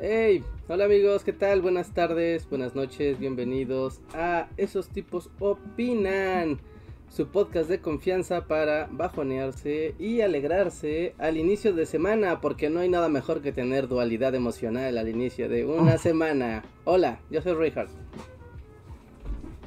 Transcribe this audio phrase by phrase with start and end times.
[0.00, 1.62] Hey, hola amigos, ¿qué tal?
[1.62, 6.60] Buenas tardes, buenas noches, bienvenidos a Esos tipos opinan,
[7.08, 12.88] su podcast de confianza para bajonearse y alegrarse al inicio de semana, porque no hay
[12.88, 16.62] nada mejor que tener dualidad emocional al inicio de una semana.
[16.84, 17.88] Hola, yo soy Richard.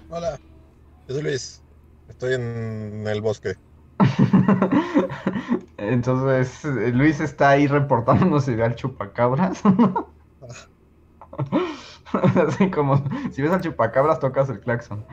[0.10, 0.40] Hola,
[1.08, 1.64] yo soy Luis,
[2.08, 3.56] estoy en el bosque.
[5.78, 9.61] Entonces, Luis está ahí reportándonos al chupacabras.
[12.47, 15.06] Así como, si ves al chupacabras, tocas el claxon.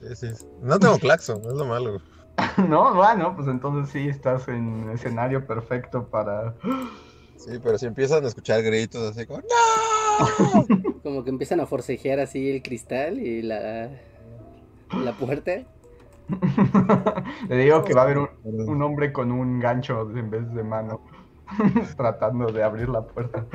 [0.00, 0.46] Sí, sí.
[0.62, 2.00] No tengo claxon, es lo malo.
[2.68, 6.54] no, bueno, pues entonces sí estás en escenario perfecto para.
[7.38, 10.66] Sí, pero si empiezan a escuchar gritos así como ¡No!
[11.02, 13.90] como que empiezan a forcejear así el cristal y la,
[14.90, 15.52] la puerta.
[17.48, 21.00] Le digo que va a haber un, hombre con un gancho en vez de mano
[21.96, 23.44] tratando de abrir la puerta.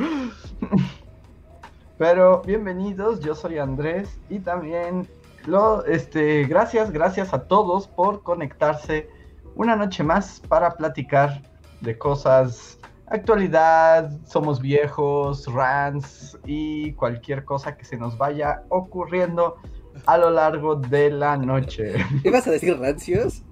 [1.97, 5.07] Pero bienvenidos, yo soy Andrés y también
[5.45, 9.09] lo este gracias, gracias a todos por conectarse
[9.55, 11.41] una noche más para platicar
[11.81, 12.79] de cosas
[13.11, 19.57] actualidad, somos viejos, rants y cualquier cosa que se nos vaya ocurriendo
[20.05, 21.93] a lo largo de la noche.
[22.23, 23.43] ¿Ibas a decir rancios?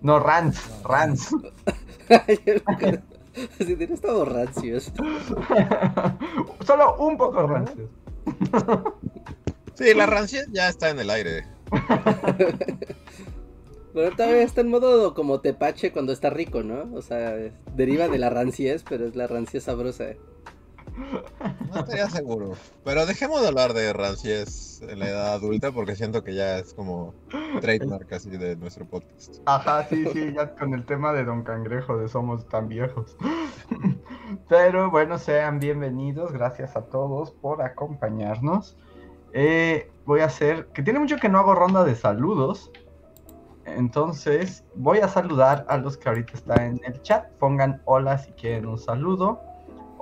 [0.00, 1.34] No, rants, rants.
[2.08, 4.92] Así tienes todos rancios.
[6.66, 7.90] Solo un poco rancios.
[9.74, 11.46] Sí, la rancia ya está en el aire.
[13.92, 16.92] Pero todavía está en modo como tepache cuando está rico, ¿no?
[16.94, 17.36] O sea,
[17.74, 20.06] deriva de la ranciez, pero es la rancia sabrosa.
[21.72, 22.52] No estaría seguro.
[22.84, 26.74] Pero dejemos de hablar de ranciés en la edad adulta porque siento que ya es
[26.74, 27.14] como
[27.60, 29.36] trademark así de nuestro podcast.
[29.46, 33.16] Ajá, sí, sí, ya con el tema de Don Cangrejo de somos tan viejos.
[34.48, 36.32] Pero bueno, sean bienvenidos.
[36.32, 38.76] Gracias a todos por acompañarnos.
[39.32, 42.70] Eh, voy a hacer, que tiene mucho que no hago ronda de saludos.
[43.66, 47.30] Entonces voy a saludar a los que ahorita están en el chat.
[47.38, 49.40] Pongan hola si quieren un saludo.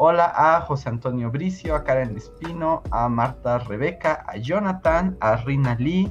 [0.05, 5.77] Hola a José Antonio Bricio, a Karen Espino, a Marta Rebeca, a Jonathan, a Rina
[5.77, 6.11] Lee,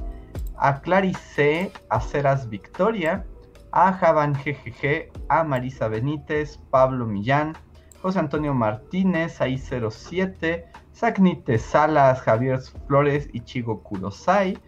[0.56, 3.26] a Clarice, a Ceras Victoria,
[3.70, 7.52] a Javan GGG, a Marisa Benítez, Pablo Millán,
[8.00, 14.58] José Antonio Martínez, AI07, Sacnite Salas, Javier Flores y Chigo Kurosai,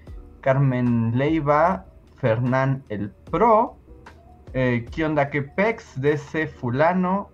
[0.43, 1.87] Carmen Leiva,
[2.19, 3.79] Fernán El Pro,
[4.53, 7.31] eh, Kionda Kepex, DC Fulano,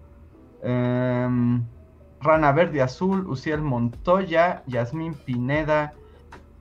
[0.63, 1.65] Em,
[2.21, 5.95] Rana Verde Azul, Uciel Montoya, Yasmín Pineda,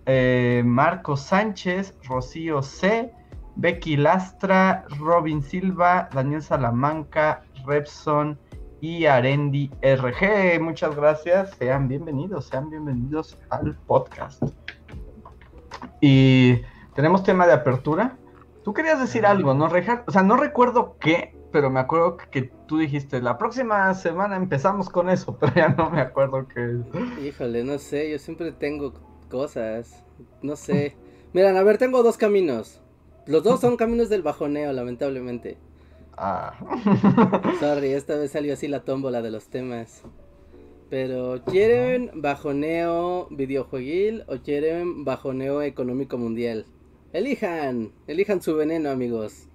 [0.05, 3.11] eh, Marco Sánchez, Rocío C,
[3.55, 8.39] Becky Lastra, Robin Silva, Daniel Salamanca, Repson
[8.79, 10.61] y Arendi RG.
[10.61, 14.41] Muchas gracias, sean bienvenidos, sean bienvenidos al podcast.
[15.99, 16.61] Y
[16.95, 18.17] tenemos tema de apertura.
[18.63, 20.05] Tú querías decir algo, ¿no, Rejar?
[20.07, 24.89] O sea, no recuerdo qué, pero me acuerdo que tú dijiste, la próxima semana empezamos
[24.89, 26.79] con eso, pero ya no me acuerdo qué
[27.25, 28.93] Híjole, no sé, yo siempre tengo
[29.29, 30.03] cosas,
[30.41, 30.95] no sé.
[31.33, 32.81] Miran, a ver, tengo dos caminos.
[33.25, 35.57] Los dos son caminos del bajoneo, lamentablemente.
[36.17, 36.53] Ah.
[37.59, 40.03] Sorry, esta vez salió así la tómbola de los temas.
[40.89, 46.65] Pero, ¿quieren bajoneo videojueguil o quieren bajoneo económico mundial?
[47.13, 49.48] Elijan, elijan su veneno, amigos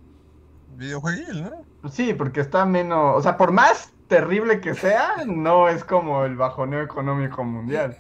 [0.77, 1.91] videojueguil, ¿no?
[1.91, 6.37] Sí, porque está menos, o sea, por más terrible que sea, no es como el
[6.37, 7.97] bajoneo económico mundial.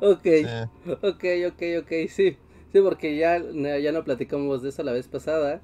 [0.00, 0.26] ok,
[1.02, 2.36] ok, ok, ok, sí.
[2.72, 5.62] Sí, porque ya, ya no platicamos de eso la vez pasada.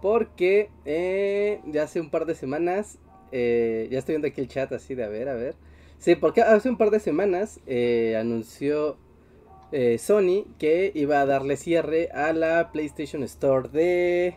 [0.00, 2.98] Porque eh, ya hace un par de semanas,
[3.30, 5.54] eh, ya estoy viendo aquí el chat así de a ver, a ver.
[5.98, 7.60] Sí, porque hace un par de semanas
[9.72, 14.36] eh, Sony que iba a darle cierre a la PlayStation Store de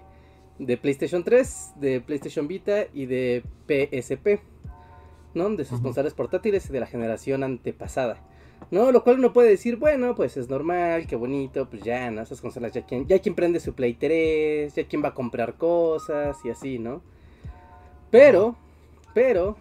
[0.59, 4.41] de PlayStation 3, de PlayStation Vita y de PSP,
[5.33, 5.49] ¿no?
[5.49, 8.21] De sus consolas portátiles de la generación antepasada.
[8.71, 8.91] ¿No?
[8.91, 12.21] Lo cual uno puede decir, bueno, pues es normal, qué bonito, pues ya, ¿no?
[12.21, 15.55] Esas consolas ya quien, ya quien prende su Play 3, ya quien va a comprar
[15.57, 17.03] cosas y así, ¿no?
[18.09, 18.55] Pero,
[19.13, 19.57] pero,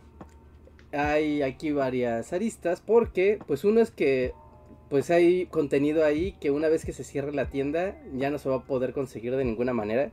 [0.93, 4.33] hay aquí varias aristas porque, pues uno es que,
[4.95, 8.49] pues hay contenido ahí que una vez que se cierre la tienda ya no se
[8.49, 10.13] va a poder conseguir de ninguna manera.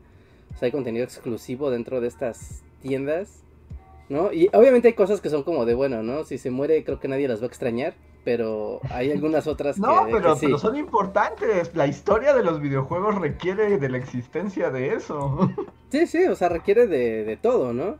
[0.55, 3.43] O sea, hay contenido exclusivo dentro de estas tiendas,
[4.09, 4.33] ¿no?
[4.33, 6.23] Y obviamente hay cosas que son como de, bueno, ¿no?
[6.23, 7.93] Si se muere creo que nadie las va a extrañar,
[8.23, 11.75] pero hay algunas otras no, que, pero, pero son importantes.
[11.75, 15.47] La historia de los videojuegos requiere de la existencia de eso.
[15.91, 17.97] Sí, sí, o sea, requiere de, de todo, ¿no?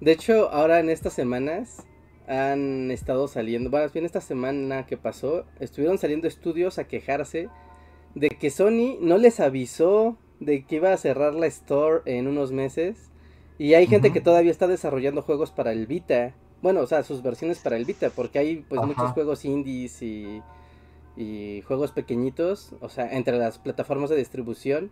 [0.00, 1.86] De hecho, ahora en estas semanas
[2.26, 7.48] han estado saliendo, bueno, bien esta semana que pasó, estuvieron saliendo estudios a quejarse
[8.14, 12.52] de que Sony no les avisó de que iba a cerrar la store en unos
[12.52, 13.10] meses.
[13.58, 16.34] Y hay gente que todavía está desarrollando juegos para el Vita.
[16.62, 20.42] Bueno, o sea, sus versiones para el Vita, porque hay pues muchos juegos indies y,
[21.16, 22.74] y juegos pequeñitos.
[22.80, 24.90] O sea, entre las plataformas de distribución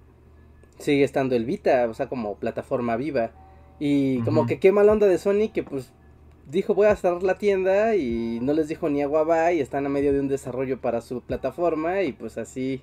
[0.79, 3.33] sigue estando el Vita, o sea, como plataforma viva.
[3.79, 5.93] Y como que qué mala onda de Sony que pues
[6.47, 9.87] dijo voy a cerrar la tienda y no les dijo ni agua va y están
[9.87, 12.83] a medio de un desarrollo para su plataforma y pues así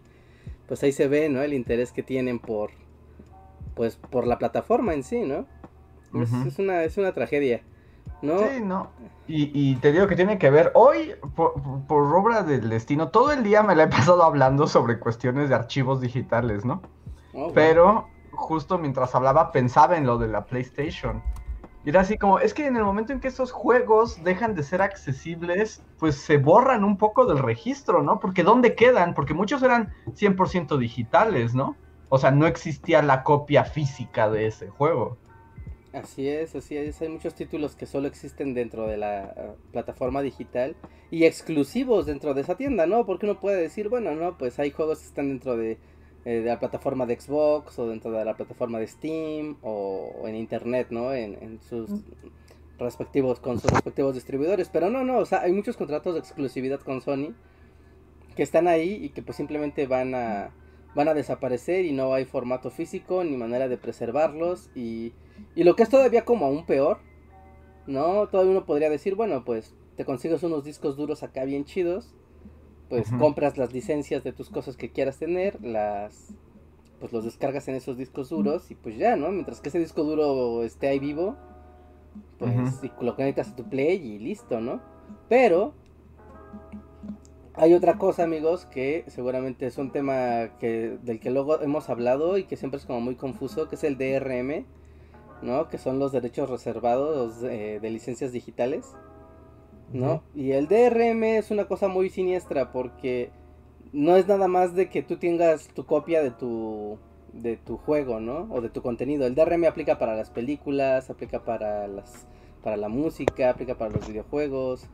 [0.67, 1.41] pues ahí se ve, ¿no?
[1.41, 2.71] El interés que tienen por,
[3.75, 5.45] pues, por la plataforma en sí, ¿no?
[6.21, 7.61] es, una, es una tragedia,
[8.21, 8.39] ¿no?
[8.39, 8.89] Sí, no.
[9.29, 11.53] Y, te digo que tiene que ver, hoy, por,
[11.89, 15.99] obra del destino, todo el día me la he pasado hablando sobre cuestiones de archivos
[15.99, 16.81] digitales, ¿no?
[17.33, 21.21] Oh, Pero justo mientras hablaba pensaba en lo de la PlayStation.
[21.87, 24.63] Y era así como, es que en el momento en que esos juegos dejan de
[24.63, 28.19] ser accesibles, pues se borran un poco del registro, ¿no?
[28.19, 29.13] Porque ¿dónde quedan?
[29.13, 31.77] Porque muchos eran 100% digitales, ¿no?
[32.09, 35.17] O sea, no existía la copia física de ese juego.
[35.93, 37.01] Así es, así es.
[37.01, 40.75] Hay muchos títulos que solo existen dentro de la eh, plataforma digital
[41.09, 43.05] y exclusivos dentro de esa tienda, ¿no?
[43.05, 45.77] Porque uno puede decir, bueno, no, pues hay juegos que están dentro de
[46.27, 50.35] eh, de la plataforma de Xbox o dentro de la plataforma de Steam o, en
[50.35, 51.13] internet, ¿no?
[51.13, 51.89] En, sus
[52.77, 54.67] respectivos, con sus respectivos distribuidores.
[54.67, 57.33] Pero no, no, o sea, hay muchos contratos de exclusividad con Sony
[58.35, 60.51] que están ahí y que pues simplemente van a,
[60.95, 65.13] van a desaparecer y no hay formato físico ni manera de preservarlos y,
[65.55, 66.97] y lo que es todavía como aún peor,
[67.85, 68.27] ¿no?
[68.27, 72.13] Todavía uno podría decir, bueno, pues te consigues unos discos duros acá bien chidos
[72.89, 76.33] pues compras las licencias de tus cosas que quieras tener, las
[76.99, 79.29] pues los descargas en esos discos duros y pues ya, ¿no?
[79.29, 81.35] Mientras que ese disco duro esté ahí vivo,
[82.39, 82.53] pues
[83.01, 84.81] lo conectas a tu play y listo, ¿no?
[85.29, 85.73] Pero
[87.53, 92.37] hay otra cosa, amigos, que seguramente es un tema que del que luego hemos hablado
[92.37, 94.65] y que siempre es como muy confuso, que es el DRM,
[95.43, 95.67] ¿no?
[95.67, 98.95] Que son los derechos reservados de licencias digitales.
[99.91, 100.23] ¿No?
[100.35, 103.31] Y el DRM es una cosa muy siniestra porque
[103.93, 106.97] no es nada más de que tú tengas tu copia de tu
[107.33, 108.47] de tu juego, ¿no?
[108.51, 109.25] O de tu contenido.
[109.25, 112.27] El DRM aplica para las películas, aplica para las
[112.63, 114.87] para la música, aplica para los videojuegos,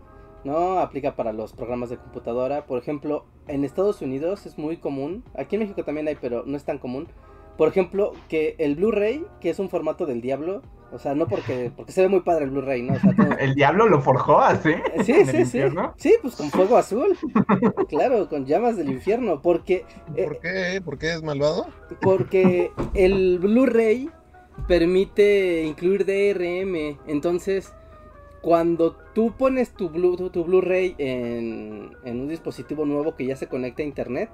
[0.43, 0.79] ¿no?
[0.79, 2.65] Aplica para los programas de computadora.
[2.65, 6.57] Por ejemplo, en Estados Unidos es muy común, aquí en México también hay, pero no
[6.57, 7.07] es tan común.
[7.57, 10.61] Por ejemplo, que el Blu-ray, que es un formato del diablo,
[10.93, 12.95] o sea, no porque, porque se ve muy padre el Blu-ray, ¿no?
[13.39, 14.73] El diablo lo forjó así.
[15.03, 15.61] Sí, sí, sí.
[15.97, 17.17] Sí, pues con fuego azul.
[17.89, 19.41] claro, con llamas del infierno.
[19.41, 19.85] Porque.
[20.15, 20.81] Eh, ¿Por qué?
[20.85, 21.65] ¿Por qué es malvado?
[21.99, 24.09] Porque el Blu-ray
[24.67, 26.99] permite incluir DRM.
[27.07, 27.73] Entonces,
[28.41, 33.47] cuando tú pones tu Blu-ray tu Blu en, en un dispositivo nuevo que ya se
[33.47, 34.29] conecta a internet.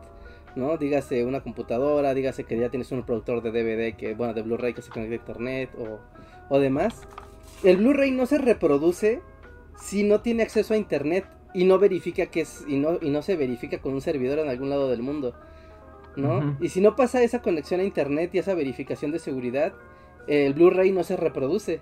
[0.56, 0.78] ¿no?
[0.78, 4.74] Dígase una computadora, dígase que ya tienes un productor de DVD que, bueno, de Blu-ray
[4.74, 6.00] que se conecta a internet o
[6.50, 7.02] o demás,
[7.64, 9.22] el Blu-ray no se reproduce
[9.80, 13.22] si no tiene acceso a internet y no verifica que es y no, y no
[13.22, 15.34] se verifica con un servidor en algún lado del mundo.
[16.16, 16.58] ¿No?
[16.60, 19.74] Y si no pasa esa conexión a internet y esa verificación de seguridad,
[20.28, 21.82] el Blu-ray no se reproduce.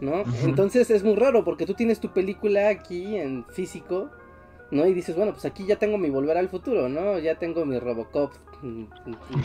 [0.00, 0.24] ¿No?
[0.44, 4.10] Entonces es muy raro porque tú tienes tu película aquí en físico,
[4.70, 4.86] ¿no?
[4.86, 7.18] Y dices, bueno, pues aquí ya tengo mi Volver al Futuro, ¿no?
[7.18, 8.84] Ya tengo mi Robocop mm,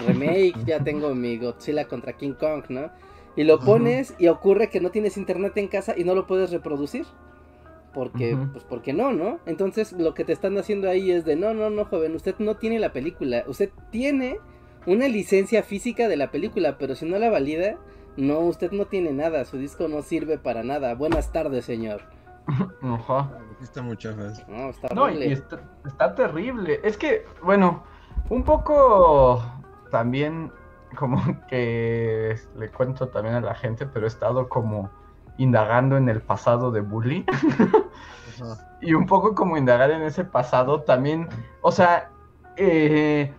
[0.07, 2.89] remake, ya tengo mi Godzilla contra King Kong, ¿no?
[3.37, 6.51] Y lo pones y ocurre que no tienes internet en casa y no lo puedes
[6.51, 7.05] reproducir.
[7.93, 8.51] Porque, Ujú.
[8.51, 9.39] pues porque no, ¿no?
[9.45, 12.55] Entonces lo que te están haciendo ahí es de, no, no, no, joven, usted no
[12.57, 14.39] tiene la película, usted tiene
[14.85, 17.77] una licencia física de la película, pero si no la valida,
[18.17, 20.93] no, usted no tiene nada, su disco no sirve para nada.
[20.95, 22.01] Buenas tardes, señor.
[22.81, 23.31] Ajá.
[23.61, 24.47] Está mucho más.
[24.47, 25.27] No, está No, horrible.
[25.27, 26.79] y está, está terrible.
[26.83, 27.83] Es que, bueno,
[28.29, 29.43] un poco
[29.91, 30.51] también
[30.95, 34.89] como que le cuento también a la gente, pero he estado como
[35.37, 37.25] indagando en el pasado de Bully.
[38.81, 41.27] Y un poco como indagar en ese pasado también,
[41.61, 42.11] o sea,
[42.55, 43.33] eh,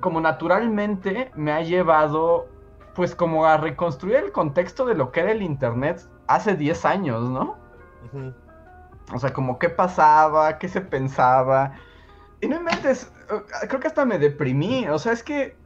[0.00, 2.48] como naturalmente me ha llevado
[2.94, 7.30] pues como a reconstruir el contexto de lo que era el Internet hace 10 años,
[7.30, 7.56] ¿no?
[9.14, 11.72] O sea, como qué pasaba, qué se pensaba.
[12.42, 13.10] Y no inventes,
[13.68, 14.86] creo que hasta me deprimí.
[14.88, 15.56] O sea, es que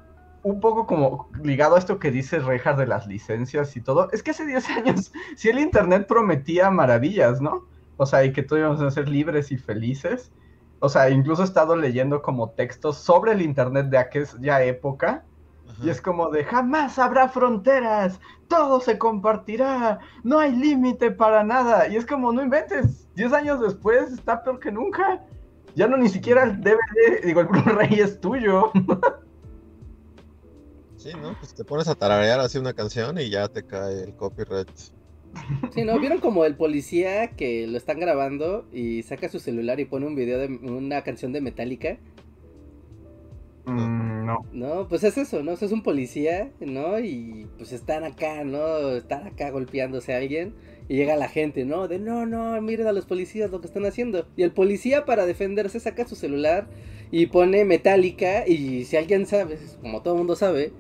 [0.47, 4.23] un poco como ligado a esto que dice Rejas de las licencias y todo, es
[4.23, 7.67] que hace 10 años sí el Internet prometía maravillas, ¿no?
[7.97, 10.31] O sea, y que todos íbamos a ser libres y felices.
[10.79, 15.25] O sea, incluso he estado leyendo como textos sobre el Internet de aquella época.
[15.69, 15.85] Ajá.
[15.85, 21.89] Y es como de jamás habrá fronteras, todo se compartirá, no hay límite para nada.
[21.89, 25.25] Y es como, no inventes, 10 años después está peor que nunca.
[25.75, 28.71] Ya no ni siquiera el DVD, digo, el Blu-ray es tuyo.
[31.07, 31.37] Sí, ¿no?
[31.39, 34.69] Pues te pones a tararear así una canción y ya te cae el copyright.
[35.73, 36.01] Sí, ¿no?
[36.01, 40.17] ¿Vieron como el policía que lo están grabando y saca su celular y pone un
[40.17, 41.99] video de una canción de Metallica?
[43.67, 44.47] Mm, no.
[44.53, 45.53] No, pues es eso, ¿no?
[45.53, 46.99] O sea, es un policía, ¿no?
[46.99, 48.97] Y pues están acá, ¿no?
[48.97, 50.55] Están acá golpeándose a alguien
[50.89, 51.87] y llega la gente, ¿no?
[51.87, 54.27] De no, no, miren a los policías lo que están haciendo.
[54.37, 56.67] Y el policía para defenderse saca su celular
[57.13, 60.73] y pone Metallica y si alguien sabe, como todo el mundo sabe,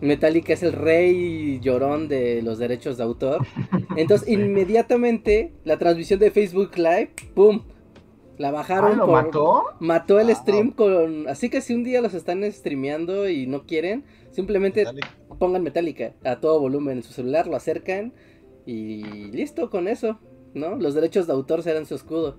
[0.00, 3.44] Metallica es el rey llorón de los derechos de autor.
[3.96, 4.34] Entonces, Sí.
[4.34, 7.62] inmediatamente la transmisión de Facebook Live, ¡pum!
[8.36, 9.62] La bajaron Ah, ¿lo por- mató?
[9.78, 10.36] Mató el Wow.
[10.36, 11.28] stream con.
[11.28, 15.08] Así que si un día los están streameando y no quieren, simplemente Metallica.
[15.38, 18.12] pongan Metallica a todo volumen en su celular, lo acercan
[18.66, 20.18] y listo con eso,
[20.52, 20.74] ¿no?
[20.76, 22.38] Los derechos de autor serán su escudo.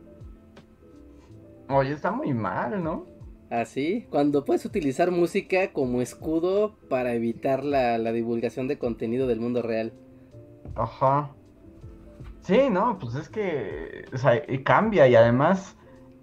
[1.69, 3.05] Oye, está muy mal, ¿no?
[3.49, 9.39] Así, cuando puedes utilizar música como escudo para evitar la, la divulgación de contenido del
[9.39, 9.93] mundo real.
[10.75, 11.31] Ajá.
[12.41, 15.75] Sí, no, pues es que, o sea, y cambia y además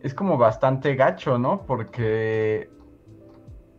[0.02, 1.62] es como bastante gacho, ¿no?
[1.66, 2.70] Porque,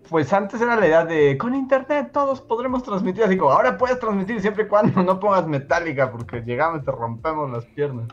[0.10, 4.00] pues antes era la idea de, con internet todos podremos transmitir, así como, ahora puedes
[4.00, 8.08] transmitir siempre y cuando no pongas metálica, porque llegamos y te rompemos las piernas.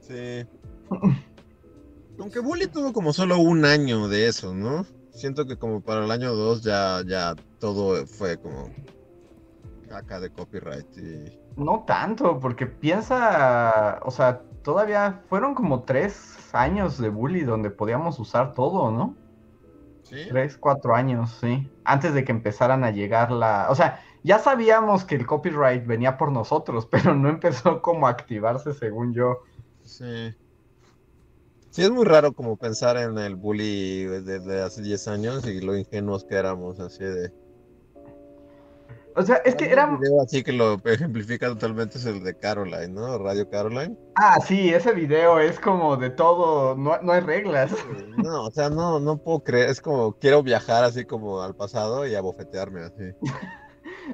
[0.00, 0.46] Sí.
[2.18, 4.86] Aunque Bully tuvo como solo un año de eso, ¿no?
[5.10, 8.70] Siento que como para el año 2 ya, ya todo fue como
[9.88, 11.38] caca de copyright y...
[11.56, 18.18] No tanto, porque piensa, o sea, todavía fueron como tres años de bully donde podíamos
[18.18, 19.14] usar todo, ¿no?
[20.02, 20.26] ¿Sí?
[20.28, 21.70] Tres, cuatro años, sí.
[21.84, 23.68] Antes de que empezaran a llegar la...
[23.70, 28.10] O sea, ya sabíamos que el copyright venía por nosotros, pero no empezó como a
[28.10, 29.38] activarse según yo.
[29.82, 30.34] Sí.
[31.76, 35.76] Sí, es muy raro como pensar en el bully desde hace 10 años y lo
[35.76, 37.30] ingenuos que éramos, así de...
[39.14, 39.84] O sea, es que era...
[39.84, 43.18] Video así que lo ejemplifica totalmente es el de Caroline, ¿no?
[43.18, 43.94] Radio Caroline.
[44.14, 47.70] Ah, sí, ese video es como de todo, no, no hay reglas.
[48.24, 52.06] No, o sea, no, no puedo creer, es como quiero viajar así como al pasado
[52.06, 53.12] y abofetearme así.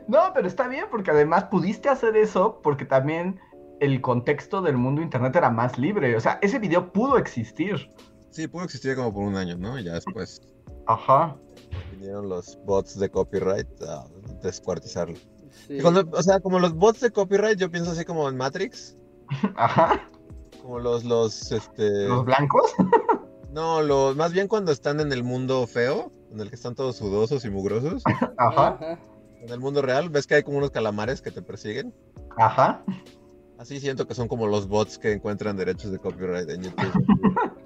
[0.08, 3.38] No, pero está bien, porque además pudiste hacer eso porque también
[3.82, 6.16] el contexto del mundo internet era más libre.
[6.16, 7.90] O sea, ese video pudo existir.
[8.30, 9.78] Sí, pudo existir como por un año, ¿no?
[9.78, 10.40] Y ya después
[10.86, 11.36] Ajá.
[11.90, 14.04] vinieron los bots de copyright a
[14.42, 15.16] descuartizarlo.
[15.66, 15.74] Sí.
[15.78, 18.96] Y cuando- o sea, como los bots de copyright, yo pienso así como en Matrix,
[19.56, 20.08] Ajá.
[20.62, 22.08] como los, los, este...
[22.08, 22.72] ¿Los blancos?
[23.52, 26.96] No, los, más bien cuando están en el mundo feo, en el que están todos
[26.96, 28.02] sudosos y mugrosos.
[28.06, 28.32] Ajá.
[28.38, 28.98] Ajá.
[29.42, 31.92] En el mundo real, ves que hay como unos calamares que te persiguen.
[32.38, 32.82] Ajá.
[33.62, 36.92] Así siento que son como los bots que encuentran derechos de copyright en YouTube.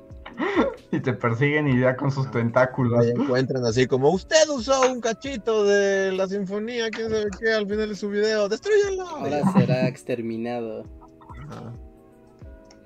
[0.93, 3.01] Y te persiguen y ya con sus tentáculos.
[3.01, 7.67] Ahí encuentran así como, usted usó un cachito de la sinfonía, quién sabe qué, al
[7.67, 9.09] final de su video, destruyanlo.
[9.09, 10.85] Ahora será exterminado.
[11.49, 11.73] Ajá.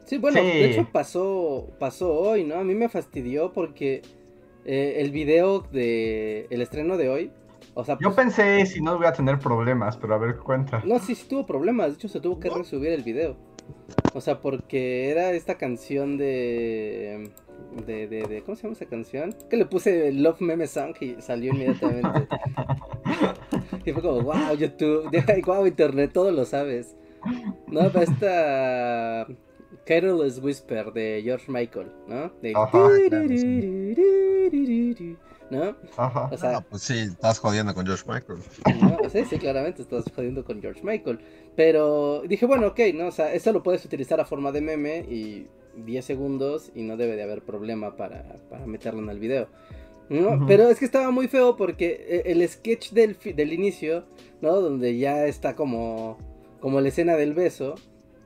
[0.06, 0.46] Sí, bueno, Sí.
[0.46, 2.54] de hecho pasó, pasó hoy, ¿no?
[2.54, 4.02] A mí me fastidió porque
[4.64, 7.32] eh, el video de el estreno de hoy,
[7.74, 10.82] o sea, Yo pues, pensé si no voy a tener problemas, pero a ver, cuenta.
[10.84, 13.36] no, sí, sí tuvo problemas, de hecho se tuvo que resubir el video.
[14.14, 17.30] O sea, porque era esta canción de,
[17.86, 19.34] de, de, de- ¿cómo se llama esa canción?
[19.48, 22.26] Que le puse Love Meme Song y salió inmediatamente.
[23.84, 25.10] Y fue como, wow, YouTube,
[25.46, 26.94] wow, Internet, todo lo sabes.
[27.66, 29.26] No, pero esta
[29.86, 32.30] Careless Whisper de George Michael, ¿no?
[32.42, 32.52] De...
[32.54, 33.28] Ajá, claro,
[35.50, 35.76] ¿No?
[35.96, 36.28] Ajá.
[36.32, 38.38] O sea, Ah, pues sí, estás jodiendo con George Michael.
[38.80, 39.10] ¿no?
[39.10, 41.18] Sí, sí, claramente estás jodiendo con George Michael.
[41.56, 43.08] Pero dije, bueno, ok, ¿no?
[43.08, 46.96] O sea, esto lo puedes utilizar a forma de meme y 10 segundos y no
[46.96, 49.48] debe de haber problema para, para meterlo en el video.
[50.08, 50.36] ¿no?
[50.36, 50.46] Ujú.
[50.46, 54.04] Pero es que estaba muy feo porque eh, el sketch del, del inicio,
[54.40, 54.60] ¿no?
[54.60, 56.18] Donde ya está como,
[56.60, 57.74] como la escena del beso.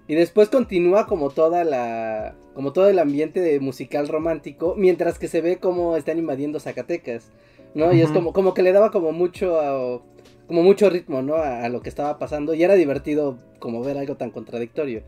[0.06, 2.34] Y después continúa como toda la.
[2.54, 4.74] como todo el ambiente de musical romántico.
[4.76, 7.30] Mientras que se ve como están invadiendo Zacatecas.
[7.74, 7.92] ¿No?
[7.92, 10.00] Y es como, como que le daba como mucho a-
[10.46, 11.36] como mucho ritmo, ¿no?
[11.36, 12.54] A, a lo que estaba pasando.
[12.54, 15.02] Y era divertido como ver algo tan contradictorio.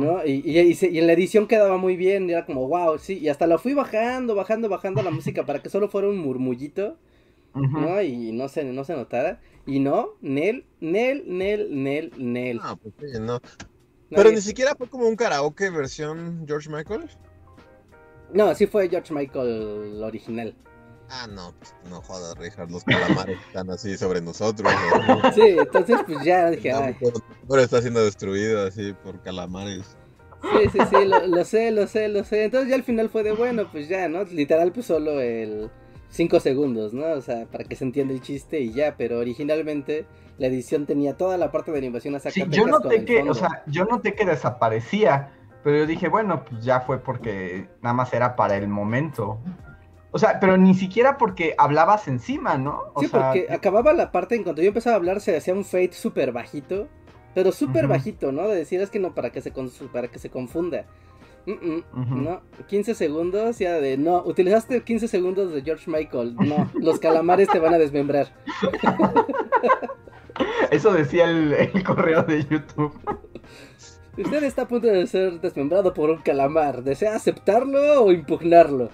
[0.00, 0.24] ¿no?
[0.26, 2.98] Y, y- y se- y en la edición quedaba muy bien, y era como, wow,
[2.98, 6.18] sí, y hasta lo fui bajando, bajando, bajando la música para que solo fuera un
[6.18, 6.96] murmullito.
[7.80, 8.02] ¿no?
[8.02, 9.40] Y no se, no se notara.
[9.66, 12.60] Y no, Nel, Nel, Nel, Nel, Nel.
[12.62, 13.40] Ah, pues sí, no.
[14.14, 17.08] Pero ni siquiera fue como un karaoke versión George Michael.
[18.32, 20.54] No, sí fue George Michael original.
[21.10, 24.72] Ah, no, pues no jodas, Richard, los calamares están así sobre nosotros.
[25.06, 25.32] ¿no?
[25.32, 26.96] Sí, entonces pues ya dije, ay,
[27.48, 29.96] Ahora está siendo destruido así por calamares.
[30.40, 32.44] sí, sí, sí, lo, lo sé, lo sé, lo sé.
[32.44, 34.24] Entonces ya al final fue de bueno, pues ya, ¿no?
[34.24, 35.70] Literal pues solo el
[36.08, 37.04] 5 segundos, ¿no?
[37.12, 40.06] O sea, para que se entienda el chiste y ya, pero originalmente
[40.42, 43.32] la edición tenía toda la parte de animación a Sí, Zacatecas yo noté que, o
[43.32, 45.30] sea, yo noté que desaparecía,
[45.62, 49.38] pero yo dije, bueno, pues ya fue porque nada más era para el momento.
[50.10, 52.82] O sea, pero ni siquiera porque hablabas encima, ¿no?
[52.94, 55.54] O Sí, sea, porque acababa la parte en cuanto yo empezaba a hablar se hacía
[55.54, 56.88] un fade súper bajito,
[57.36, 58.48] pero súper bajito, ¿no?
[58.48, 59.52] De decir es que no, para que se,
[59.92, 60.86] para que se confunda.
[61.46, 61.52] Mm,
[61.92, 62.24] mm.
[62.24, 67.48] No, 15 segundos ya de no, utilizaste 15 segundos de George Michael, no, los calamares
[67.48, 68.26] te van a desmembrar.
[70.70, 72.92] Eso decía el, el correo de YouTube.
[74.16, 78.90] Usted está a punto de ser desmembrado por un calamar, ¿desea aceptarlo o impugnarlo?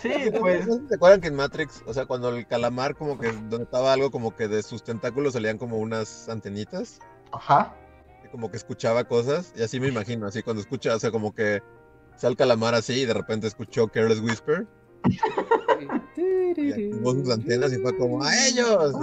[0.00, 3.18] Sí, ¿No- pues, ¿no ¿Se acuerdan que en Matrix, o sea, cuando el calamar como
[3.18, 6.98] que donde estaba algo como que de sus tentáculos salían como unas antenitas?
[7.32, 7.74] ajá.
[8.24, 11.32] y como que escuchaba cosas, y así me imagino, así cuando escucha, o sea, como
[11.34, 11.62] que
[12.16, 14.66] sale el calamar así y de repente escuchó Careless Whisper
[16.56, 18.94] y activó sus antenas y fue como ¡a ellos!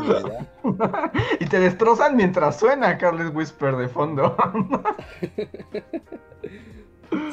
[1.39, 4.35] Y te destrozan mientras suena Carles Whisper de fondo.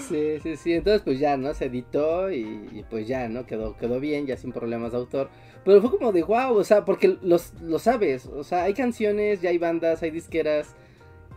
[0.09, 0.73] Sí, sí, sí.
[0.73, 1.53] Entonces, pues ya, ¿no?
[1.53, 3.45] Se editó y, y pues ya, ¿no?
[3.45, 5.29] Quedó, quedó bien, ya sin problemas de autor.
[5.65, 8.27] Pero fue como de wow, o sea, porque los, lo sabes.
[8.27, 10.75] O sea, hay canciones, ya hay bandas, hay disqueras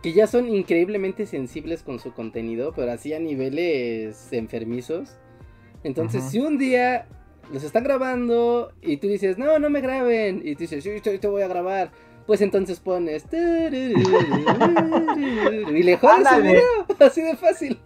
[0.02, 5.10] que ya son increíblemente sensibles con su contenido, pero así a niveles enfermizos.
[5.82, 7.06] Entonces, si un día
[7.52, 11.18] los están grabando y tú dices, no, no me graben, y tú dices, sí, te,
[11.18, 11.90] te voy a grabar.
[12.26, 13.24] Pues entonces pones.
[13.32, 13.38] Y
[15.82, 16.48] le jodes el Ándale.
[16.48, 17.80] video, así de fácil.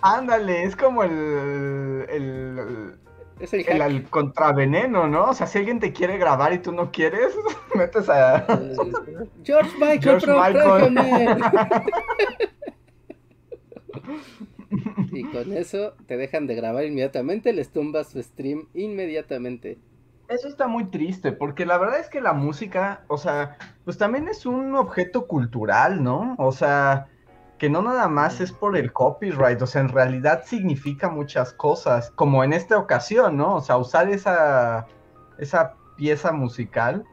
[0.00, 2.94] Ándale, es como el, el,
[3.40, 5.30] Es el el, contraveneno, ¿no?
[5.30, 7.34] O sea, si alguien te quiere grabar y tú no quieres,
[7.74, 8.46] metes a...
[9.42, 10.26] George Michael, George.
[10.28, 11.42] Michael.
[15.12, 19.78] y con eso te dejan de grabar inmediatamente, les tumbas su stream inmediatamente.
[20.28, 24.28] Eso está muy triste, porque la verdad es que la música, o sea, pues también
[24.28, 26.36] es un objeto cultural, ¿no?
[26.38, 27.08] O sea,
[27.58, 32.12] que no nada más es por el copyright, o sea, en realidad significa muchas cosas,
[32.12, 33.56] como en esta ocasión, ¿no?
[33.56, 34.86] O sea, usar esa,
[35.38, 37.04] esa pieza musical,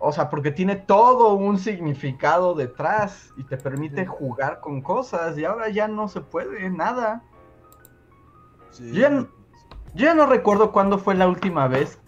[0.00, 5.44] o sea, porque tiene todo un significado detrás y te permite jugar con cosas y
[5.44, 7.22] ahora ya no se puede nada.
[8.70, 8.92] Sí.
[8.92, 9.28] Yo ya no-
[9.94, 11.98] Yo ya no recuerdo cuándo fue la última vez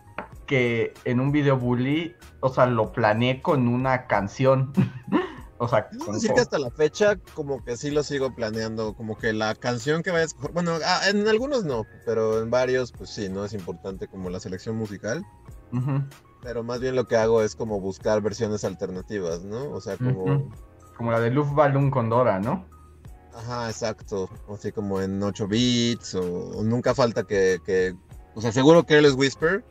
[0.47, 4.73] que en un video bully, o sea, lo planeé con una canción.
[5.59, 8.95] o sea, Debo con- decir que hasta la fecha como que sí lo sigo planeando,
[8.95, 12.51] como que la canción que vaya a escoger, bueno, ah, en algunos no, pero en
[12.51, 15.25] varios pues sí, no es importante como la selección musical,
[15.73, 16.03] Ujú,
[16.43, 19.71] pero más bien lo que hago es como buscar versiones alternativas, ¿no?
[19.71, 20.51] O sea, como...
[20.97, 22.67] Como la de Luftballon con Dora, ¿no?
[23.35, 24.29] Ajá, exacto.
[24.53, 27.95] Así como en 8 bits o, o nunca falta que, que-
[28.35, 29.65] O sea, seguro Careless Whisper.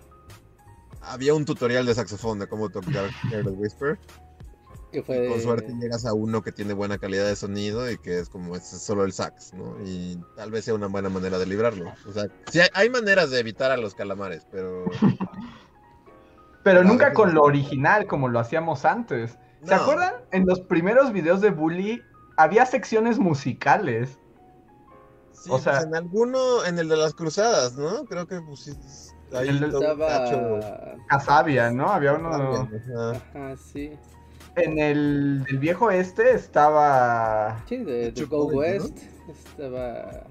[1.01, 3.99] Había un tutorial de saxofón de cómo tocar Careless Whisper.
[4.91, 8.17] Que fue Con suerte llegas a uno que tiene buena calidad de sonido y que
[8.17, 9.75] es como es solo el sax, ¿no?
[9.85, 11.93] Y tal vez sea una buena manera de librarlo.
[12.07, 14.85] O sea, sí hay, hay maneras de evitar a los calamares, pero...
[16.69, 19.39] Pero nunca con lo original, como lo hacíamos antes.
[19.63, 20.13] ¿Se acuerdan?
[20.31, 22.01] En los primeros videos de bully
[22.37, 24.19] había secciones musicales.
[25.31, 28.05] Sí, O sea- pues en alguno, en el de las cruzadas, ¿no?
[28.05, 29.63] Creo que pues, Ahí El-.
[29.63, 30.95] Estaba.
[31.07, 31.89] Casabia, ¿no?
[31.89, 32.29] Había uno.
[32.29, 33.11] Ajá.
[33.33, 33.91] Ajá, sí.
[34.55, 37.63] En el, el viejo este estaba.
[37.67, 38.85] Sí, de, de Go Boys, ¿no?
[38.85, 38.97] West.
[39.27, 40.23] Estaba.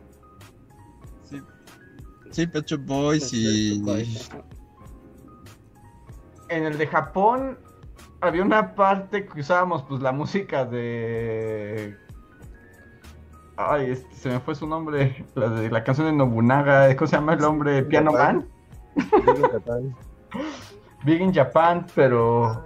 [1.24, 1.40] Sí.
[2.31, 3.83] Sí, Pet Shop Boys y.
[6.49, 7.59] En el de Japón
[8.21, 11.97] había una parte que usábamos, pues la música de.
[13.57, 15.25] Ay, este, se me fue su nombre.
[15.35, 16.95] La de la canción de Nobunaga.
[16.97, 17.83] ¿Cómo se llama el hombre?
[17.83, 18.49] Piano Man.
[18.95, 19.97] Big in Japan.
[21.05, 22.65] Big in Japan, pero.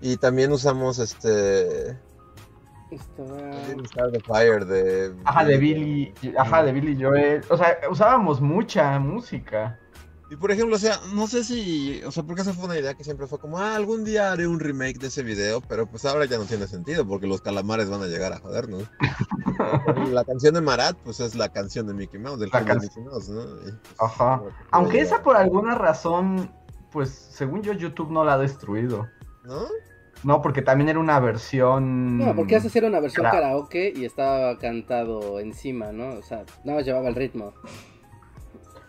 [0.00, 1.96] Y también usamos este.
[2.90, 4.10] Estaba.
[4.12, 5.14] The Fire de.
[5.24, 6.14] Ajá, de Billy.
[6.38, 7.42] Ajá, de Billy Joel.
[7.50, 9.78] O sea, usábamos mucha música.
[10.30, 12.92] Y por ejemplo, o sea, no sé si, o sea, porque esa fue una idea
[12.94, 16.04] que siempre fue como, ah, algún día haré un remake de ese video, pero pues
[16.04, 18.84] ahora ya no tiene sentido, porque los calamares van a llegar a jodernos.
[20.12, 23.02] La canción de Marat, pues es la canción de Mickey Mouse, del La de Mickey
[23.02, 23.42] Mouse, ¿no?
[23.42, 24.42] Y, pues, Ajá.
[24.70, 26.52] Aunque esa por alguna razón,
[26.92, 29.08] pues según yo, YouTube no la ha destruido.
[29.44, 29.66] ¿No?
[30.24, 32.18] No, porque también era una versión.
[32.18, 33.36] No, porque esa era una versión Claro.
[33.36, 36.10] karaoke y estaba cantado encima, ¿no?
[36.10, 37.54] O sea, nada más llevaba el ritmo.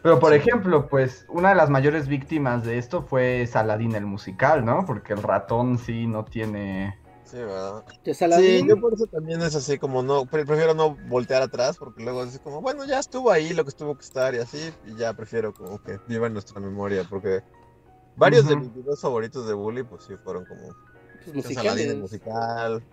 [0.02, 4.64] Pero por ejemplo, pues una de las mayores víctimas de esto fue Saladín el musical,
[4.64, 4.86] ¿no?
[4.86, 6.98] Porque el ratón sí no tiene.
[7.26, 7.84] Sí, ¿verdad?
[8.04, 11.78] Que Sí, yo por eso también es así como no, pre- prefiero no voltear atrás,
[11.78, 14.72] porque luego es como, bueno, ya estuvo ahí lo que estuvo que estar y así,
[14.88, 17.42] y ya prefiero como que viva en nuestra memoria, porque
[18.16, 20.76] varios de mis videos favoritos de Bully, pues sí, fueron como
[21.24, 21.98] pues el Saladín el musicales.
[21.98, 22.84] musical,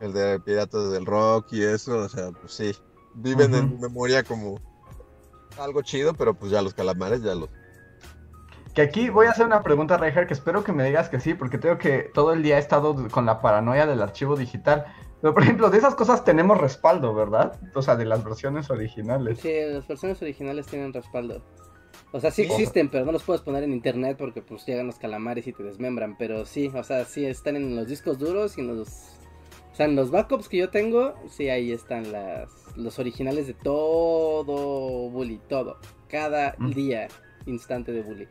[0.00, 2.72] el de Piratas del Rock y eso, o sea, pues sí,
[3.14, 4.60] viven en mi memoria como
[5.58, 7.48] algo chido, pero pues ya los calamares ya los...
[8.74, 11.34] Que aquí voy a hacer una pregunta, Reijer, que espero que me digas que sí,
[11.34, 14.84] porque tengo que todo el día he estado con la paranoia del archivo digital.
[15.22, 17.58] Pero por ejemplo, de esas cosas tenemos respaldo, ¿verdad?
[17.74, 19.38] O sea, de las versiones originales.
[19.38, 21.40] Sí, las versiones originales tienen respaldo.
[22.10, 22.50] O sea, sí Sí.
[22.50, 25.62] existen, pero no los puedes poner en internet porque pues llegan los calamares y te
[25.62, 26.16] desmembran.
[26.18, 29.13] Pero sí, o sea, sí están en los discos duros y en los...
[29.74, 33.54] O sea, en los backups que yo tengo, sí ahí están las los originales de
[33.54, 35.78] todo Bully, todo.
[36.08, 36.70] Cada Mm.
[36.70, 37.08] día,
[37.46, 38.28] instante de Bully.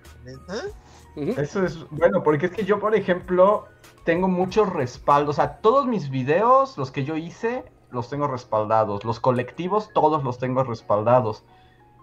[1.38, 3.65] Eso es bueno, porque es que yo, por ejemplo,
[4.06, 5.36] tengo muchos respaldos.
[5.38, 9.03] O sea, todos mis videos, los que yo hice, los tengo respaldados.
[9.03, 11.43] Los colectivos, todos los tengo respaldados.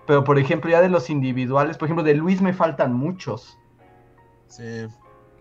[0.06, 3.58] Pero, por ejemplo, ya de los individuales, por ejemplo, de Luis me faltan muchos.
[4.48, 4.86] Sí.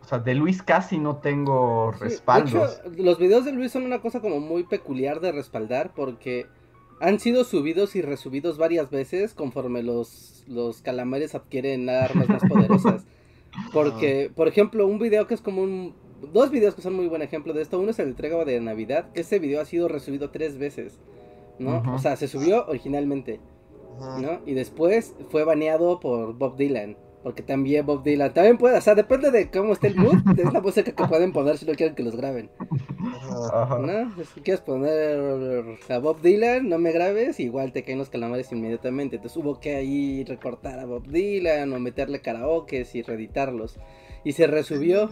[0.09, 2.79] O sea, de Luis casi no tengo Sí, respaldos.
[2.83, 6.47] hecho, los videos de Luis son una cosa como muy peculiar de respaldar porque
[6.99, 13.05] han sido subidos y resubidos varias veces conforme los, los calamares adquieren armas más poderosas.
[13.71, 15.93] Porque, por ejemplo, un video que es como un...
[16.33, 17.79] Dos videos que son muy buen ejemplo de esto.
[17.79, 20.99] Uno es el entrega de Navidad, ese video ha sido resubido tres veces.
[21.59, 21.83] ¿No?
[21.93, 23.39] O sea, se subió originalmente.
[23.99, 24.39] ¿no?
[24.47, 26.97] Y después fue baneado por Bob Dylan.
[27.21, 30.53] Porque también Bob Dylan también puede, o sea, depende de cómo esté el mood, es
[30.53, 32.49] la música que pueden poner si no quieren que los graben.
[33.13, 33.63] Ajá.
[33.63, 33.77] Ajá.
[33.79, 34.23] ¿No?
[34.33, 39.17] Si quieres poner a Bob Dylan, no me grabes, igual te caen los calamares inmediatamente.
[39.17, 43.77] Entonces hubo que ahí recortar a Bob Dylan o meterle karaoke y reeditarlos.
[44.23, 45.09] Y se resubió.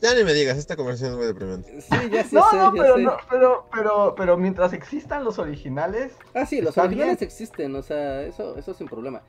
[0.00, 1.80] Ya ni me digas, esta conversación es muy deprimente.
[1.80, 3.02] Sí, ya sé, No, sé, no, ya pero, sé.
[3.02, 7.26] no, pero, pero, pero mientras existan los originales, Ah, sí, los originales bien.
[7.28, 9.22] existen, o sea, eso, eso sin problema.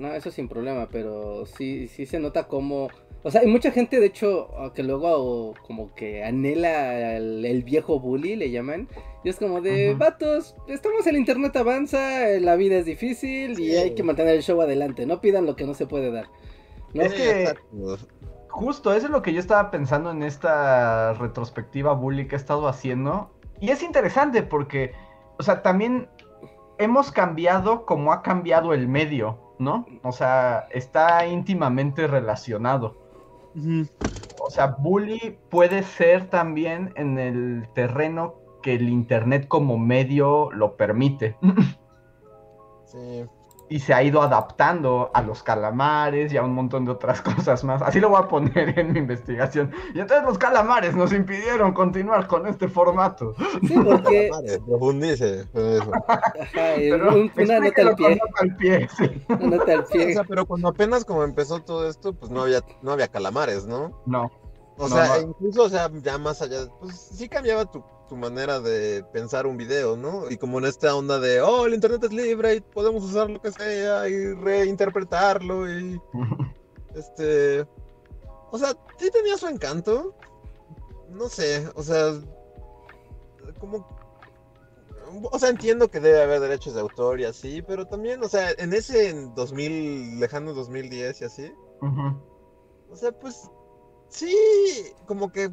[0.00, 2.88] No, eso sin problema, pero sí, sí se nota como...
[3.22, 8.00] O sea, hay mucha gente, de hecho, que luego como que anhela el, el viejo
[8.00, 8.88] bully, le llaman.
[9.22, 9.98] Y es como de, Ujú.
[9.98, 14.58] vatos, estamos, el internet avanza, la vida es difícil y hay que mantener el show
[14.62, 15.04] adelante.
[15.04, 16.28] No pidan lo que no se puede dar.
[16.94, 17.02] ¿no?
[17.02, 17.54] Es que-.
[18.48, 22.68] Justo, eso es lo que yo estaba pensando en esta retrospectiva bully que he estado
[22.68, 23.30] haciendo.
[23.60, 24.92] Y es interesante porque,
[25.38, 26.08] o sea, también
[26.78, 29.86] hemos cambiado como ha cambiado el medio, ¿no?
[30.02, 32.96] O sea, está íntimamente relacionado.
[34.38, 40.76] O sea, bully puede ser también en el terreno que el internet como medio lo
[40.76, 41.36] permite.
[42.84, 43.24] Sí.
[43.70, 47.64] Y se ha ido adaptando a los calamares y a un montón de otras cosas
[47.64, 47.80] más.
[47.80, 49.72] Así lo voy a poner en mi investigación.
[49.94, 53.34] Y entonces los calamares nos impidieron continuar con este formato.
[53.66, 54.28] Sí, porque...
[54.32, 55.90] Calamares, profundice eso.
[56.52, 58.10] Pero un- una nota al pie.
[58.16, 59.24] nota al pie, sí.
[59.28, 60.12] Una nota al o pie.
[60.14, 64.02] sea, pero cuando apenas como empezó todo esto, pues no había, no había calamares, ¿no?
[64.04, 64.30] No.
[64.82, 65.28] O No, sea, no.
[65.28, 69.58] incluso, o sea, ya más allá, pues sí cambiaba tu, tu manera de pensar un
[69.58, 70.30] video, ¿no?
[70.30, 73.40] Y como en esta onda de, oh, el internet es libre y podemos usar lo
[73.42, 76.00] que sea y reinterpretarlo y,
[76.94, 77.66] este,
[78.50, 80.14] o sea, sí tenía su encanto,
[81.10, 82.14] no sé, o sea,
[83.58, 83.86] como,
[85.30, 88.50] o sea, entiendo que debe haber derechos de autor y así, pero también, o sea,
[88.56, 91.52] en ese en 2000, lejano 2010 y así,
[92.90, 93.48] o sea, pues
[94.10, 94.36] sí,
[95.06, 95.50] como que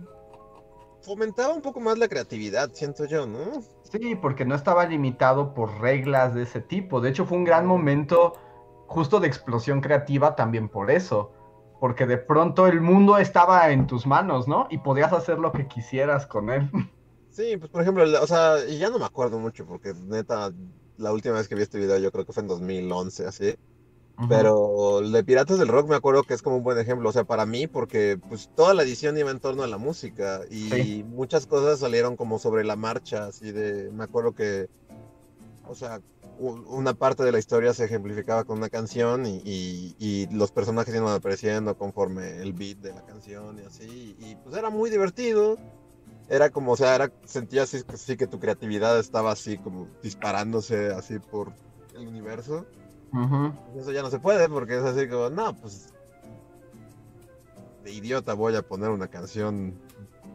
[1.01, 3.61] fomentaba un poco más la creatividad, siento yo, ¿no?
[3.83, 6.99] Sí, porque no estaba limitado por reglas de ese tipo.
[6.99, 8.33] De hecho, fue un gran momento
[8.87, 11.31] justo de explosión creativa también por eso.
[11.79, 14.67] Porque de pronto el mundo estaba en tus manos, ¿no?
[14.69, 16.69] Y podías hacer lo que quisieras con él.
[17.29, 20.51] Sí, pues por ejemplo, o sea, y ya no me acuerdo mucho, porque neta,
[20.97, 23.55] la última vez que vi este video yo creo que fue en 2011, así.
[24.27, 27.11] Pero el de Piratas del Rock me acuerdo que es como un buen ejemplo, o
[27.11, 31.03] sea, para mí, porque pues toda la edición iba en torno a la música y
[31.03, 34.69] muchas cosas salieron como sobre la marcha, así de, me acuerdo que,
[35.67, 36.01] o sea,
[36.39, 41.77] una parte de la historia se ejemplificaba con una canción y, los personajes iban apareciendo
[41.77, 45.57] conforme el beat de la canción y así, y pues era muy divertido.
[46.29, 51.19] Era como, o sea, era, sentías así, que tu creatividad estaba así como disparándose así
[51.19, 51.53] por
[51.95, 52.65] el universo.
[53.77, 55.93] Eso ya no se puede porque es así como, no, pues
[57.83, 59.73] de idiota voy a poner una canción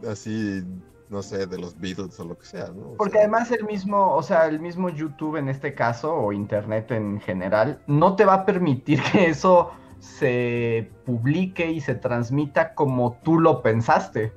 [0.09, 0.63] así,
[1.09, 2.95] no sé, de los Beatles o lo que sea, ¿no?
[2.97, 7.21] porque además el mismo, o sea, el mismo YouTube en este caso, o Internet en
[7.21, 13.39] general, no te va a permitir que eso se publique y se transmita como tú
[13.39, 14.33] lo pensaste.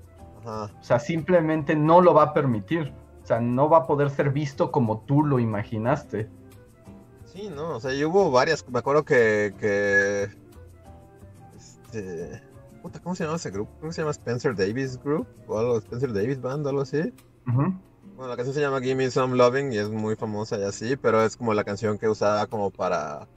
[0.46, 2.92] O sea, simplemente no lo va a permitir.
[3.24, 6.30] O sea, no va a poder ser visto como tú lo imaginaste.
[7.36, 10.30] Sí, no, o sea, y hubo varias, me acuerdo que, que
[11.54, 12.40] este,
[12.80, 13.70] puta, ¿cómo se llama ese grupo?
[13.78, 15.26] ¿Cómo se llama Spencer Davis Group?
[15.46, 17.12] O algo, Spencer Davis Band, o algo así.
[17.44, 20.96] Bueno, la canción se llama Give Me Some Loving y es muy famosa y así,
[20.96, 23.28] pero es como la canción que usaba como para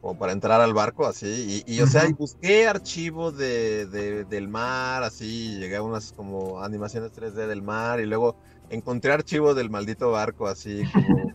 [0.00, 4.48] como para entrar al barco, así, y, o sea, y busqué archivos de, de, del
[4.48, 8.34] mar, así, llegué a unas como animaciones 3D del mar, y luego
[8.70, 11.34] encontré archivos del maldito barco, así, como,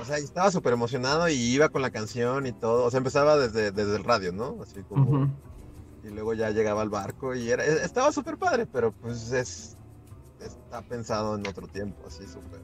[0.00, 2.84] O sea, estaba súper emocionado y iba con la canción y todo.
[2.84, 4.58] O sea, empezaba desde, desde el radio, ¿no?
[4.62, 5.30] Así como.
[6.04, 9.76] Y luego ya llegaba al barco y era, e, estaba súper padre, pero pues es.
[10.40, 12.60] Está pensado en otro tiempo, así súper.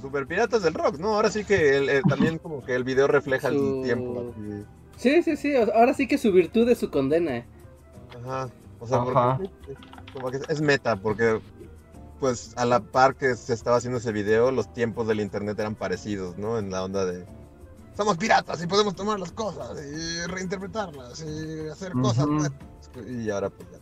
[0.00, 1.16] Super piratas del rock, ¿no?
[1.16, 4.32] Ahora sí que también como que el video refleja el tiempo.
[4.96, 5.54] Sí, sí, sí.
[5.56, 7.44] Ahora sí que su virtud es su condena.
[8.24, 8.48] Ajá.
[8.80, 8.98] O sea,
[10.12, 11.40] como que es meta, porque
[12.20, 15.74] pues a la par que se estaba haciendo ese video, los tiempos del internet eran
[15.74, 16.58] parecidos, ¿no?
[16.58, 17.26] En la onda de
[17.98, 22.28] somos piratas y podemos tomar las cosas y reinterpretarlas y hacer cosas.
[23.08, 23.78] Y ahora pues ya.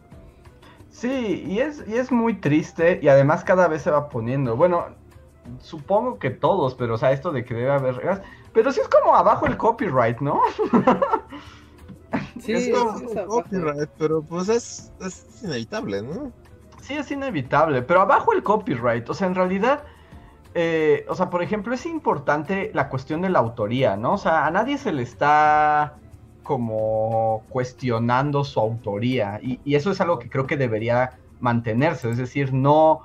[0.89, 4.57] Sí, y es, y es muy triste y además cada vez se va poniendo.
[4.57, 4.87] Bueno,
[5.61, 8.23] supongo que todos, pero o sea, esto de que debe haber reglas.
[8.55, 10.41] Pero sí es como abajo el copyright, ¿no?
[12.41, 16.33] sí, es como copyright, pero pues es, es inevitable, ¿no?
[16.87, 19.83] Sí, es inevitable, pero abajo el copyright, o sea, en realidad,
[20.55, 24.13] eh, o sea, por ejemplo, es importante la cuestión de la autoría, ¿no?
[24.13, 25.97] O sea, a nadie se le está
[26.45, 32.19] como cuestionando su autoría y, y eso es algo que creo que debería mantenerse, es
[32.19, 33.01] decir, no,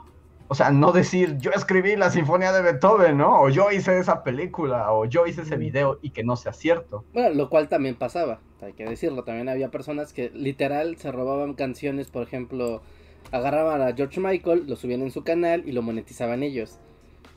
[0.47, 3.41] o sea, no decir yo escribí la sinfonía de Beethoven, ¿no?
[3.41, 7.03] O yo hice esa película, o yo hice ese video y que no sea cierto.
[7.13, 11.55] Bueno, lo cual también pasaba, hay que decirlo, también había personas que literal se robaban
[11.55, 12.83] canciones, por ejemplo,
[13.31, 16.79] agarraban a George Michael, lo subían en su canal y lo monetizaban ellos.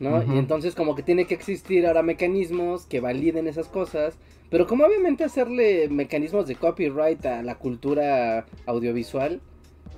[0.01, 0.23] ¿no?
[0.23, 4.18] Y entonces como que tiene que existir ahora mecanismos que validen esas cosas,
[4.51, 9.40] pero como obviamente hacerle mecanismos de copyright a la cultura audiovisual,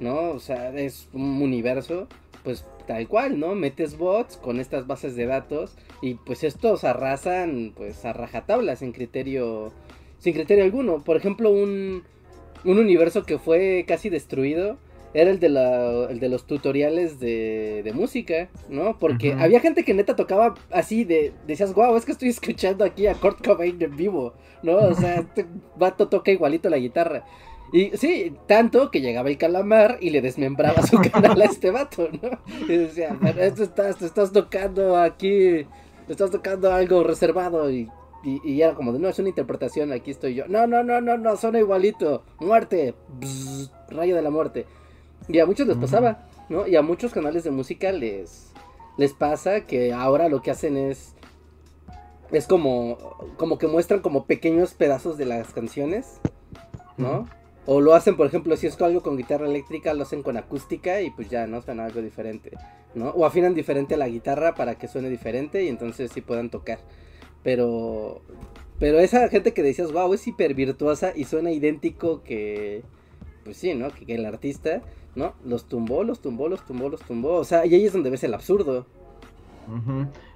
[0.01, 0.31] ¿no?
[0.31, 2.09] O sea, es un universo,
[2.45, 3.55] pues tal cual, ¿no?
[3.55, 8.93] Metes bots con estas bases de datos y pues estos arrasan pues a rajatabla sin
[8.93, 9.73] criterio
[10.19, 11.03] sin criterio alguno.
[11.03, 12.05] Por ejemplo, un
[12.65, 14.79] un universo que fue casi destruido
[15.17, 18.99] era el de, la, el de los tutoriales de, de música, ¿no?
[18.99, 23.07] Porque había gente que neta tocaba así de, decías, wow, es que estoy escuchando aquí
[23.07, 24.77] a Kurt Cobain en vivo, ¿no?
[24.77, 27.25] O sea, este vato toca igualito la guitarra.
[27.73, 32.11] Y sí, tanto que llegaba el calamar y le desmembraba su canal a este vato,
[32.11, 32.39] ¿no?
[32.69, 35.67] Y decía, esto estás, estás tocando aquí,
[36.09, 37.89] estás tocando algo reservado y,
[38.23, 40.45] y, era como de, no, es una interpretación, aquí estoy yo.
[40.47, 42.23] No, no, no, no, no, suena igualito.
[42.39, 42.95] Muerte,
[43.89, 44.67] rayo de la muerte.
[45.29, 46.67] Y a muchos les pasaba, ¿no?
[46.67, 48.53] Y a muchos canales de música les,
[48.97, 51.15] les pasa que ahora lo que hacen es.
[52.31, 52.97] Es como.
[53.37, 56.21] Como que muestran como pequeños pedazos de las canciones,
[56.97, 57.27] ¿no?
[57.69, 61.01] O lo hacen, por ejemplo, si es algo con guitarra eléctrica, lo hacen con acústica
[61.01, 61.61] y pues ya, ¿no?
[61.63, 62.53] Suena algo diferente,
[62.95, 63.11] ¿no?
[63.11, 66.79] O afinan diferente la guitarra para que suene diferente y entonces sí puedan tocar.
[67.43, 68.23] Pero.
[68.79, 72.85] Pero esa gente que decías, wow, es hiper virtuosa y suena idéntico que.
[73.43, 73.91] Pues sí, ¿no?
[73.91, 74.83] Que, que el artista
[75.17, 75.33] ¿no?
[75.45, 77.35] Los tumbó, los tumbó, los tumbó, los tumbó.
[77.35, 78.87] O sea, y ahí es donde ves el absurdo.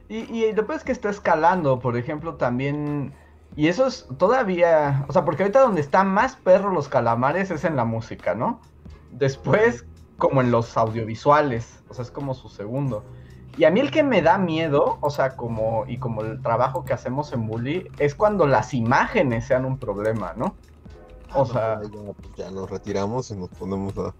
[0.09, 3.12] Y, y lo peor es que está escalando, por ejemplo, también...
[3.57, 5.05] Y eso es todavía...
[5.09, 8.61] O sea, porque ahorita donde están más perros los calamares es en la música, ¿no?
[9.12, 9.85] Después,
[10.19, 11.83] como en los audiovisuales.
[11.88, 13.05] O sea, es como su segundo.
[13.59, 15.85] Y a mí el que me da miedo, o sea, como...
[15.87, 20.33] Y como el trabajo que hacemos en Bully, es cuando las imágenes sean un problema,
[20.37, 20.55] ¿no?
[21.35, 21.81] O sea...
[21.83, 24.14] Ya, pues, ya nos retiramos y nos ponemos a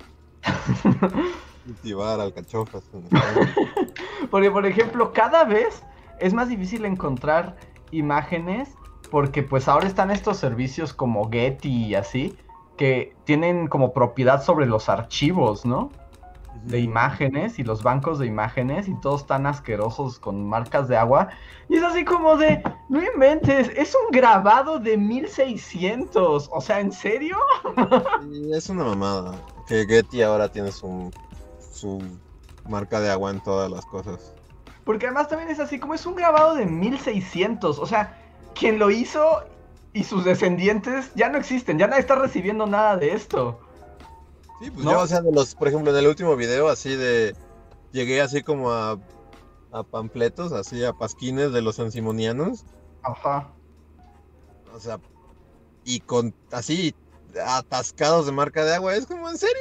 [1.65, 2.85] cultivar alcachofas.
[4.31, 5.83] Porque, por ejemplo, cada vez
[6.19, 7.57] es más difícil encontrar
[7.91, 8.75] imágenes
[9.11, 12.37] porque pues ahora están estos servicios como Getty y así
[12.77, 15.91] que tienen como propiedad sobre los archivos, ¿no?
[16.65, 21.29] De imágenes y los bancos de imágenes y todos tan asquerosos con marcas de agua.
[21.69, 26.49] Y es así como de, no inventes, es un grabado de 1600.
[26.51, 27.37] O sea, ¿en serio?
[28.53, 29.35] Es una mamada.
[29.71, 31.13] Que Getty ahora tiene su,
[31.73, 32.03] su
[32.69, 34.35] marca de agua en todas las cosas.
[34.83, 37.79] Porque además también es así como es un grabado de 1600.
[37.79, 38.19] O sea,
[38.53, 39.45] quien lo hizo
[39.93, 41.79] y sus descendientes ya no existen.
[41.79, 43.61] Ya nadie está recibiendo nada de esto.
[44.61, 44.91] Sí, pues ¿No?
[44.91, 47.37] yo, o sea, de los, por ejemplo, en el último video, así de.
[47.93, 48.99] Llegué así como a,
[49.71, 52.65] a pampletos, así a pasquines de los ansimonianos.
[53.05, 53.53] Ajá.
[54.75, 54.99] O sea,
[55.85, 56.93] y con así
[57.45, 58.95] atascados de marca de agua.
[58.95, 59.55] Es como, ¿en serio?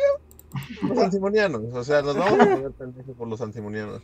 [0.88, 1.62] Los ansimonianos.
[1.74, 4.02] O sea, nos vamos a poner pendejos por los ansimonianos.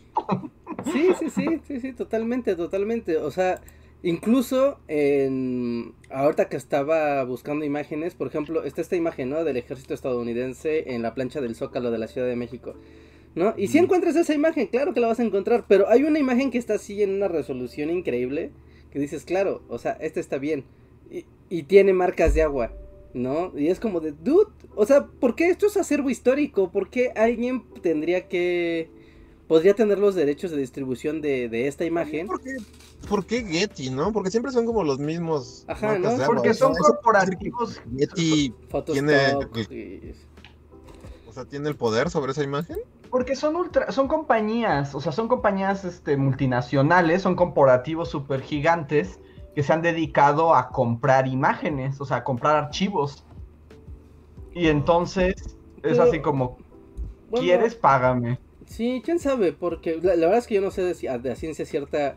[0.91, 3.17] Sí, sí, sí, sí, sí, totalmente, totalmente.
[3.17, 3.61] O sea,
[4.03, 9.43] incluso en ahorita que estaba buscando imágenes, por ejemplo, está esta imagen, ¿no?
[9.43, 12.75] Del ejército estadounidense en la plancha del Zócalo de la Ciudad de México.
[13.33, 13.53] ¿No?
[13.57, 16.51] Y si encuentras esa imagen, claro que la vas a encontrar, pero hay una imagen
[16.51, 18.51] que está así en una resolución increíble,
[18.91, 20.63] que dices, claro, o sea, esta está bien,
[21.11, 22.71] y, y tiene marcas de agua,
[23.15, 23.57] ¿no?
[23.57, 26.69] Y es como de, dude, o sea, ¿por qué esto es acervo histórico?
[26.69, 28.91] ¿Por qué alguien tendría que,
[29.47, 32.27] podría tener los derechos de distribución de, de esta imagen?
[32.27, 32.57] ¿Por qué,
[33.07, 34.11] por qué Getty, no?
[34.11, 35.63] Porque siempre son como los mismos.
[35.67, 36.09] Ajá, ¿no?
[36.25, 37.81] Porque O sea, son corporativos.
[37.97, 38.53] Getty,
[38.91, 39.33] Tiene-
[41.27, 42.77] o sea, tiene el poder sobre esa imagen.
[43.09, 49.19] Porque son ultra, son compañías, o sea, son compañías este, multinacionales, son corporativos super gigantes
[49.55, 53.25] que se han dedicado a comprar imágenes, o sea, a comprar archivos.
[54.53, 56.57] Y entonces es así como,
[57.29, 57.75] Bueno, ¿quieres?
[57.75, 58.39] Págame.
[58.65, 61.65] Sí, quién sabe, porque la, la verdad es que yo no sé de, de ciencia
[61.65, 62.15] cierta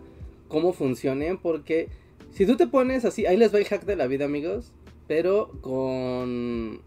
[0.48, 1.90] cómo funcionen, porque
[2.32, 4.72] si tú te pones así, ahí les va el hack de la vida, amigos,
[5.06, 6.82] pero con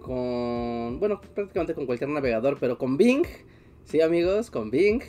[0.00, 3.26] con bueno, prácticamente con cualquier navegador, pero con Bing,
[3.84, 5.02] sí, amigos, con Bing.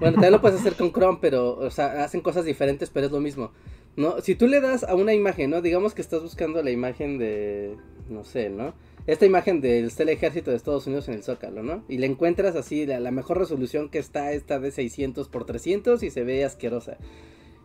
[0.00, 3.12] Bueno, también lo puedes hacer con Chrome, pero o sea, hacen cosas diferentes, pero es
[3.12, 3.50] lo mismo.
[3.96, 4.20] ¿No?
[4.20, 5.62] Si tú le das a una imagen, ¿no?
[5.62, 7.76] Digamos que estás buscando la imagen de
[8.08, 8.74] no sé, ¿no?
[9.06, 11.84] esta imagen del está el ejército de Estados Unidos en el Zócalo, ¿no?
[11.90, 16.02] Y le encuentras así la, la mejor resolución que está esta de 600 por 300
[16.02, 16.96] y se ve asquerosa,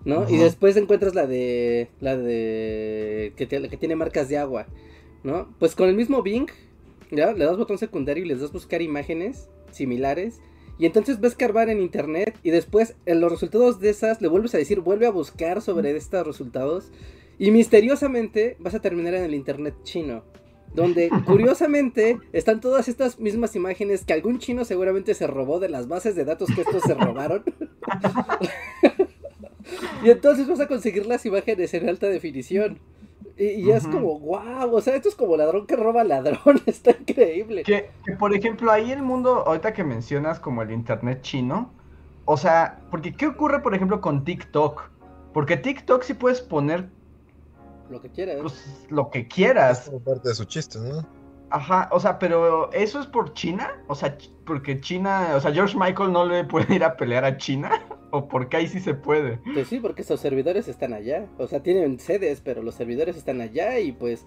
[0.04, 0.30] ¿no?
[0.30, 4.68] Y después encuentras la de la de que, te- que tiene marcas de agua,
[5.24, 5.48] ¿no?
[5.60, 6.48] Pues con el mismo Bing,
[7.10, 7.32] ¿ya?
[7.32, 10.42] Le das botón secundario y les das buscar imágenes similares
[10.80, 14.56] y entonces ves carbar en internet y después en los resultados de esas le vuelves
[14.56, 16.92] a decir, vuelve a buscar sobre estos resultados
[17.38, 20.24] y misteriosamente vas a terminar en el internet chino.
[20.74, 25.88] Donde curiosamente están todas estas mismas imágenes que algún chino seguramente se robó de las
[25.88, 27.44] bases de datos que estos se robaron.
[30.04, 32.80] y entonces vas a conseguir las imágenes en alta definición.
[33.40, 36.92] Y, y es como, wow, o sea, esto es como ladrón que roba ladrón, está
[36.92, 37.66] increíble.
[37.66, 41.76] Que, que, por ejemplo, ahí el mundo, ahorita que mencionas como el internet chino,
[42.26, 44.92] o sea, porque ¿qué ocurre, por ejemplo, con TikTok?
[45.34, 46.92] Porque TikTok sí puedes poner
[47.90, 48.38] Lo que quieras.
[48.42, 49.28] pues, lo que
[49.70, 49.86] Es quieras.
[49.86, 51.08] como parte de su chiste, ¿no?
[51.52, 53.84] Ajá, o sea, pero ¿eso es por China?
[53.88, 57.38] O sea, porque China, o sea, George Michael no le puede ir a pelear a
[57.38, 57.72] China,
[58.12, 59.40] o porque ahí sí se puede.
[59.54, 61.28] Pues sí, porque esos servidores están allá.
[61.38, 64.26] O sea, tienen sedes, pero los servidores están allá y pues...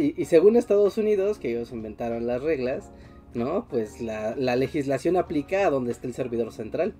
[0.00, 2.90] Y, y según Estados Unidos, que ellos inventaron las reglas,
[3.34, 3.68] ¿no?
[3.68, 6.94] Pues la, la legislación aplica a donde está el servidor central.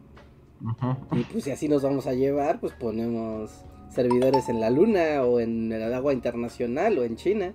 [1.12, 5.40] Y pues si así nos vamos a llevar, pues ponemos servidores en la luna o
[5.40, 7.53] en el agua internacional o en China,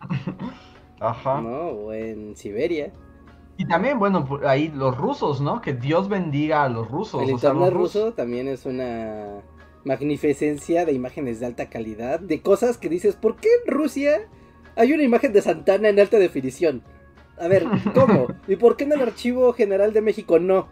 [1.00, 1.40] Ajá.
[1.40, 1.68] ¿no?
[1.68, 2.92] O en Siberia.
[3.56, 5.60] Y también, bueno, ahí los rusos, ¿no?
[5.60, 7.22] Que Dios bendiga a los rusos.
[7.22, 9.42] El o sea, internet rusos- ruso también es una
[9.84, 14.28] magnificencia de imágenes de alta calidad, de cosas que dices, ¿por qué en Rusia
[14.76, 16.82] hay una imagen de Santana en alta definición?
[17.38, 18.28] A ver, ¿cómo?
[18.48, 20.68] ¿Y por qué en el archivo general de México no?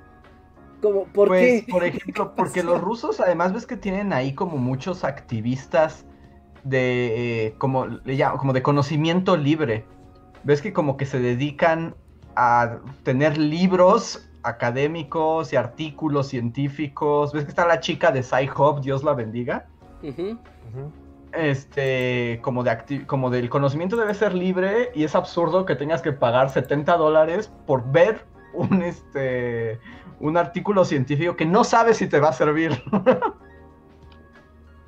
[0.81, 1.05] ¿Cómo?
[1.05, 1.70] ¿Por pues, qué?
[1.70, 6.07] por ejemplo, porque los rusos además ves que tienen ahí como muchos activistas
[6.64, 7.87] de eh, como
[8.39, 9.85] como de conocimiento libre.
[10.43, 11.95] Ves que como que se dedican
[12.37, 17.33] a tener libros académicos y artículos científicos.
[17.33, 19.66] ¿Ves que está la chica de Sci-Hub, Dios la bendiga?
[21.33, 26.12] Este, como, de como del conocimiento debe ser libre y es absurdo que tengas que
[26.12, 29.78] pagar 70 dólares por ver un, este,
[30.18, 32.83] un artículo científico que no sabes si te va a servir.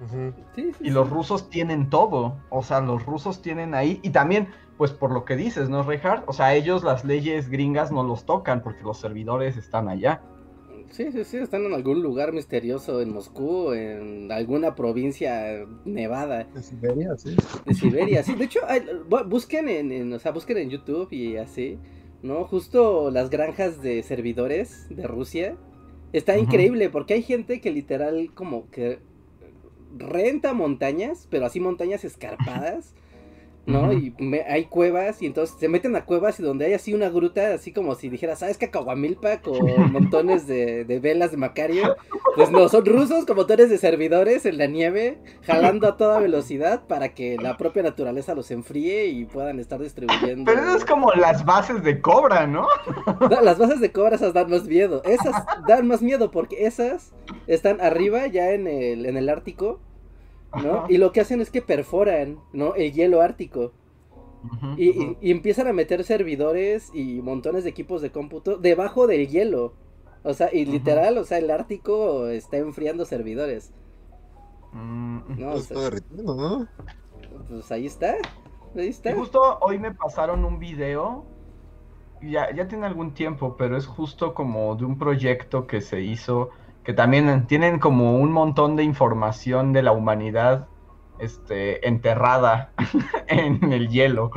[0.02, 0.32] Ujú.
[0.56, 0.90] Sí, sí, Y sí.
[0.90, 2.36] los rusos tienen todo.
[2.50, 4.00] O sea, los rusos tienen ahí.
[4.02, 6.24] Y también, pues por lo que dices, ¿no, Reinhardt?
[6.28, 10.22] O sea, ellos las leyes gringas no los tocan porque los servidores están allá.
[10.90, 16.62] Sí, sí, sí, están en algún lugar misterioso en Moscú, en alguna provincia nevada De
[16.62, 17.34] Siberia, sí.
[17.64, 18.22] de Siberia.
[18.22, 21.78] Sí, de hecho, hay- bu- busquen en, en- o sea, busquen en YouTube y así,
[22.22, 22.44] ¿no?
[22.44, 25.56] Justo las granjas de servidores de Rusia.
[26.12, 28.98] Está increíble porque hay gente que literal como que
[29.96, 32.94] renta montañas, pero así montañas escarpadas.
[33.66, 33.92] ¿No?
[33.92, 37.08] Y me- hay cuevas y entonces se meten a cuevas y donde hay así una
[37.10, 38.70] gruta, así como si dijeras, ¿sabes qué?
[38.70, 39.58] Caguamilpa con
[39.92, 41.96] montones de, de velas de Macario.
[42.34, 46.82] Pues no, son rusos con montones de servidores en la nieve, jalando a toda velocidad
[46.86, 50.50] para que la propia naturaleza los enfríe y puedan estar distribuyendo.
[50.50, 52.66] Pero eso es como las bases de Cobra, ¿no?
[53.20, 55.02] No, las bases de cobra esas dan más miedo.
[55.04, 55.34] Esas
[55.68, 57.12] dan más miedo porque esas
[57.46, 59.80] están arriba ya en el, en el Ártico,
[60.54, 60.84] ¿no?
[60.88, 62.74] Y lo que hacen es que perforan, ¿no?
[62.74, 63.72] El hielo ártico.
[64.74, 65.06] Y, ujú.
[65.12, 69.74] y- y empiezan a meter servidores y montones de equipos de cómputo debajo del hielo.
[70.22, 73.72] O sea, y literal, o sea, el Ártico está enfriando servidores.
[74.72, 76.68] Mm, No, sea, está derritiendo, ¿no?
[77.48, 78.16] pues ahí está.
[78.76, 81.24] Ahí Y justo hoy me pasaron un video,
[82.22, 86.50] ya, ya tiene algún tiempo, pero es justo como de un proyecto que se hizo,
[86.84, 90.68] que también tienen como un montón de información de la humanidad
[91.18, 92.72] este, enterrada
[93.28, 94.30] en el hielo.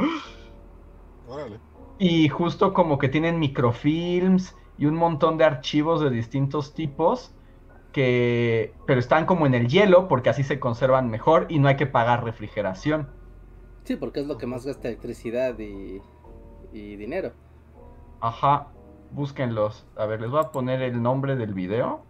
[1.27, 1.59] Órale.
[1.97, 7.33] Y justo como que tienen microfilms y un montón de archivos de distintos tipos
[7.93, 11.77] que pero están como en el hielo porque así se conservan mejor y no hay
[11.77, 13.09] que pagar refrigeración.
[13.85, 16.01] Sí, porque es lo que más gasta electricidad y,
[16.73, 17.31] y dinero.
[18.19, 18.67] Ajá,
[19.11, 19.87] búsquenlos.
[19.95, 22.04] A ver, les voy a poner el nombre del video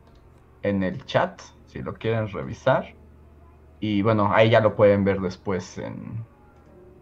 [0.69, 2.95] en el chat si lo quieren revisar.
[3.79, 6.25] Y bueno, ahí ya lo pueden ver después en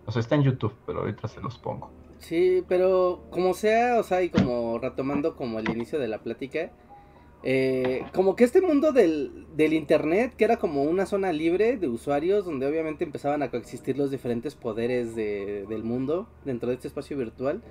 [0.06, 1.90] o sea, está en YouTube, pero ahorita se los pongo.
[2.20, 6.72] Sí, pero como sea, o sea, y como retomando como el inicio de la plática,
[7.44, 11.90] eh, como que este mundo del, del internet, que era como una zona libre de
[11.90, 16.88] usuarios, donde obviamente empezaban a coexistir los diferentes poderes de- del mundo dentro de este
[16.88, 17.62] espacio virtual.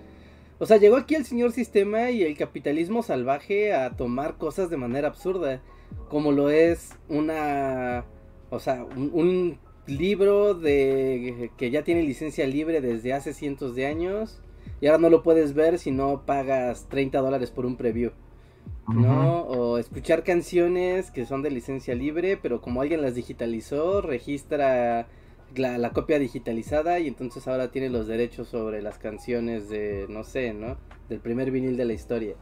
[0.58, 4.76] O sea, llegó aquí el señor sistema y el capitalismo salvaje a tomar cosas de
[4.76, 5.60] manera absurda,
[6.08, 8.04] como lo es una,
[8.50, 13.86] o sea, un, un libro de que ya tiene licencia libre desde hace cientos de
[13.86, 14.40] años
[14.80, 18.12] y ahora no lo puedes ver si no pagas 30 dólares por un preview.
[18.88, 19.42] ¿no?
[19.42, 25.06] O escuchar canciones que son de licencia libre, pero como alguien las digitalizó, registra
[25.54, 30.24] la, la copia digitalizada y entonces ahora tiene los derechos sobre las canciones de, no
[30.24, 30.76] sé, ¿no?
[31.08, 32.34] Del primer vinil de la historia.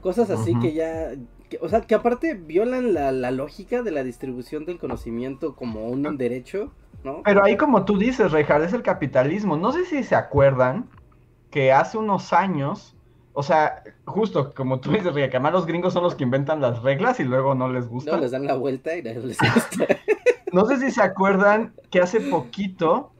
[0.00, 1.14] Cosas así que ya,
[1.58, 5.88] que- o sea, que aparte violan la, la lógica de la distribución del conocimiento como
[5.88, 7.22] un derecho, ¿no?
[7.24, 9.56] Pero ahí como tú dices, Reinhardt, es el capitalismo.
[9.56, 10.88] No sé si se acuerdan
[11.50, 12.96] que hace unos años,
[13.32, 16.60] o sea, justo como tú dices, Rick, que además los gringos son los que inventan
[16.60, 18.12] las reglas y luego no les gusta.
[18.12, 19.46] No, les dan la vuelta y les gusta.
[20.52, 23.10] No sé si se acuerdan que hace poquito,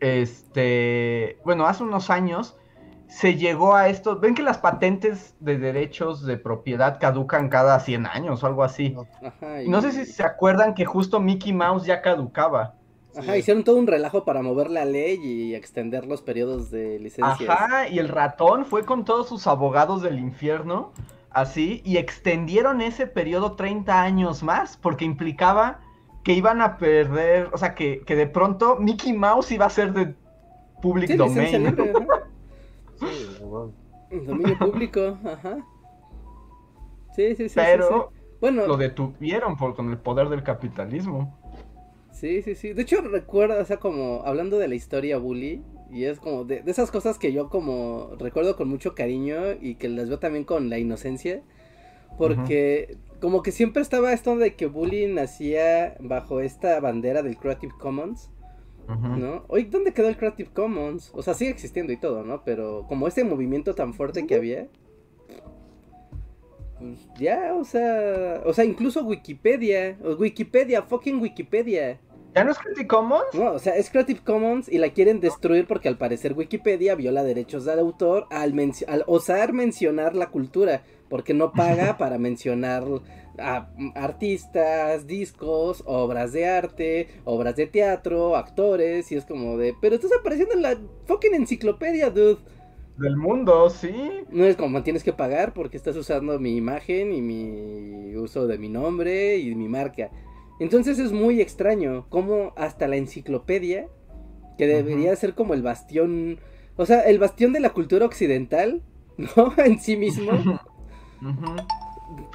[0.00, 2.56] este, bueno, hace unos años,
[3.08, 4.18] se llegó a esto.
[4.18, 8.94] Ven que las patentes de derechos de propiedad caducan cada 100 años o algo así.
[9.24, 12.74] Ajá, Y no sé si se acuerdan que justo Mickey Mouse ya caducaba.
[13.16, 13.38] Ajá, Sí.
[13.38, 17.48] hicieron todo un relajo para mover la ley y extender los periodos de licencias.
[17.48, 20.92] Ajá, y el ratón fue con todos sus abogados del infierno,
[21.30, 25.80] así, y extendieron ese periodo 30 años más, porque implicaba
[26.24, 29.92] que iban a perder, o sea, que, que de pronto Mickey Mouse iba a ser
[29.94, 30.14] de
[30.82, 31.64] public Sí, domain.
[31.64, 31.92] libre.
[32.98, 33.38] Sí.
[34.24, 35.58] Dominio público, ajá.
[37.14, 37.54] Sí, sí, sí.
[37.54, 38.18] Pero sí.
[38.40, 41.38] Bueno, lo detuvieron por, con el poder del capitalismo.
[42.10, 42.72] sí, sí, sí.
[42.72, 46.62] De hecho, recuerdo, o sea, como hablando de la historia bully, y es como de,
[46.62, 50.44] de esas cosas que yo como recuerdo con mucho cariño y que las veo también
[50.44, 51.42] con la inocencia.
[52.18, 57.74] Porque como que siempre estaba esto de que bully nacía bajo esta bandera del Creative
[57.78, 58.30] Commons.
[58.88, 59.44] ¿No?
[59.48, 61.10] Oye, ¿dónde quedó el Creative Commons?
[61.14, 62.42] O sea, sigue existiendo y todo, ¿no?
[62.44, 64.68] Pero como ese movimiento tan fuerte que había.
[66.78, 68.42] Pues ya, o sea.
[68.44, 69.96] O sea, incluso Wikipedia.
[70.18, 71.98] Wikipedia, fucking Wikipedia.
[72.34, 73.24] ¿Ya no es Creative Commons?
[73.32, 77.24] No, o sea, es Creative Commons y la quieren destruir porque al parecer Wikipedia viola
[77.24, 80.82] derechos de autor al, mencio- al osar mencionar la cultura.
[81.08, 82.84] porque no paga para mencionar
[83.38, 89.94] a artistas, discos, obras de arte, obras de teatro, actores, y es como de, pero
[89.94, 92.38] estás apareciendo en la fucking enciclopedia, dude.
[92.98, 93.94] Del mundo, sí.
[94.30, 98.56] No es como tienes que pagar porque estás usando mi imagen y mi uso de
[98.56, 100.10] mi nombre y mi marca.
[100.58, 103.88] Entonces es muy extraño cómo hasta la enciclopedia,
[104.56, 106.40] que debería ser como el bastión,
[106.76, 108.82] o sea, el bastión de la cultura occidental,
[109.18, 109.52] ¿no?
[109.58, 110.32] en sí mismo.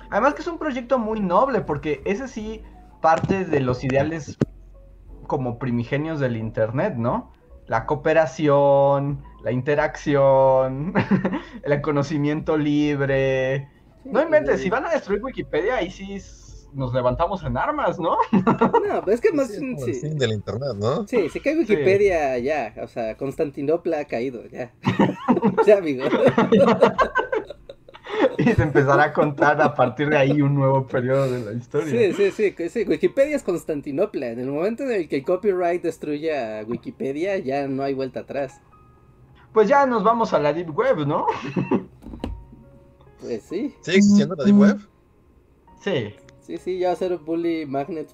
[0.09, 2.61] Además que es un proyecto muy noble, porque ese sí
[3.01, 4.37] parte de los ideales
[5.27, 7.31] como primigenios del Internet, ¿no?
[7.67, 10.93] La cooperación, la interacción,
[11.63, 13.69] el conocimiento libre.
[14.03, 16.19] no inventes, si van a destruir Wikipedia, ahí sí
[16.73, 18.17] nos levantamos en armas, ¿no?
[18.31, 19.47] No, pero es que más...
[19.49, 21.07] Sí, es el fin del internet, ¿no?
[21.07, 24.73] Sí, se cae Wikipedia ya, o sea, Constantinopla ha caído, ya.
[25.65, 26.03] ya, amigo.
[28.41, 32.13] Y se empezará a contar a partir de ahí un nuevo periodo de la historia.
[32.13, 34.29] Sí, sí, sí, Wikipedia es Constantinopla.
[34.29, 38.61] En el momento en el que el copyright destruya Wikipedia, ya no hay vuelta atrás.
[39.53, 41.25] Pues ya nos vamos a la Deep Web, ¿no?
[43.19, 43.75] Pues sí.
[43.81, 44.79] ¿Sigue existiendo la Deep Web?
[45.83, 46.15] Sí.
[46.39, 48.09] Sí, sí, ya va a ser bullymagnet.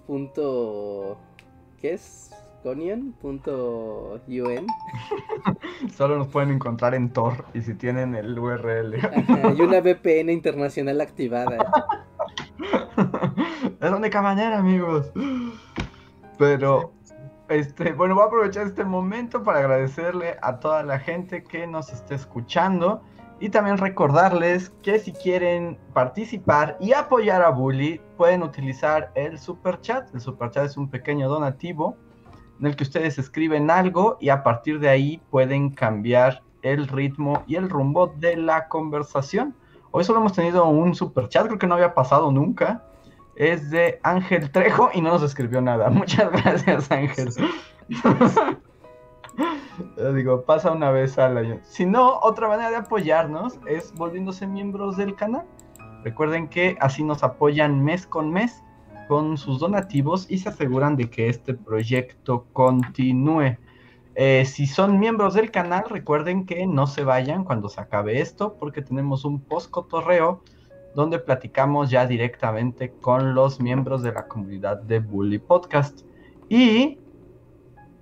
[1.79, 2.31] ¿Qué es?
[2.63, 4.19] Conian.un.
[5.95, 8.95] Solo nos pueden encontrar en Tor y si tienen el URL.
[9.57, 11.57] y una VPN internacional activada.
[13.79, 15.11] Es la única manera, amigos.
[16.39, 16.93] Pero,
[17.47, 21.93] este, bueno, voy a aprovechar este momento para agradecerle a toda la gente que nos
[21.93, 23.03] esté escuchando.
[23.39, 29.79] Y también recordarles que si quieren participar y apoyar a Bully, pueden utilizar el super
[29.81, 30.11] chat.
[30.15, 31.97] El super chat es un pequeño donativo
[32.59, 37.43] en el que ustedes escriben algo y a partir de ahí pueden cambiar el ritmo
[37.47, 39.55] y el rumbo de la conversación.
[39.91, 42.83] Hoy solo hemos tenido un super chat, creo que no había pasado nunca.
[43.35, 45.89] Es de Ángel Trejo y no nos escribió nada.
[45.89, 47.29] Muchas gracias, Ángel.
[50.15, 51.59] Digo, pasa una vez al año.
[51.63, 55.45] Si no, otra manera de apoyarnos es volviéndose miembros del canal.
[56.03, 58.63] Recuerden que así nos apoyan mes con mes
[59.07, 63.57] con sus donativos y se aseguran de que este proyecto continúe.
[64.15, 68.55] Eh, si son miembros del canal, recuerden que no se vayan cuando se acabe esto,
[68.59, 70.43] porque tenemos un post cotorreo
[70.95, 76.01] donde platicamos ya directamente con los miembros de la comunidad de Bully Podcast.
[76.49, 76.99] Y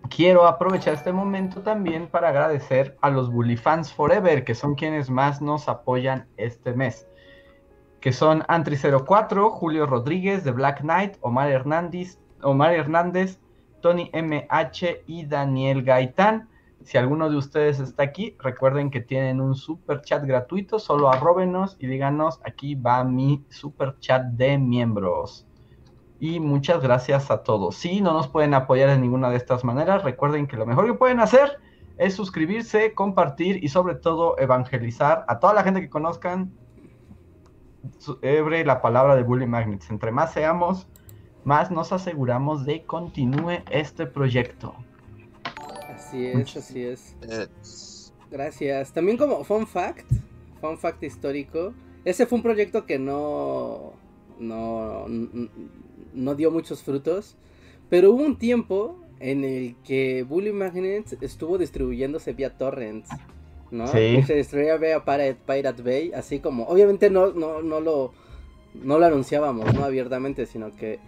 [0.09, 5.09] quiero aprovechar este momento también para agradecer a los Bully Fans Forever, que son quienes
[5.09, 7.07] más nos apoyan este mes
[8.05, 13.39] que son Antri04, Julio Rodríguez de Black Knight, Omar Hernández, Omar Hernández,
[13.81, 16.47] Tony MH y Daniel Gaitán.
[16.83, 21.77] Si alguno de ustedes está aquí, recuerden que tienen un super chat gratuito, solo arróbenos
[21.79, 25.47] y díganos, aquí va mi super chat de miembros.
[26.19, 27.75] Y muchas gracias a todos.
[27.75, 30.93] Si no nos pueden apoyar de ninguna de estas maneras, recuerden que lo mejor que
[30.93, 31.57] pueden hacer
[31.97, 36.53] es suscribirse, compartir y sobre todo evangelizar a toda la gente que conozcan
[37.97, 39.89] sobre la palabra de Bully Magnets.
[39.89, 40.87] Entre más seamos,
[41.43, 44.75] más nos aseguramos de continúe este proyecto.
[45.89, 48.13] Así es, así es.
[48.31, 48.91] Gracias.
[48.93, 50.11] También como fun fact,
[50.59, 51.73] fun fact histórico,
[52.03, 53.93] ese fue un proyecto que no,
[54.39, 57.37] no, no dio muchos frutos,
[57.89, 63.09] pero hubo un tiempo en el que Bully Magnets estuvo distribuyéndose vía torrents.
[63.71, 63.87] ¿No?
[63.87, 64.21] Sí.
[64.23, 68.13] se destruía Pirate, Pirate Bay, así como, obviamente no, no, no lo
[68.83, 70.99] no lo anunciábamos, no abiertamente, sino que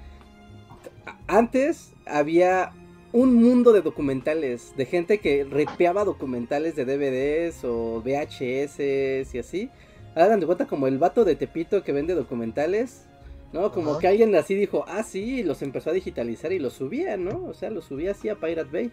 [1.28, 2.72] antes había
[3.14, 9.70] un mundo de documentales, de gente que ripeaba documentales de DVDs o VHS y así.
[10.16, 13.06] Hagan de cuenta como el vato de Tepito que vende documentales,
[13.54, 13.72] ¿no?
[13.72, 17.18] Como que alguien así dijo, ah, sí, y los empezó a digitalizar y los subía,
[17.18, 17.46] ¿no?
[17.46, 18.92] O sea, los subía así a Pirate Bay.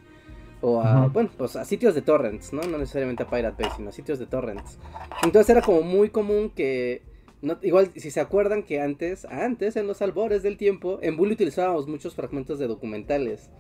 [0.66, 2.62] O a, bueno, pues a sitios de torrents, ¿no?
[2.62, 4.78] No necesariamente a Pirate Bay, sino a sitios de torrents.
[5.22, 7.02] Entonces era como muy común que,
[7.42, 11.34] no, igual si se acuerdan que antes, antes en los albores del tiempo, en Bully
[11.34, 13.50] utilizábamos muchos fragmentos de documentales.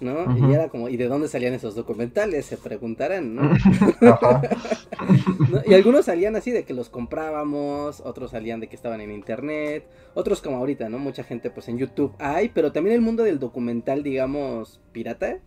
[0.00, 0.36] ¿no?
[0.36, 2.46] Y era como, ¿y de dónde salían esos documentales?
[2.46, 3.50] Se preguntarán, ¿no?
[5.64, 9.88] Y algunos salían así de que los comprábamos, otros salían de que estaban en internet,
[10.14, 10.98] otros como ahorita, ¿no?
[10.98, 15.38] Mucha gente pues en YouTube hay, pero también el mundo del documental, digamos, pirata,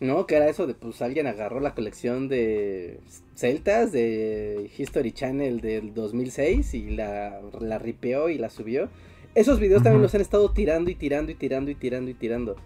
[0.00, 0.26] ¿No?
[0.26, 3.00] Que era eso de, pues alguien agarró la colección de
[3.34, 8.88] celtas de History Channel del 2006 y la, la ripeó y la subió.
[9.34, 12.56] Esos videos también los han estado tirando y tirando y tirando y tirando y tirando.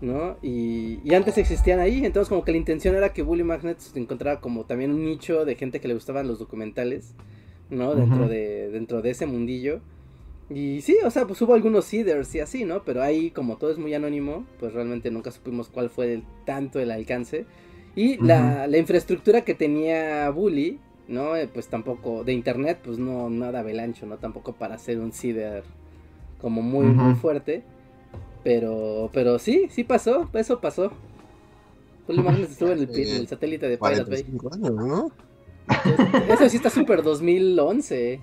[0.00, 0.36] ¿No?
[0.42, 4.40] Y, y, antes existían ahí, entonces como que la intención era que Bully Magnets encontrara
[4.40, 7.14] como también un nicho de gente que le gustaban los documentales
[7.70, 7.94] ¿no?
[7.94, 9.80] Dentro, de, dentro de ese mundillo.
[10.48, 12.84] Y sí, o sea, pues hubo algunos seeders y así, ¿no?
[12.84, 16.78] Pero ahí, como todo es muy anónimo, pues realmente nunca supimos cuál fue el, tanto
[16.78, 17.46] el alcance.
[17.96, 20.78] Y la, la, infraestructura que tenía Bully,
[21.08, 21.34] ¿no?
[21.34, 24.18] Eh, pues tampoco, de internet, pues no, nada velancho, ¿no?
[24.18, 25.64] Tampoco para hacer un seeder
[26.40, 27.64] como muy, muy fuerte.
[28.44, 30.92] Pero, pero sí, sí pasó, eso pasó.
[32.06, 34.24] Bully Magnets estuvo en el, el satélite de Pirate Bay.
[34.52, 35.10] Años, ¿no?
[36.28, 38.20] Eso sí está súper 2011.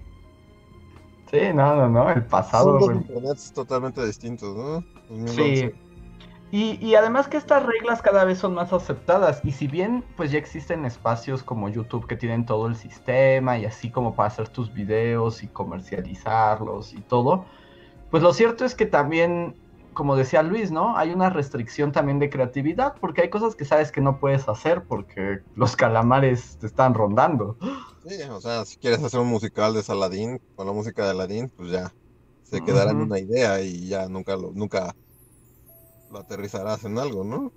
[1.33, 2.79] Sí, no, no, no, el pasado.
[2.79, 4.83] Son dos internets totalmente distintos, ¿no?
[5.09, 5.33] 2011.
[5.33, 5.71] Sí.
[6.51, 9.41] Y, y, además que estas reglas cada vez son más aceptadas.
[9.43, 13.65] Y si bien pues ya existen espacios como YouTube que tienen todo el sistema y
[13.65, 17.45] así como para hacer tus videos y comercializarlos y todo,
[18.11, 19.55] pues lo cierto es que también,
[19.93, 20.97] como decía Luis, ¿no?
[20.97, 24.85] Hay una restricción también de creatividad porque hay cosas que sabes que no puedes hacer
[24.85, 27.57] porque los calamares te están rondando.
[28.05, 31.49] Sí, o sea, si quieres hacer un musical de Saladín con la música de Aladín,
[31.49, 31.95] pues ya
[32.43, 34.95] se quedará en una idea y ya nunca lo, nunca
[36.09, 37.53] lo aterrizarás en algo, ¿no?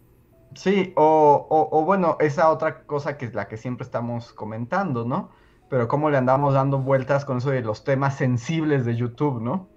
[0.55, 5.05] Sí, o, o, o, bueno, esa otra cosa que es la que siempre estamos comentando,
[5.05, 5.31] ¿no?
[5.69, 9.69] Pero cómo le andamos dando vueltas con eso de los temas sensibles de YouTube, ¿no?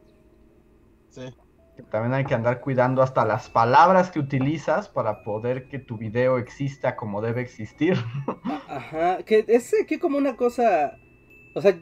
[1.10, 1.22] Sí.
[1.84, 6.38] También hay que andar cuidando hasta las palabras que utilizas para poder que tu video
[6.38, 7.98] exista como debe existir.
[8.68, 10.98] Ajá, que es que como una cosa,
[11.54, 11.78] o sea,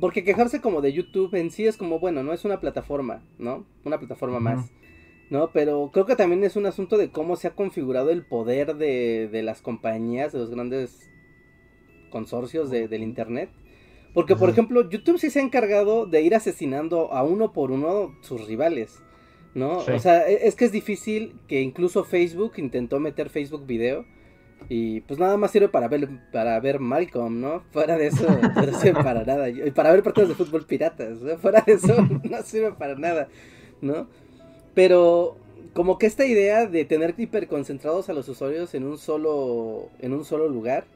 [0.00, 3.66] porque quejarse como de YouTube en sí es como, bueno, no es una plataforma, ¿no?
[3.84, 4.56] Una plataforma uh -huh.
[4.56, 4.72] más.
[5.30, 5.50] ¿no?
[5.52, 9.28] Pero creo que también es un asunto de cómo se ha configurado el poder de,
[9.28, 11.10] de las compañías, de los grandes
[12.10, 13.50] consorcios de, del Internet.
[14.14, 18.16] Porque, por ejemplo, YouTube sí se ha encargado de ir asesinando a uno por uno
[18.20, 19.02] sus rivales,
[19.54, 19.80] ¿no?
[19.80, 19.92] Sí.
[19.92, 24.04] O sea, e, es que es difícil que incluso Facebook intentó meter Facebook Video
[24.68, 27.62] y pues nada más sirve para ver, para ver Malcolm, ¿no?
[27.70, 29.48] Fuera de eso no sirve para nada.
[29.48, 31.36] Y para ver partidos de fútbol piratas, ¿no?
[31.38, 33.28] Fuera de eso no sirve para nada,
[33.80, 34.08] ¿no?
[34.74, 35.36] Pero
[35.74, 40.24] como que esta idea de tener hiperconcentrados a los usuarios en un solo en un
[40.24, 40.86] solo lugar,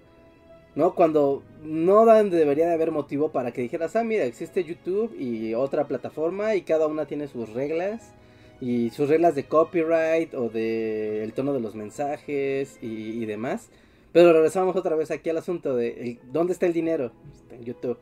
[0.75, 0.95] ¿no?
[0.95, 5.55] Cuando no dan, debería de haber motivo para que dijeras, ah, mira, existe YouTube y
[5.55, 8.15] otra plataforma y cada una tiene sus reglas
[8.61, 13.69] y sus reglas de copyright o de el tono de los mensajes y, y demás.
[14.13, 17.65] Pero regresamos otra vez aquí al asunto de el, dónde está el dinero, está en
[17.65, 17.99] YouTube.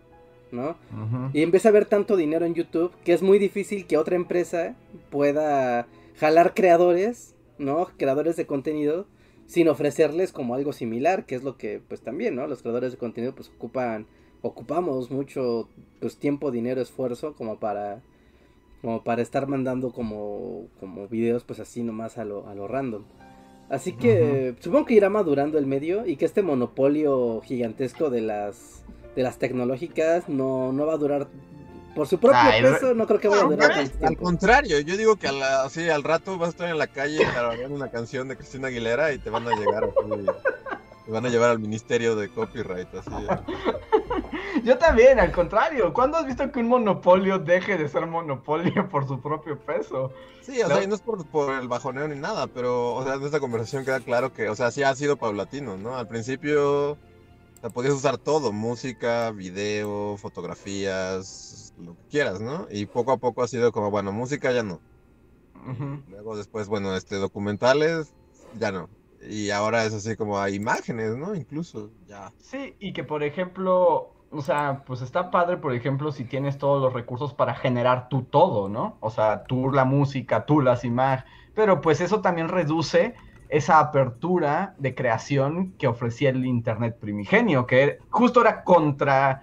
[0.53, 0.71] ¿no?
[0.71, 1.31] Uh -huh.
[1.33, 4.77] Y empieza a haber tanto dinero en YouTube que es muy difícil que otra empresa
[5.11, 5.89] pueda
[6.19, 7.89] jalar creadores, ¿no?
[7.97, 9.07] Creadores de contenido
[9.47, 12.47] sin ofrecerles como algo similar, que es lo que pues también, ¿no?
[12.47, 14.07] Los creadores de contenido pues ocupan
[14.43, 15.69] ocupamos mucho
[16.01, 18.03] pues tiempo, dinero, esfuerzo como para
[18.83, 23.05] como para estar mandando como como videos pues así nomás a lo a lo random.
[23.69, 24.63] Así que uh -huh.
[24.63, 28.85] supongo que irá madurando el medio y que este monopolio gigantesco de las
[29.17, 31.27] de las tecnológicas no, no va a durar
[31.97, 34.99] por su propio Ay, peso, no creo que vaya a durar tanto Al contrario, yo
[34.99, 37.91] digo que a la, así, al rato vas a estar en la calle tarareando una
[37.91, 40.27] canción de Cristina Aguilera y te van a llegar así,
[41.07, 43.11] te van a llevar al ministerio de copyright, así.
[44.65, 45.93] Yo también, al contrario.
[45.93, 50.13] ¿Cuándo has visto que un monopolio deje de ser monopolio por su propio peso?
[50.43, 50.75] Sí, o ¿No?
[50.75, 53.41] sea, y no es por, por, el bajoneo ni nada, pero, o sea, en esta
[53.41, 55.97] conversación queda claro que, o sea, sí ha sido paulatino, ¿no?
[55.97, 56.93] Al principio
[57.57, 62.67] o sea, podías usar todo, música, video, fotografías, lo que quieras, ¿no?
[62.71, 64.81] Y poco a poco ha sido como, bueno, música ya no.
[65.67, 66.03] Uh -huh.
[66.11, 68.13] Luego después, bueno, este, documentales,
[68.59, 68.89] ya no.
[69.29, 71.35] Y ahora es así como a imágenes, ¿no?
[71.35, 72.33] Incluso, ya.
[72.39, 76.83] Sí, y que por ejemplo, o sea, pues está padre, por ejemplo, si tienes todos
[76.83, 78.97] los recursos para generar tú todo, ¿no?
[79.01, 81.25] O sea, tú la música, tú las imágenes,
[81.55, 83.15] pero pues eso también reduce
[83.49, 89.43] esa apertura de creación que ofrecía el Internet primigenio, que justo era contra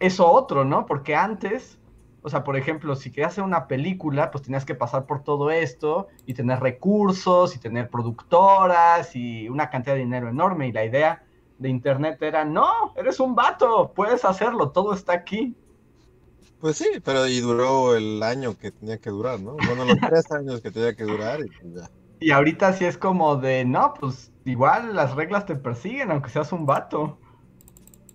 [0.00, 0.86] eso otro, ¿no?
[0.86, 1.78] Porque antes,
[2.22, 5.50] o sea, por ejemplo, si querías hacer una película, pues tenías que pasar por todo
[5.50, 10.68] esto y tener recursos y tener productoras y una cantidad de dinero enorme.
[10.68, 11.22] Y la idea
[11.58, 15.56] de Internet era, no, eres un vato, puedes hacerlo, todo está aquí.
[16.60, 19.56] Pues sí, pero y duró el año que tenía que durar, ¿no?
[19.66, 21.90] Bueno, los tres años que tenía que durar y pues ya.
[22.20, 26.52] Y ahorita sí es como de, no, pues igual las reglas te persiguen, aunque seas
[26.52, 27.18] un vato.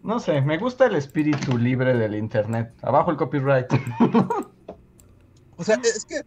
[0.02, 2.74] No sé, me gusta el espíritu libre del internet.
[2.82, 3.68] Abajo el copyright.
[5.56, 6.22] o sea, es que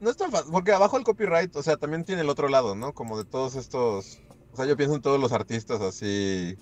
[0.00, 2.74] no es tan fácil, porque abajo el copyright, o sea, también tiene el otro lado,
[2.74, 2.94] ¿no?
[2.94, 6.56] Como de todos estos, o sea, yo pienso en todos los artistas así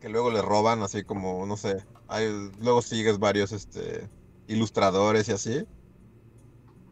[0.00, 1.76] que luego le roban, así como, no sé,
[2.06, 2.28] hay,
[2.58, 4.08] luego sigues varios, este,
[4.46, 5.64] ilustradores y así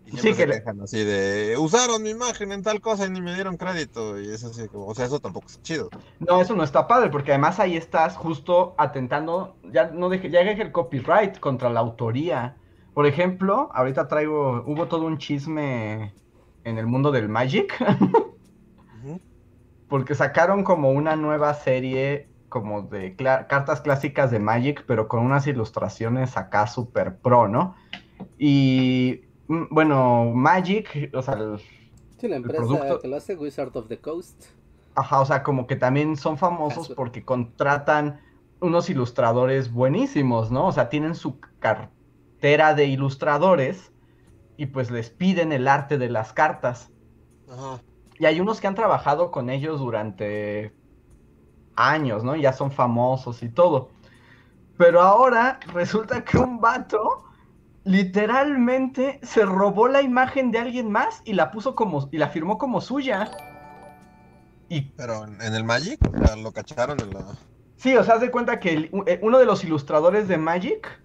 [0.05, 3.07] Y siempre Sí, se que le- quejan así de, usaron mi imagen en tal cosa
[3.07, 4.19] y ni me dieron crédito.
[4.21, 5.93] Y es así como, o sea, eso tampoco es chido.
[6.19, 10.41] No, eso no está padre, porque además ahí estás justo atentando, ya no deje, ya
[10.45, 12.61] deje el copyright contra la autoría.
[12.93, 16.15] Por ejemplo, ahorita traigo, hubo todo un chisme
[16.65, 17.75] en el mundo del Magic.
[19.91, 25.47] porque sacaron como una nueva serie como de cartas clásicas de Magic, pero con unas
[25.47, 27.77] ilustraciones acá super pro, ¿no?
[28.39, 31.61] Y mm, bueno, Magic, o sea, el-
[32.19, 34.45] Sí, la empresa producto- que lo hace, Wizard of the Coast.
[34.95, 38.21] Ajá, o sea, como que también son famosos porque contratan
[38.61, 40.67] unos ilustradores buenísimos, ¿no?
[40.67, 43.93] O sea, tienen su cartera de ilustradores
[44.57, 46.91] y pues les piden el arte de las cartas.
[47.49, 47.81] Ajá.
[48.21, 50.77] Y hay unos que han trabajado con ellos durante
[51.77, 52.37] años, ¿no?
[52.37, 53.93] Ya son famosos y todo.
[54.77, 57.25] Pero ahora resulta que un vato
[57.85, 62.59] literalmente se robó la imagen de alguien más y la puso como y la firmó
[62.59, 63.39] como suya.
[64.71, 67.37] Y Pero en el Magic, o sea, lo cacharon en la...
[67.77, 71.03] Sí, o sea, haz de cuenta que el- eh, uno de los ilustradores de Magic,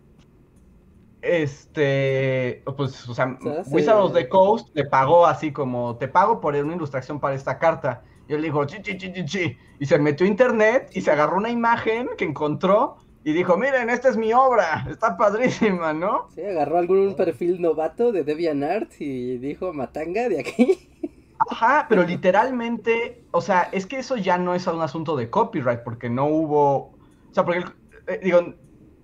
[1.26, 6.40] este, pues, o sea, Se Wizard of the Coast le pagó así como, te pago
[6.42, 8.04] por una ilustración para esta carta.
[8.28, 9.58] Y él dijo, chi, chi, chi, chi, chi.
[9.80, 13.90] Y se metió a internet y se agarró una imagen que encontró y dijo, miren,
[13.90, 16.32] esta es mi obra, está padrísima, ¿no?
[16.34, 20.90] Sí, agarró algún perfil novato de DeviantArt y dijo Matanga de aquí.
[21.38, 25.82] Ajá, pero literalmente, o sea, es que eso ya no es un asunto de copyright,
[25.84, 26.98] porque no hubo, o
[27.32, 27.76] sea, porque, el-
[28.16, 28.40] eh, digo,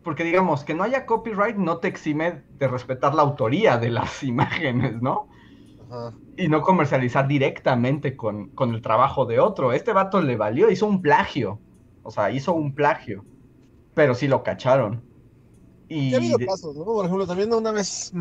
[0.04, 4.24] porque digamos, que no haya copyright no te exime de respetar la autoría de las
[4.24, 5.30] imágenes, ¿no?
[5.78, 6.22] Ajá.
[6.36, 9.74] Y no comercializar directamente con, con el trabajo de otro.
[9.74, 11.62] Este vato le valió, hizo un plagio,
[12.02, 13.28] o sea, hizo un plagio,
[13.94, 15.08] pero sí lo cacharon.
[15.90, 16.86] Y ha habido de- casos, ¿no?
[16.86, 18.12] Por ejemplo, también una vez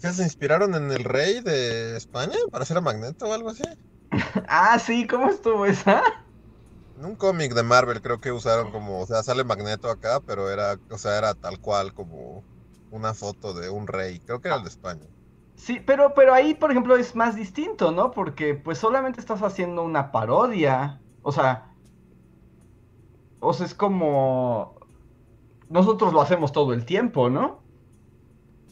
[0.00, 3.64] que se inspiraron en el rey de España para hacer a Magneto o algo así.
[4.48, 6.02] Ah, sí, ¿cómo estuvo esa?
[6.96, 10.50] En un cómic de Marvel creo que usaron como, o sea, sale Magneto acá, pero
[10.50, 12.42] era, o sea, era tal cual como
[12.90, 14.20] una foto de un rey.
[14.20, 15.06] Creo que era el de España.
[15.56, 18.10] Sí, pero, pero ahí, por ejemplo, es más distinto, ¿no?
[18.10, 21.00] Porque pues solamente estás haciendo una parodia.
[21.22, 21.70] O sea,
[23.40, 24.74] o sea, es como...
[25.68, 27.62] Nosotros lo hacemos todo el tiempo, ¿no?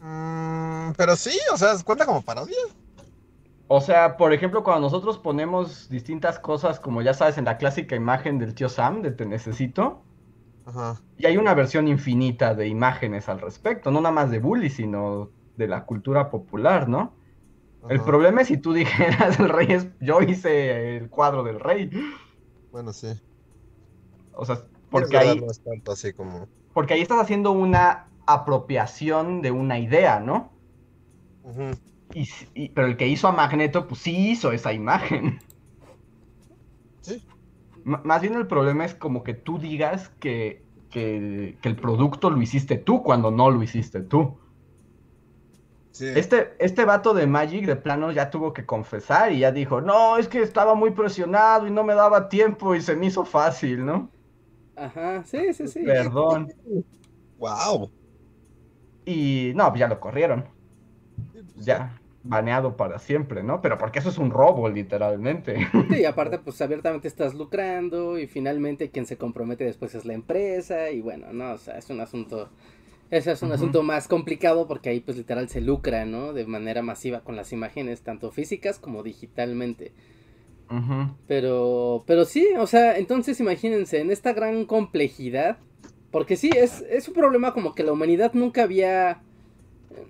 [0.00, 2.56] Mm, pero sí, o sea, cuenta como parodia.
[3.76, 7.94] O sea, por ejemplo, cuando nosotros ponemos distintas cosas, como ya sabes, en la clásica
[7.96, 10.06] imagen del tío Sam, de Te Necesito,
[10.64, 11.04] Ajá.
[11.16, 15.32] y hay una versión infinita de imágenes al respecto, no nada más de Bully, sino
[15.56, 17.18] de la cultura popular, ¿no?
[17.88, 18.04] El ajá.
[18.04, 21.90] problema es si tú dijeras el rey es, yo hice el cuadro del rey.
[22.70, 23.08] Bueno, sí.
[24.32, 26.48] O sea, porque ahí, no es tanto así como.
[26.72, 30.58] porque ahí estás haciendo una apropiación de una idea, ¿no?
[31.72, 35.40] S- y- pero el que hizo a Magneto, pues sí hizo esa imagen.
[37.00, 37.22] Sí.
[37.84, 42.30] M- más bien el problema es como que tú digas que, que, que el producto
[42.30, 44.38] lo hiciste tú cuando no lo hiciste tú.
[45.92, 46.06] Sí.
[46.14, 50.16] Este, este vato de Magic de plano ya tuvo que confesar y ya dijo, no,
[50.18, 53.84] es que estaba muy presionado y no me daba tiempo y se me hizo fácil,
[53.84, 54.10] ¿no?
[54.76, 55.80] Ajá, sí, sí, sí.
[55.84, 56.48] Perdón.
[57.38, 57.92] Wow.
[59.06, 60.53] Y no, pues ya lo corrieron.
[61.56, 63.60] Ya, baneado para siempre, ¿no?
[63.60, 65.68] Pero porque eso es un robo, literalmente.
[65.90, 70.14] Sí, y aparte, pues abiertamente estás lucrando y finalmente quien se compromete después es la
[70.14, 72.48] empresa y bueno, no, o sea, es un asunto,
[73.10, 76.32] ese es un asunto más complicado porque ahí pues literal se lucra, ¿no?
[76.32, 79.92] De manera masiva con las imágenes, tanto físicas como digitalmente.
[81.28, 85.58] Pero, pero sí, o sea, entonces imagínense, en esta gran complejidad,
[86.10, 89.22] porque sí, es, es un problema como que la humanidad nunca había,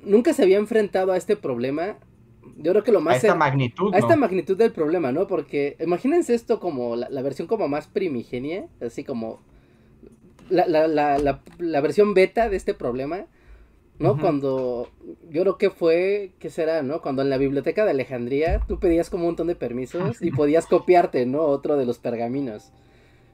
[0.04, 1.96] nunca se había enfrentado a este problema.
[2.56, 3.16] Yo creo que lo A más...
[3.16, 5.26] esta cer- magnitud, a esta magnitud del problema, ¿no?
[5.26, 9.40] Porque imagínense esto como la, la versión como más primigenia, así como
[10.50, 13.26] la, la, la, la, la versión beta de este problema,
[13.98, 14.18] ¿no?
[14.18, 14.90] Cuando
[15.30, 17.00] yo creo que fue, ¿qué será, no?
[17.00, 20.66] Cuando en la biblioteca de Alejandría tú pedías como un montón de permisos y podías
[20.66, 21.42] copiarte, ¿no?
[21.42, 22.72] Otro de los pergaminos,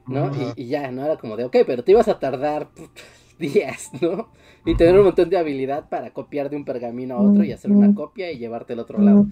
[0.07, 0.31] ¿no?
[0.55, 1.05] Y, y ya, ¿no?
[1.05, 2.69] Era como de, ok, pero te ibas a tardar
[3.41, 4.29] días, ¿no?
[4.65, 7.71] Y tener un montón de habilidad para copiar de un pergamino a otro y hacer
[7.71, 9.25] una copia y llevarte al otro lado.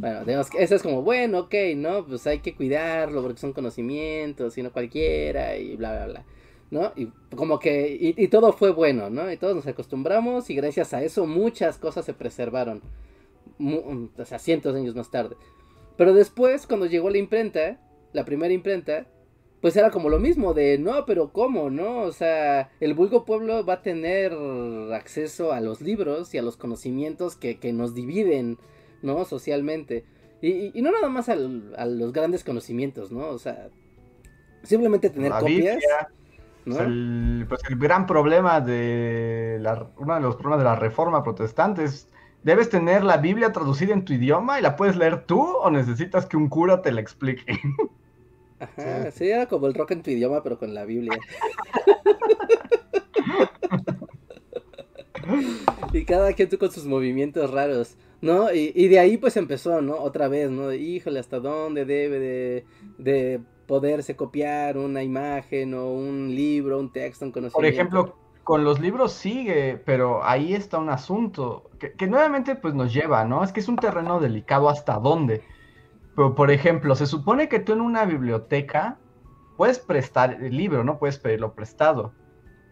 [0.00, 2.04] Bueno, digamos que eso es como, bueno, ok, ¿no?
[2.04, 6.24] Pues hay que cuidarlo porque son conocimientos y no cualquiera y bla, bla, bla,
[6.70, 6.92] ¿no?
[6.96, 7.06] Y
[7.36, 9.30] como que, y, y todo fue bueno, ¿no?
[9.32, 12.82] Y todos nos acostumbramos y gracias a eso muchas cosas se preservaron,
[13.58, 15.36] mu- o sea, cientos de años más tarde.
[15.96, 17.78] Pero después, cuando llegó la imprenta,
[18.12, 19.06] la primera imprenta,
[19.62, 22.00] pues era como lo mismo de, no, pero ¿cómo, no?
[22.02, 24.34] O sea, el vulgo pueblo va a tener
[24.92, 28.58] acceso a los libros y a los conocimientos que, que nos dividen
[29.02, 29.24] ¿no?
[29.24, 30.04] Socialmente.
[30.40, 33.28] Y, y no nada más al- a los grandes conocimientos, ¿no?
[33.28, 33.68] O sea,
[34.62, 36.08] simplemente tener La copias, Biblia,
[36.64, 36.76] ¿no?
[36.76, 41.22] Pues el, pues el gran problema de la, uno de los problemas de la reforma
[41.22, 42.08] protestante es,
[42.42, 46.26] ¿debes tener la Biblia traducida en tu idioma y la puedes leer tú o necesitas
[46.26, 47.44] que un cura te la explique?
[48.62, 51.18] Ajá, sí, era como el rock en tu idioma, pero con la Biblia.
[55.92, 58.52] y cada quien tú con sus movimientos raros, ¿no?
[58.52, 59.96] Y, y de ahí pues empezó, ¿no?
[59.96, 60.68] Otra vez, ¿no?
[60.68, 62.64] De, híjole, ¿hasta dónde debe de,
[62.98, 67.56] de poderse copiar una imagen o un libro, un texto, un conocimiento?
[67.56, 72.74] Por ejemplo, con los libros sigue, pero ahí está un asunto que, que nuevamente pues
[72.74, 73.42] nos lleva, ¿no?
[73.42, 75.42] Es que es un terreno delicado hasta dónde.
[76.14, 78.98] Pero, por ejemplo, se supone que tú en una biblioteca
[79.56, 82.12] puedes prestar el libro, no puedes pedirlo prestado.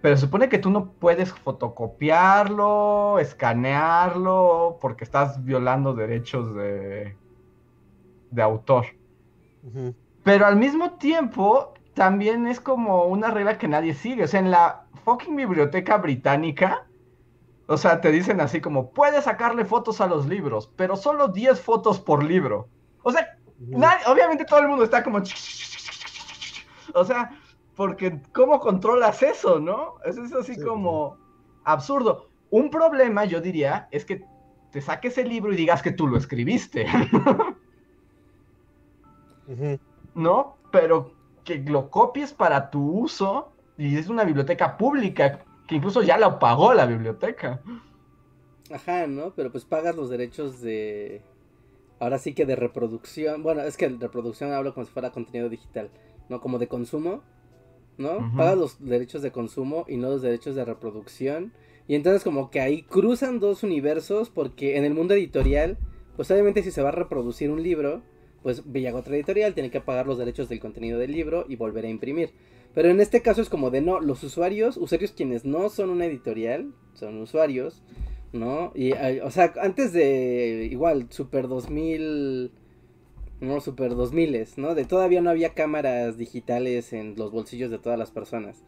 [0.02, 7.16] Pero se supone que tú no puedes fotocopiarlo, escanearlo, porque estás violando derechos de,
[8.30, 8.86] de autor.
[10.24, 14.24] Pero al mismo tiempo, también es como una regla que nadie sigue.
[14.24, 16.86] O sea, en la fucking biblioteca británica,
[17.66, 21.60] o sea, te dicen así como, puedes sacarle fotos a los libros, pero solo 10
[21.60, 22.68] fotos por libro.
[23.02, 25.18] O sea, nadie- obviamente todo el mundo está como...
[26.94, 27.30] O sea,
[27.76, 29.94] porque ¿cómo controlas eso, no?
[30.04, 31.16] Eso es así Sí, como
[31.64, 32.28] absurdo.
[32.50, 34.24] Un problema, yo diría, es que
[34.72, 36.86] te saques el libro y digas que tú lo escribiste.
[40.14, 40.56] ¿no?
[40.70, 41.12] Pero
[41.44, 46.38] que lo copies para tu uso y es una biblioteca pública que incluso ya la
[46.38, 47.60] pagó la biblioteca.
[48.72, 49.32] Ajá, ¿no?
[49.34, 51.22] Pero pues pagas los derechos de...
[52.00, 53.42] Ahora sí que de reproducción.
[53.42, 55.90] Bueno, es que de reproducción hablo como si fuera contenido digital,
[56.28, 56.40] ¿no?
[56.40, 57.22] Como de consumo,
[57.98, 58.16] ¿no?
[58.16, 58.36] Ujú.
[58.36, 61.52] Pagas los derechos de consumo y no los derechos de reproducción.
[61.86, 65.76] Y entonces como que ahí cruzan dos universos porque en el mundo editorial,
[66.16, 68.02] pues obviamente si se va a reproducir un libro,
[68.42, 71.90] pues Villagotra Editorial tiene que pagar los derechos del contenido del libro y volver a
[71.90, 72.32] imprimir.
[72.74, 76.06] Pero en este caso es como de no, los usuarios, usuarios quienes no son una
[76.06, 77.82] editorial, son usuarios,
[78.32, 78.72] ¿no?
[78.74, 82.50] Y, o sea, antes de, igual, Super 2000,
[83.40, 84.74] no, Super 2000, ¿no?
[84.74, 88.62] De todavía no había cámaras digitales en los bolsillos de todas las personas,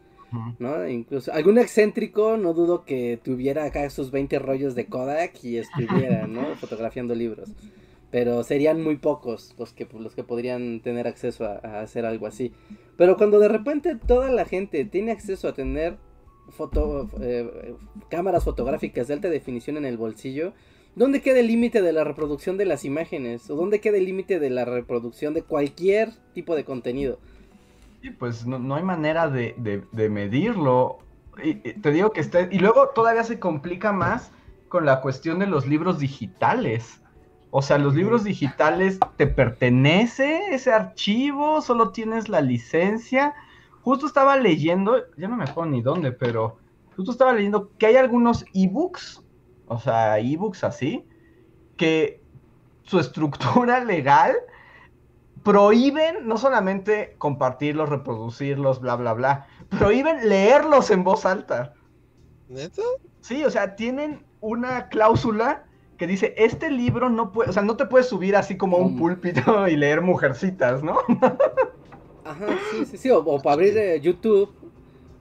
[0.59, 0.87] ¿no?
[0.87, 6.27] Incluso algún excéntrico, no dudo que tuviera acá sus 20 rollos de Kodak y estuviera,
[6.27, 6.55] ¿no?
[6.57, 7.49] Fotografiando libros.
[8.11, 12.27] Pero serían muy pocos los que, los que podrían tener acceso a, a hacer algo
[12.27, 12.51] así.
[12.95, 15.97] Pero cuando de repente toda la gente tiene acceso a tener
[16.49, 17.75] foto, eh,
[18.09, 20.53] cámaras fotográficas de alta definición en el bolsillo,
[20.95, 23.49] ¿dónde queda el límite de la reproducción de las imágenes?
[23.49, 27.19] ¿O dónde queda el límite de la reproducción de cualquier tipo de contenido?
[28.01, 30.99] Y pues no, no hay manera de, de- de medirlo.
[31.43, 32.41] Y, y te digo que está...
[32.51, 34.31] Y luego todavía se complica más
[34.67, 37.01] con la cuestión de los libros digitales.
[37.49, 41.61] O sea, los libros digitales, ¿te pertenece ese archivo?
[41.61, 43.33] ¿Solo tienes la licencia?
[43.83, 46.57] Justo estaba leyendo, ya no me acuerdo ni dónde, pero
[46.95, 49.21] justo estaba leyendo que hay algunos ebooks,
[49.67, 51.05] o sea, ebooks así,
[51.75, 52.21] que
[52.83, 54.35] su estructura legal
[55.43, 61.73] prohíben no solamente compartirlos, reproducirlos, bla, bla, bla, prohíben leerlos en voz alta.
[62.47, 62.81] ¿Neta?
[63.21, 65.65] Sí, o sea, tienen una cláusula
[65.97, 68.79] que dice, este libro no puede, o sea, no te puedes subir así como a
[68.79, 68.97] un Mm.
[68.97, 70.97] púlpito y leer mujercitas, ¿no?
[72.23, 73.09] Ajá, sí, sí, sí.
[73.09, 74.49] O, o para abrir eh, YouTube,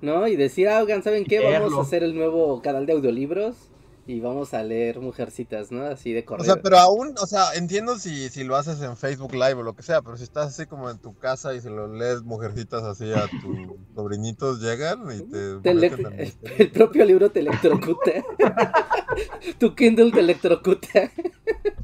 [0.01, 0.27] ¿no?
[0.29, 1.41] Y decir, ah, oigan, ¿saben qué?
[1.41, 3.72] Vamos a hacer el nuevo canal de audiolibros
[4.07, 5.85] y vamos a leer Mujercitas, ¿no?
[5.85, 6.45] Así de O correo.
[6.45, 9.75] sea, pero aún, o sea, entiendo si, si lo haces en Facebook Live o lo
[9.77, 12.83] que sea, pero si estás así como en tu casa y se lo lees mujercitas
[12.85, 13.59] así a tus
[13.95, 18.13] sobrinitos, llegan y te Te el, el- el propio libro te electrocuta.
[19.59, 21.11] tu Kindle te electrocuta.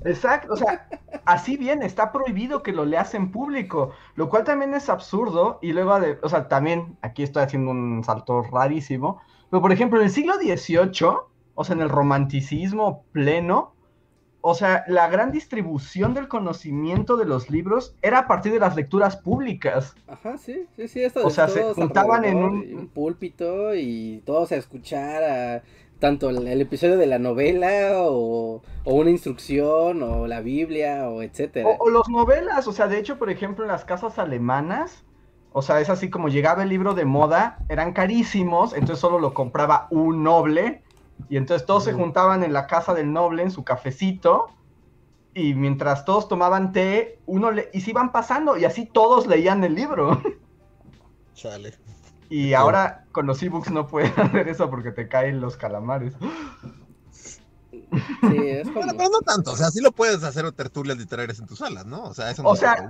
[0.05, 0.89] Exacto, o sea,
[1.25, 5.73] así viene, está prohibido que lo leas en público, lo cual también es absurdo y
[5.73, 10.07] luego, de, o sea, también aquí estoy haciendo un salto rarísimo, pero por ejemplo, en
[10.07, 11.29] el siglo XVIII,
[11.61, 13.75] o sea, en el romanticismo pleno,
[14.41, 18.77] o sea, la gran distribución del conocimiento de los libros era a partir de las
[18.77, 19.97] lecturas públicas.
[20.07, 21.03] Ajá, sí, sí, sí.
[21.03, 25.63] Esto O de sea, se juntaban en un- púlpito y todos a escuchar a
[25.99, 31.23] tanto el, el episodio de la novela o, o una instrucción o la Biblia o
[31.23, 31.69] etcétera.
[31.69, 35.05] O, o los novelas, o sea, de hecho, por ejemplo, en las casas alemanas,
[35.53, 39.35] o sea, es así como llegaba el libro de moda, eran carísimos, entonces solo lo
[39.35, 40.83] compraba un noble,
[41.29, 44.49] y entonces todos se juntaban en la casa del noble, en su cafecito,
[45.35, 47.71] y mientras todos tomaban té, uno le...
[47.73, 50.21] y se iban pasando, y así todos leían el libro.
[51.35, 51.75] Chale.
[52.31, 56.15] Y ahora con los ebooks no pueden hacer eso porque te caen los calamares.
[57.71, 57.79] Sí,
[58.31, 58.81] es como...
[58.87, 61.59] Bueno, pero no tanto, o sea, sí lo puedes hacer o tertulias literarias en tus
[61.59, 62.05] salas, ¿no?
[62.05, 62.89] O sea, eso no O sea,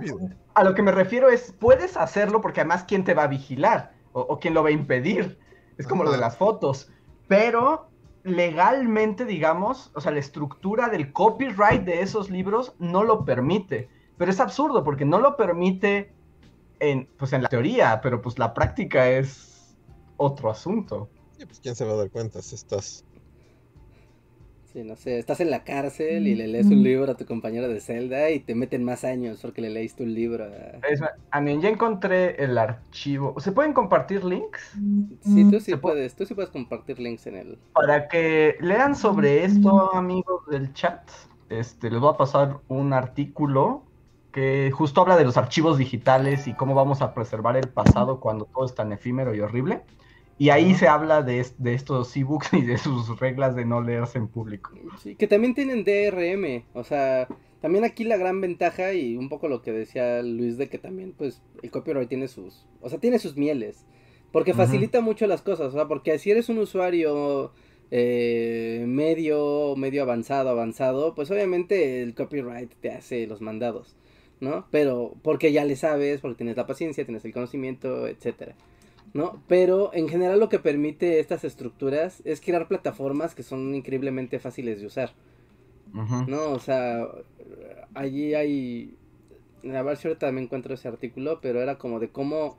[0.53, 3.93] a lo que me refiero es, puedes hacerlo porque además, ¿quién te va a vigilar?
[4.13, 5.39] O, o quién lo va a impedir.
[5.77, 6.89] Es como lo de las fotos.
[7.27, 7.88] Pero
[8.29, 13.89] legalmente, digamos, o sea, la estructura del copyright de esos libros no lo permite.
[14.17, 16.13] Pero es absurdo porque no lo permite
[16.79, 19.77] en, pues en la teoría, pero pues la práctica es
[20.17, 21.09] otro asunto.
[21.37, 23.05] Sí, pues quién se va a dar cuenta si estás.
[24.71, 27.67] Sí, no sé, estás en la cárcel y le lees un libro a tu compañero
[27.67, 30.45] de celda y te meten más años porque le leíste un libro.
[30.45, 33.39] a- Es más, Anin, ya encontré el archivo.
[33.39, 34.81] ¿Se pueden compartir links?
[35.21, 37.59] Sí, tú sí Se pu- puedes, tú sí puedes compartir links en el...
[37.73, 41.09] Para que lean sobre esto, amigos del chat,
[41.49, 43.91] este, les voy a pasar un artículo
[44.31, 48.45] que justo habla de los archivos digitales y cómo vamos a preservar el pasado cuando
[48.45, 49.85] todo es tan efímero y horrible.
[50.39, 54.17] Y ahí se habla de, de estos ebooks y de sus reglas de no leerse
[54.17, 54.71] en público.
[55.03, 57.27] Sí, que también tienen DRM, o sea,
[57.61, 61.13] también aquí la gran ventaja y un poco lo que decía Luis de que también
[61.15, 63.85] pues el copyright tiene sus, o sea, tiene sus mieles,
[64.31, 67.51] porque facilita mucho las cosas, o sea, porque si eres un usuario
[67.91, 73.97] eh, medio, medio avanzado, avanzado, pues obviamente el copyright te hace los mandados,
[74.39, 74.67] ¿no?
[74.71, 78.55] Pero porque ya le sabes, porque tienes la paciencia, tienes el conocimiento, etcétera.
[79.13, 79.41] ¿No?
[79.47, 84.79] Pero en general lo que permite estas estructuras es crear plataformas que son increíblemente fáciles
[84.81, 85.11] de usar.
[86.25, 86.51] ¿no?
[86.51, 87.07] O sea,
[87.93, 88.95] allí hay...
[89.73, 92.57] A ver si ahorita también encuentro ese artículo, pero era como de cómo,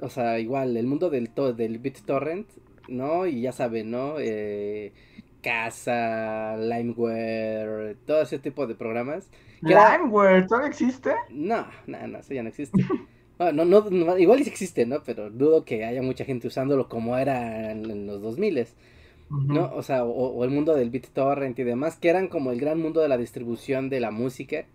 [0.00, 2.48] o sea, igual, el mundo del, to- del BitTorrent,
[2.88, 3.26] ¿no?
[3.26, 4.14] Y ya saben, ¿no?
[4.18, 4.92] Eh,
[5.42, 9.30] Casa, Limeware, todo ese tipo de programas.
[9.62, 11.14] Limeware, ¿todavía existe?
[11.28, 12.86] no, no, no, eso ya no existe.
[13.38, 15.02] No, no, no, igual sí existe, ¿no?
[15.04, 18.66] Pero dudo que haya mucha gente usándolo como era en, en los 2000
[19.48, 19.72] ¿no?
[19.74, 22.80] O sea, o, o el mundo del BitTorrent y demás, que eran como el gran
[22.80, 24.66] mundo de la distribución de la música,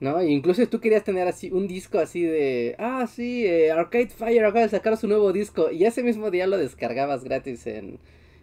[0.00, 0.20] ¿no?
[0.20, 4.44] E incluso tú querías tener así un disco así de, ah, sí, eh, Arcade Fire
[4.44, 8.00] acaba de sacar su nuevo disco, y ese mismo día lo descargabas gratis en,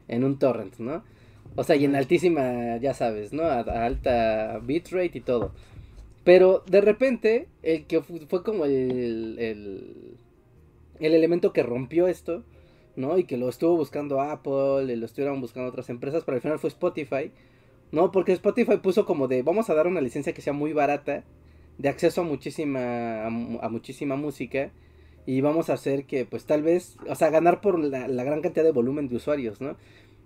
[0.08, 1.04] en un torrent, ¿no?
[1.56, 3.44] O sea, y en altísima, ya sabes, ¿no?
[3.44, 5.54] A, a alta bitrate y todo.
[6.24, 10.18] Pero de repente, el que fu- fue como el, el,
[11.00, 12.44] el elemento que rompió esto,
[12.96, 13.18] ¿no?
[13.18, 16.60] Y que lo estuvo buscando Apple, y lo estuvieron buscando otras empresas, pero al final
[16.60, 17.32] fue Spotify,
[17.92, 18.12] ¿no?
[18.12, 21.24] Porque Spotify puso como de, vamos a dar una licencia que sea muy barata,
[21.78, 24.72] de acceso a muchísima, a, a muchísima música,
[25.26, 28.42] y vamos a hacer que, pues tal vez, o sea, ganar por la, la gran
[28.42, 29.78] cantidad de volumen de usuarios, ¿no?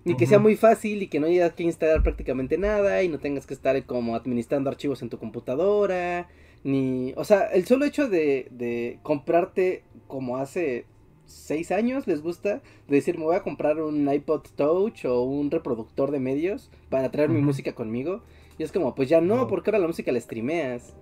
[0.08, 3.20] Y que sea muy fácil y que no haya que instalar prácticamente nada y no
[3.20, 6.30] tengas que estar como administrando archivos en tu computadora,
[6.64, 7.14] ni...
[7.18, 10.86] O sea, el solo hecho de, de comprarte como hace
[11.26, 15.52] seis años, les gusta, de decir, me voy a comprar un iPod Touch o un
[15.52, 18.22] reproductor de medios para traer mi música conmigo.
[18.58, 19.48] Y es como, pues ya no, No.
[19.48, 20.96] porque ahora la música la streameas.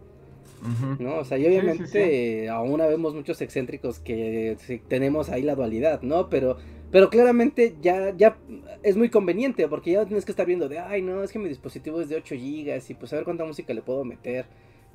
[0.99, 1.17] ¿no?
[1.17, 2.47] O sea, y obviamente sí, sí.
[2.47, 6.29] aún vemos muchos excéntricos que tenemos ahí la dualidad, ¿no?
[6.29, 6.57] Pero,
[6.95, 8.37] pero claramente ya, ya
[8.81, 11.39] es muy conveniente porque ya no tienes que estar viendo de, ay, no, es que
[11.39, 14.45] mi dispositivo es de 8 gigas y pues a ver cuánta música le puedo meter,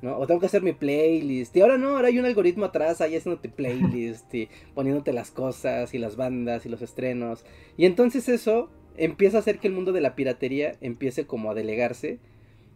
[0.01, 0.17] ¿no?
[0.17, 1.55] O tengo que hacer mi playlist.
[1.55, 5.93] Y ahora no, ahora hay un algoritmo atrás ahí haciéndote playlist y poniéndote las cosas
[5.93, 7.45] y las bandas y los estrenos.
[7.77, 11.53] Y entonces eso empieza a hacer que el mundo de la piratería empiece como a
[11.53, 12.17] delegarse,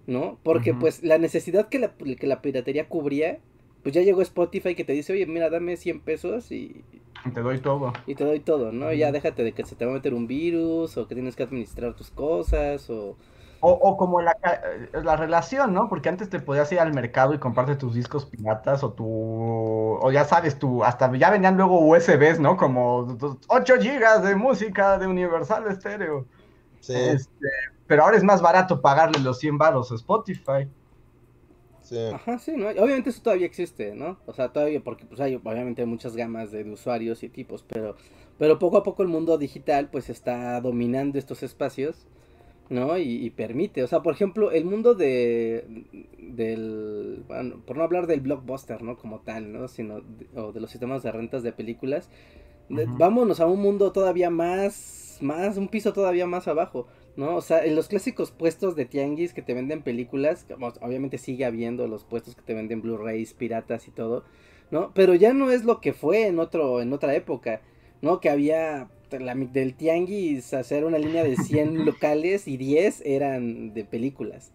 [0.05, 0.37] ¿no?
[0.43, 3.39] Porque pues la necesidad que la, que la piratería cubría,
[3.81, 6.83] pues ya llegó Spotify que te dice, oye, mira, dame 100 pesos y,
[7.33, 7.93] Te doy todo.
[8.05, 8.91] y te doy todo, ¿no?
[8.93, 11.35] Y ya déjate de que se te va a meter un virus o que tienes
[11.35, 13.17] que administrar tus cosas o...
[13.61, 15.87] O, o como la, eh, la relación, ¿no?
[15.89, 19.05] Porque antes te podías ir al mercado y comprarte tus discos piratas o tu...
[20.01, 20.83] O ya sabes, tu...
[20.83, 22.57] Hasta ya venían luego USBs, ¿no?
[22.57, 23.07] Como
[23.47, 26.27] 8 gigas de música de Universal Stereo.
[26.79, 27.47] Sí, Este,
[27.87, 30.69] pero ahora es más barato pagarle los 100 baros a Spotify.
[31.85, 31.97] Sí.
[32.09, 32.67] Ajá, sí, ¿no?
[32.69, 34.17] Obviamente eso todavía existe, ¿no?
[34.27, 37.63] O sea, todavía, porque pues hay obviamente hay muchas gamas de, de usuarios y tipos,
[37.67, 37.95] pero,
[38.37, 42.05] pero poco a poco el mundo digital pues está dominando estos espacios,
[42.69, 42.97] ¿no?
[42.97, 45.65] Y, y permite, o sea, por ejemplo, el mundo de,
[46.19, 48.97] del, bueno, por no hablar del blockbuster, ¿no?
[48.97, 49.67] Como tal, ¿no?
[49.67, 52.09] Sino, de- o de los sistemas de rentas de películas,
[52.69, 52.97] de- Ujú.
[52.97, 56.87] vámonos a un mundo todavía más, más, un piso todavía más abajo.
[57.17, 57.35] ¿No?
[57.35, 60.45] O sea, en los clásicos puestos de tianguis que te venden películas,
[60.81, 64.23] obviamente sigue habiendo los puestos que te venden Blu-rays, piratas y todo,
[64.71, 64.91] ¿no?
[64.93, 67.61] Pero ya no es lo que fue en otro en otra época,
[68.01, 68.19] ¿no?
[68.19, 73.85] Que había la del tianguis hacer una línea de 100 locales y 10 eran de
[73.85, 74.51] películas,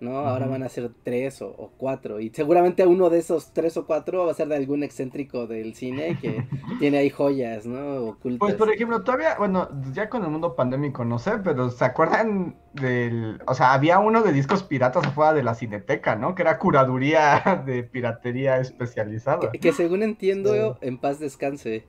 [0.00, 0.18] ¿no?
[0.18, 2.20] Ahora van a ser tres o, o cuatro.
[2.20, 5.74] Y seguramente uno de esos tres o cuatro va a ser de algún excéntrico del
[5.74, 6.44] cine que
[6.78, 7.96] tiene ahí joyas, ¿no?
[8.08, 8.38] Ocultas.
[8.40, 12.56] Pues por ejemplo, todavía, bueno, ya con el mundo pandémico no sé, pero ¿se acuerdan
[12.74, 16.34] del, o sea, había uno de discos piratas afuera de la cineteca, ¿no?
[16.34, 19.50] Que era curaduría de piratería especializada.
[19.52, 20.86] que, que según entiendo, Sí.
[20.88, 21.84] en paz descanse.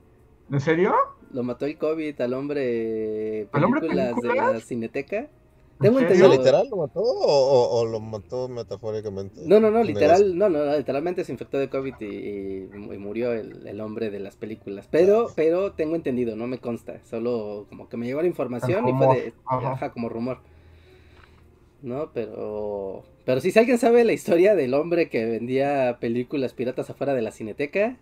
[0.50, 0.94] ¿En serio?
[1.32, 5.28] Lo mató el COVID al hombre ¿Al hombre películas de la cineteca.
[5.80, 6.28] Tengo entendido.
[6.30, 9.40] literal lo mató o, o- o lo mató metafóricamente?
[9.44, 13.32] No, no, no, literal, no, no, literalmente se infectó de COVID y, y- y murió
[13.32, 14.88] el, el hombre de las películas.
[14.90, 18.92] Pero, pero tengo entendido, no me consta, solo como que me llegó la información y
[18.92, 19.72] fue de, Ajá.
[19.72, 20.38] ajá, como rumor.
[21.82, 26.88] No, pero, pero sí, si alguien sabe la historia del hombre que vendía películas piratas
[26.90, 27.96] afuera de la cineteca,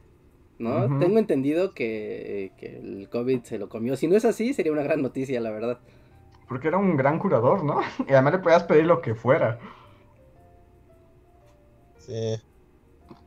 [0.59, 0.89] ¿no?
[1.01, 3.97] Tengo entendido que, que el COVID se lo comió.
[3.97, 5.79] Si no es así, sería una gran noticia, la verdad.
[6.55, 7.81] Porque era un gran curador, ¿no?
[8.09, 9.59] Y además le podías pedir lo que fuera.
[11.99, 12.37] Sí.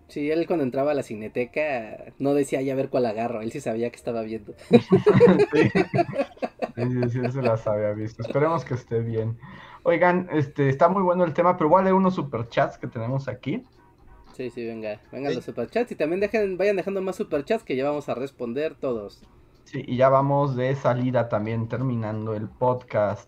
[0.07, 3.59] Sí, él cuando entraba a la cineteca no decía ya ver cuál agarro, él sí
[3.59, 4.53] sabía que estaba viendo.
[6.77, 8.21] Sí, sí, sí, se las había visto.
[8.21, 9.37] Esperemos que esté bien.
[9.83, 13.27] Oigan, este, está muy bueno el tema, pero voy a leer unos superchats que tenemos
[13.27, 13.63] aquí.
[14.35, 15.35] Sí, sí, venga, vengan Sí.
[15.37, 19.21] los superchats y también dejen, vayan dejando más superchats que ya vamos a responder todos.
[19.67, 23.27] Sí, y ya vamos de salida también, terminando el podcast.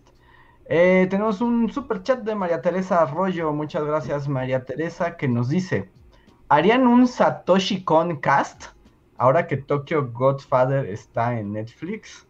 [0.64, 3.52] Eh, tenemos un super chat de María Teresa Arroyo.
[3.52, 5.90] Muchas gracias, María Teresa, que nos dice:
[6.48, 8.68] ¿Harían un Satoshi Kon cast
[9.18, 12.26] ahora que Tokyo Godfather está en Netflix?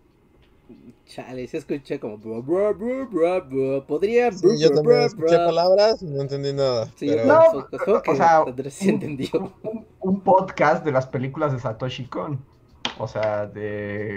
[1.07, 3.87] Chale, sí escuché como bro, bro, bro, bro, bro.
[3.87, 5.47] podría Sí, bro, yo bro, también bro, escuché bro.
[5.47, 6.87] palabras y no entendí nada.
[6.97, 7.27] Sí, pero...
[7.27, 7.69] No,
[8.07, 9.29] o sea, Andrés sí entendió.
[9.63, 12.45] Un, un podcast de las películas de Satoshi Kon.
[13.01, 14.17] O sea, de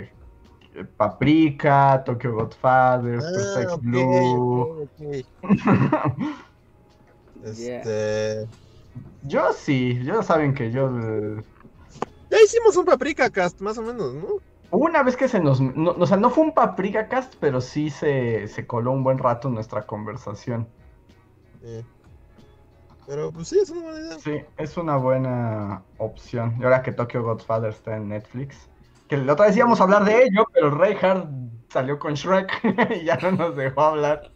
[0.74, 4.90] eh, Paprika, Tokyo Godfather, Ah, Perfect Blue.
[7.44, 8.48] Este...
[9.24, 10.88] Yo sí, ya saben que yo.
[10.90, 11.44] eh,
[12.30, 14.28] Ya hicimos un Paprika Cast, más o menos, ¿no?
[14.72, 15.62] Hubo una vez que se nos.
[15.62, 19.18] no- o sea, no fue un Paprika Cast, pero sí se, se coló un buen
[19.18, 20.68] rato en nuestra conversación.
[21.62, 21.86] Sí.
[23.06, 24.20] Pero pues sí, es una buena idea.
[24.20, 26.56] Sí, es una buena opción.
[26.60, 28.70] Y ahora que Tokyo Godfather está en Netflix.
[29.14, 31.30] Que la otra vez íbamos a hablar de ello, pero Reinhardt
[31.72, 32.50] salió con Shrek
[33.00, 34.32] y ya no nos dejó hablar.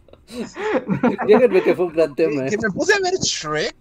[1.26, 2.44] Díganme que fue un gran tema.
[2.44, 2.58] Que, ¿eh?
[2.62, 3.74] me puse a ver Shrek.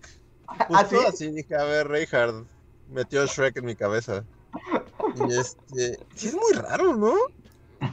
[0.48, 0.96] Justo ¿Ah, sí?
[1.08, 2.46] así dije, a ver, Reinhard
[2.90, 4.24] metió Shrek en mi cabeza.
[5.18, 7.14] Y este, sí es muy raro, ¿no?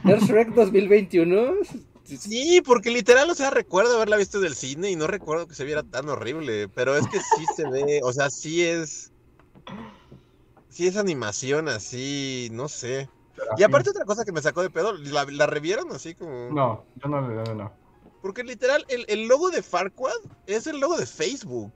[0.03, 1.57] ¿Ver Shrek 2021?
[2.05, 5.63] Sí, porque literal, o sea, recuerdo haberla visto del cine y no recuerdo que se
[5.63, 9.11] viera tan horrible, pero es que sí se ve, o sea, sí es,
[10.75, 13.09] sí es animación así, no sé.
[13.57, 16.51] Y aparte otra cosa que me sacó de pedo, ¿la, la revieron así como?
[16.51, 17.71] No, yo no le no, no.
[18.21, 20.11] Porque literal, el, el logo de Farquaad
[20.47, 21.71] es el logo de Facebook.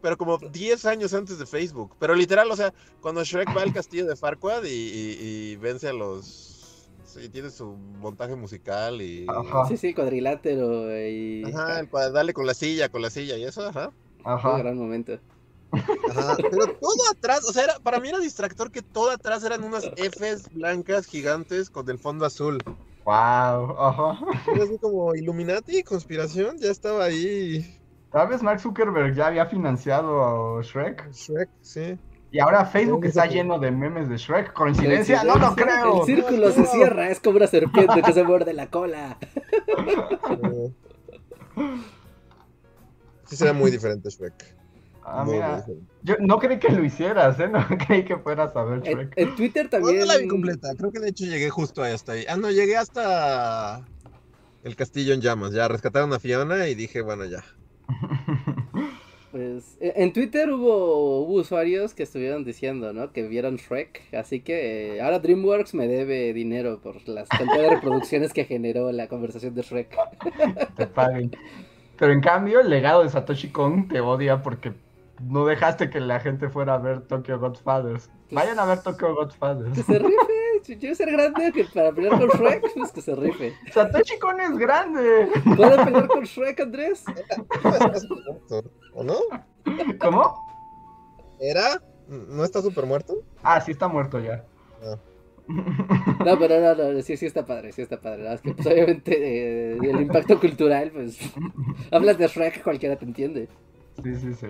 [0.00, 1.94] Pero como 10 años antes de Facebook.
[1.98, 2.72] Pero literal, o sea,
[3.02, 5.18] cuando Shrek va al castillo de Farquaad y, y-
[5.52, 6.88] y vence a los...
[7.04, 9.26] Sí, tiene su montaje musical y...
[9.28, 9.66] Ajá.
[9.66, 11.42] Sí, sí, cuadrilátero y...
[11.44, 13.92] Ajá, el dale con la silla, con la silla y eso, ajá.
[14.24, 14.58] Un Ajá.
[14.58, 15.18] gran momento.
[15.72, 16.36] Ajá.
[16.50, 19.84] Pero todo atrás, o sea, era, para mí era distractor que todo atrás eran unas
[19.84, 22.58] Fs blancas gigantes con el fondo azul.
[23.04, 23.78] Wow.
[23.78, 24.18] Ajá.
[24.54, 27.78] Era así como Illuminati, conspiración, ya estaba ahí.
[28.12, 31.10] Tal vez Mark Zuckerberg ya había financiado a Shrek.
[31.12, 31.98] Shrek, sí.
[32.32, 34.52] Y ahora Facebook está lleno de memes de Shrek.
[34.52, 35.24] ¿Coincidencia?
[35.24, 36.00] No lo creo.
[36.00, 39.18] El círculo se cierra, es como una serpiente que se muerde la cola.
[43.26, 44.59] Sí, será muy diferente Shrek.
[45.02, 45.64] Ah, Muy, mira.
[46.02, 47.48] Yo no creí que lo hicieras, ¿eh?
[47.52, 49.12] No creí que fueras a ver En, Shrek.
[49.16, 49.98] en Twitter No, también...
[50.00, 52.24] no la vi completa, creo que de hecho llegué justo hasta ahí.
[52.28, 53.84] Ah, no, llegué hasta
[54.62, 55.52] el castillo en llamas.
[55.52, 57.44] Ya rescataron a Fiona y dije, bueno, ya.
[59.30, 63.12] Pues, e- en Twitter hubo, hubo usuarios que estuvieron diciendo, ¿no?
[63.12, 67.70] Que vieron Shrek, así que eh, ahora DreamWorks me debe dinero por las cantidad de
[67.76, 69.96] reproducciones que generó la conversación de Shrek.
[70.76, 71.30] Te paguen.
[71.96, 74.72] Pero en cambio, el legado de Satoshi Kon te odia porque
[75.20, 78.10] no dejaste que la gente fuera a ver Tokyo Godfathers.
[78.30, 79.84] Vayan a ver Tokyo Que Godfathers.
[79.84, 80.32] se rife,
[80.62, 83.54] si quiere ser grande que para pelear con Shrek, pues que se rife.
[83.72, 85.28] Satoshi Kon es grande.
[85.56, 87.04] ¿Puede pelear con Shrek, Andrés?
[88.94, 89.16] ¿O no?
[90.00, 90.34] ¿Cómo?
[91.40, 91.82] ¿Era?
[92.08, 93.22] ¿No está súper muerto?
[93.42, 94.44] Ah, sí está muerto ya.
[94.82, 94.96] Ah.
[96.24, 98.18] No, pero no, no, sí, sí está padre, sí está padre.
[98.18, 101.18] Verdad es que, pues, obviamente, eh, el impacto cultural, pues,
[101.90, 103.48] hablas de Shrek, cualquiera te entiende.
[104.02, 104.46] Sí, sí, sí.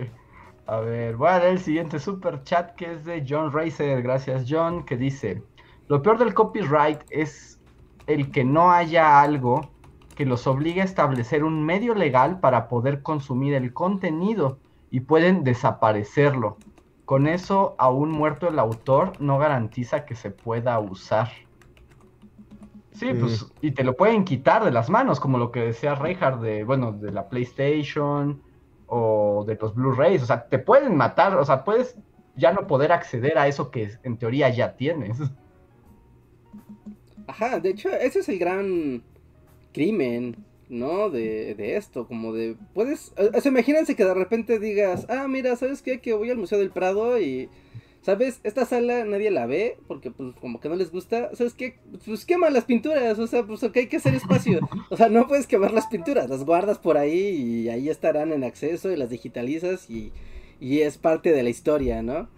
[0.70, 4.00] A ver, voy a leer el siguiente super chat que es de John Racer.
[4.02, 5.42] Gracias, John, que dice:
[5.88, 7.60] Lo peor del copyright es
[8.06, 9.68] el que no haya algo
[10.14, 14.60] que los obliga a establecer un medio legal para poder consumir el contenido
[14.92, 16.56] y pueden desaparecerlo.
[17.04, 21.30] Con eso, aún muerto el autor, no garantiza que se pueda usar.
[22.92, 26.40] Sí, pues, y te lo pueden quitar de las manos, como lo que decía Reinhardt
[26.40, 28.40] de, bueno, de la PlayStation
[28.90, 30.22] o de los Blu-rays.
[30.22, 31.96] O sea, te pueden matar, o sea, puedes
[32.36, 35.18] ya no poder acceder a eso que en teoría ya tienes.
[37.26, 39.02] Ajá, de hecho, ese es el gran
[39.72, 40.36] crimen,
[40.68, 41.10] ¿no?
[41.10, 45.54] De, de esto, como de, puedes, o sea, imagínense que de repente digas, ah, mira,
[45.56, 46.00] ¿sabes qué?
[46.00, 47.48] Que voy al Museo del Prado y,
[48.02, 48.40] ¿sabes?
[48.44, 51.78] Esta sala nadie la ve porque, pues, como que no les gusta, ¿sabes qué?
[52.04, 54.60] Pues quema las pinturas, o sea, pues, ok, hay que hacer espacio,
[54.90, 58.44] o sea, no puedes quemar las pinturas, las guardas por ahí y ahí estarán en
[58.44, 60.12] acceso y las digitalizas y,
[60.60, 62.28] y es parte de la historia, ¿no?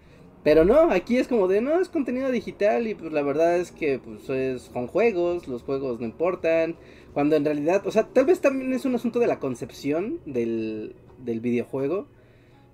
[0.44, 3.70] Pero no, aquí es como de, no, es contenido digital y pues la verdad es
[3.70, 6.76] que pues es con juegos, los juegos no importan,
[7.12, 10.96] cuando en realidad, o sea, tal vez también es un asunto de la concepción del,
[11.18, 12.08] del videojuego,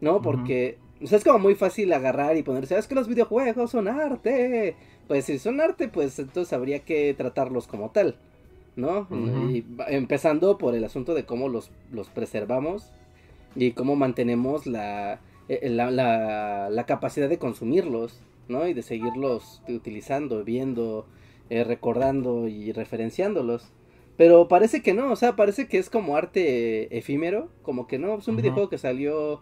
[0.01, 0.23] ¿no?
[0.23, 3.71] Porque, o sea, es como muy fácil agarrar y ponerse, ah, es que los videojuegos
[3.71, 4.77] son arte.
[5.07, 8.17] Pues si son arte, pues entonces habría que tratarlos como tal,
[8.77, 9.09] ¿no?
[9.51, 12.93] Y empezando por el asunto de cómo los, los preservamos
[13.55, 18.67] y cómo mantenemos la eh, la, la, capacidad de consumirlos, ¿no?
[18.69, 21.07] Y de seguirlos utilizando, viendo,
[21.49, 23.73] eh, recordando y referenciándolos.
[24.19, 28.19] Pero parece que no, o sea, parece que es como arte efímero, como que no,
[28.19, 29.41] es un videojuego que salió,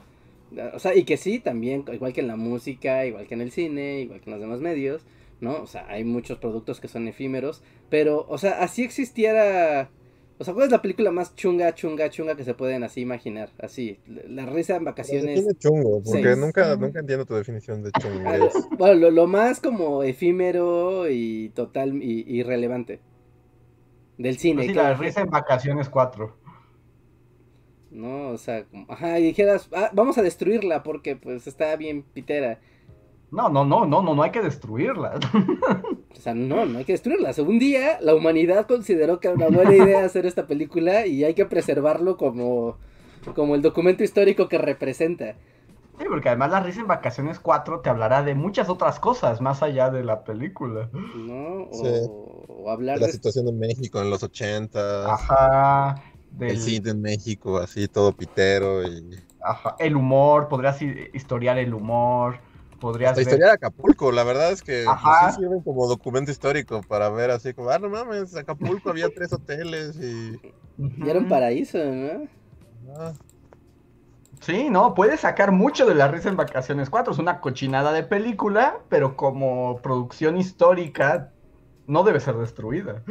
[0.75, 3.51] o sea, y que sí, también, igual que en la música, igual que en el
[3.51, 5.03] cine, igual que en los demás medios,
[5.41, 5.63] ¿no?
[5.63, 9.91] O sea, hay muchos productos que son efímeros, pero, o sea, así existiera
[10.39, 13.49] o sea, ¿cuál es la película más chunga, chunga, chunga que se pueden así imaginar?
[13.59, 15.47] Así, la risa en vacaciones.
[15.59, 16.03] chungo?
[16.05, 18.29] Porque nunca, nunca entiendo tu definición de chungo.
[18.29, 18.39] Ah,
[18.77, 23.01] bueno, lo, más como efímero y total y irrelevante.
[24.19, 24.57] Del cine.
[24.57, 26.37] Pues sí, la risa en vacaciones 4.
[27.91, 32.59] No, o sea, ajá, y dijeras, ah, vamos a destruirla porque pues está bien pitera.
[33.31, 35.19] No, no, no, no, no, no hay que destruirla.
[36.17, 37.31] O sea, no, no hay que destruirla.
[37.43, 41.35] un día la humanidad consideró que era una buena idea hacer esta película y hay
[41.35, 42.79] que preservarlo como,
[43.35, 45.37] como el documento histórico que representa.
[45.99, 49.63] Sí, porque además La Risa en Vacaciones 4 te hablará de muchas otras cosas más
[49.63, 50.89] allá de la película.
[50.93, 51.69] ¿No?
[51.71, 55.13] O, hablar de la situación de México en los 80.
[55.13, 56.03] Ajá.
[56.37, 56.51] Del...
[56.53, 59.19] El cine en México, así todo pitero y...
[59.43, 59.77] Ajá.
[59.79, 62.39] El humor, podrías historiar el humor
[62.83, 67.09] la historia de Acapulco, la verdad es que pues, sí sirven como documento histórico para
[67.09, 70.39] ver así como, ah, no mames, Acapulco había tres hoteles y...
[70.79, 72.29] Y era un paraíso, ¿no?
[72.99, 73.13] Ah.
[74.41, 78.03] Sí, no, puedes sacar mucho de la risa en Vacaciones 4, es una cochinada de
[78.03, 81.33] película, pero como producción histórica
[81.87, 83.03] no debe ser destruida.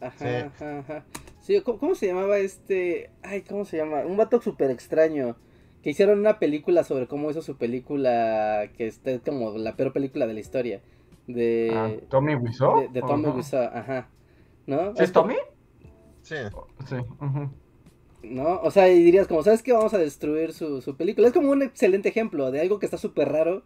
[0.00, 1.04] Ajá, ajá, ajá.
[1.50, 3.10] Sí, ¿cómo, se llamaba este?
[3.24, 4.06] Ay, ¿cómo se llama?
[4.06, 5.34] Un vato súper extraño
[5.82, 10.28] que hicieron una película sobre cómo hizo su película, que es como la peor película
[10.28, 10.80] de la historia.
[11.26, 12.92] De ah, Tommy Wiseau.
[12.92, 14.08] De, Tommy Wiseau, ajá.
[14.68, 14.94] ¿No?
[14.94, 15.34] ¿Es Tommy?
[16.22, 16.36] Sí.
[16.88, 16.96] Sí.
[18.22, 18.60] ¿No?
[18.60, 19.72] O sea, y dirías como, ¿sabes qué?
[19.72, 21.26] Vamos a destruir su, su película.
[21.26, 23.64] Es como un excelente ejemplo de algo que está súper raro,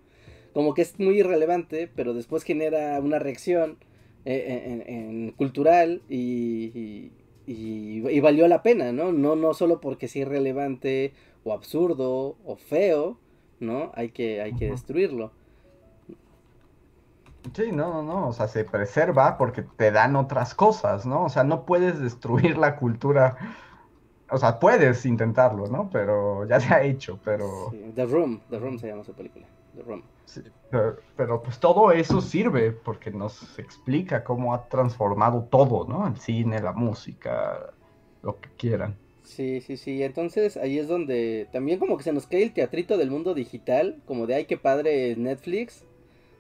[0.54, 3.76] como que es muy irrelevante, pero después genera una reacción
[4.24, 7.12] eh, en, cultural y, y,
[7.46, 9.12] y, valió la pena, ¿no?
[9.12, 11.12] No, no solo porque sea irrelevante
[11.44, 13.18] o absurdo o feo,
[13.60, 13.92] ¿no?
[13.94, 15.32] Hay que, hay que destruirlo.
[17.52, 21.24] Sí, no, no, no, o sea, se preserva porque te dan otras cosas, ¿no?
[21.24, 23.36] O sea, no puedes destruir la cultura,
[24.30, 25.90] o sea, puedes intentarlo, ¿no?
[25.92, 27.70] Pero ya se ha hecho, pero...
[27.94, 29.44] The Room, The Room se llama su película,
[30.26, 30.40] Sí,
[30.70, 36.06] pero, pero, pues todo eso sirve porque nos explica cómo ha transformado todo, ¿no?
[36.06, 37.72] El cine, la música,
[38.22, 38.96] lo que quieran.
[39.24, 40.02] Sí, sí, sí.
[40.02, 44.00] Entonces ahí es donde también como que se nos cae el teatrito del mundo digital,
[44.06, 45.84] como de ay, qué padre Netflix.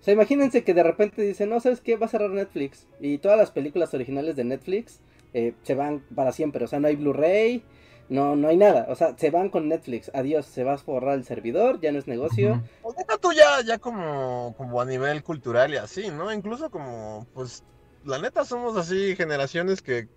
[0.00, 1.96] O sea, imagínense que de repente dicen, no, ¿sabes qué?
[1.96, 2.86] Va a cerrar Netflix.
[3.00, 5.00] Y todas las películas originales de Netflix
[5.32, 6.64] eh, se van para siempre.
[6.64, 7.62] O sea, no hay Blu-ray,
[8.08, 8.86] no, no hay nada.
[8.88, 10.10] O sea, se van con Netflix.
[10.14, 12.62] Adiós, se va a borrar el servidor, ya no es negocio.
[12.82, 16.32] O tú ya, ya como, como a nivel cultural y así, ¿no?
[16.32, 17.64] Incluso como, pues,
[18.04, 20.08] la neta somos así generaciones que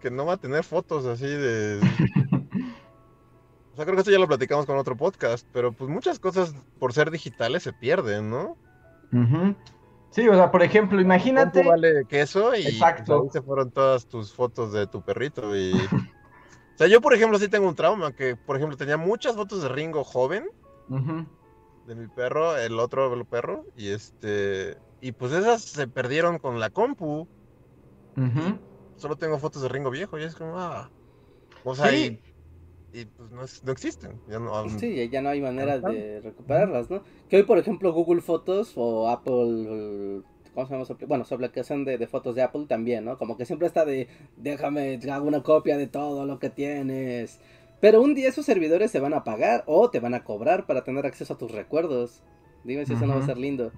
[0.00, 1.80] que no va a tener fotos así de...
[3.72, 6.54] O sea, creo que esto ya lo platicamos con otro podcast, pero pues muchas cosas
[6.78, 8.56] por ser digitales se pierden, ¿no?
[10.08, 11.62] Sí, o sea, por ejemplo, imagínate...
[11.62, 12.54] ¿Cuánto vale queso?
[12.54, 13.24] Y Exacto.
[13.24, 15.74] ahí se fueron todas tus fotos de tu perrito y...
[16.76, 19.62] o sea, yo por ejemplo sí tengo un trauma, que por ejemplo tenía muchas fotos
[19.62, 20.44] de Ringo joven,
[21.86, 24.76] de mi perro, el otro perro, y este...
[25.00, 27.26] Y pues esas se perdieron con la compu.
[28.96, 30.90] solo tengo fotos de Ringo viejo y es como, ah.
[31.64, 32.20] O sea, Sí.
[32.92, 34.20] y, y, pues no, es- no existen.
[34.28, 37.02] Ya no, um, Sí, ya no hay manera de recuperarlas, ¿no?
[37.28, 40.22] Que hoy, por ejemplo, Google Fotos o Apple,
[40.56, 41.06] ¿cómo se llama?
[41.06, 43.18] Bueno, su aplicación de, de fotos de Apple también, ¿no?
[43.18, 47.40] Como que siempre está de, déjame, hago una copia de todo lo que tienes.
[47.80, 50.84] Pero un día esos servidores se van a pagar o te van a cobrar para
[50.84, 52.24] tener acceso a tus recuerdos.
[52.64, 53.72] Dime si eso no va a ser lindo.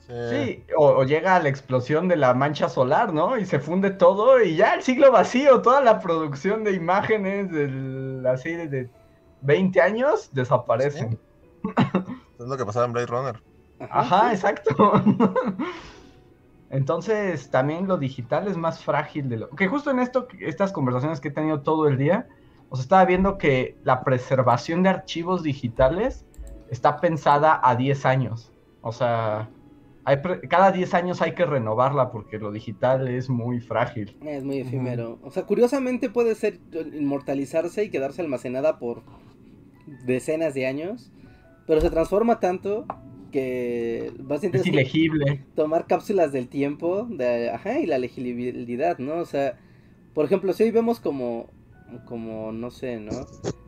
[0.00, 0.14] sí.
[0.28, 3.38] Sí, o, o llega la explosión de la mancha solar, ¿no?
[3.38, 8.24] Y se funde todo y ya el siglo vacío, toda la producción de imágenes del,
[8.26, 8.90] así de, de
[9.40, 11.20] 20 años desaparecen.
[12.38, 13.42] Es lo que pasaba en Blade Runner.
[13.88, 14.34] Ajá, sí.
[14.34, 14.92] exacto.
[16.70, 21.20] Entonces, también lo digital es más frágil de lo que justo en esto, estas conversaciones
[21.20, 22.26] que he tenido todo el día,
[22.68, 26.24] os estaba viendo que la preservación de archivos digitales
[26.70, 28.52] está pensada a 10 años.
[28.80, 29.48] O sea,
[30.04, 34.16] hay pre- cada 10 años hay que renovarla porque lo digital es muy frágil.
[34.24, 35.20] Es muy efímero.
[35.22, 36.58] O sea, curiosamente puede ser
[36.92, 39.02] inmortalizarse y quedarse almacenada por
[40.04, 41.12] decenas de años,
[41.66, 42.84] pero se transforma tanto
[43.36, 45.44] que a Es ilegible.
[45.54, 49.16] tomar cápsulas del tiempo de, ajá, y la legibilidad, ¿no?
[49.16, 49.58] O sea,
[50.14, 51.50] por ejemplo, si hoy vemos como,
[52.06, 53.12] como no sé, ¿no?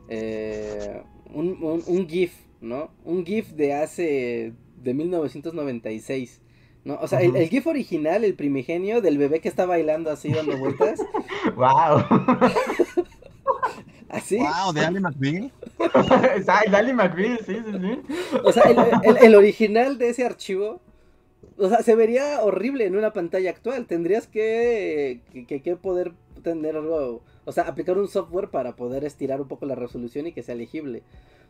[0.07, 1.01] Eh,
[1.33, 2.89] un, un, un GIF, ¿no?
[3.05, 6.41] Un GIF de hace, de 1996.
[6.85, 6.97] ¿No?
[7.01, 10.57] O sea, el, el GIF original, el primigenio del bebé que está bailando así dando
[10.57, 10.99] vueltas,
[11.55, 12.05] ¡Wow!
[14.09, 14.37] así.
[14.37, 14.73] ¡Wow!
[14.73, 15.51] ¿De Ali McBeal?
[16.71, 18.15] Dali McBeal, sí, sí, sí.
[18.43, 20.81] O sea, el, el- el original de ese archivo,
[21.57, 23.85] o sea, se vería horrible en una pantalla actual.
[23.85, 26.13] Tendrías que, que, que poder
[26.43, 30.33] tener algo, o sea, aplicar un software para poder estirar un poco la resolución y
[30.33, 31.03] que sea legible.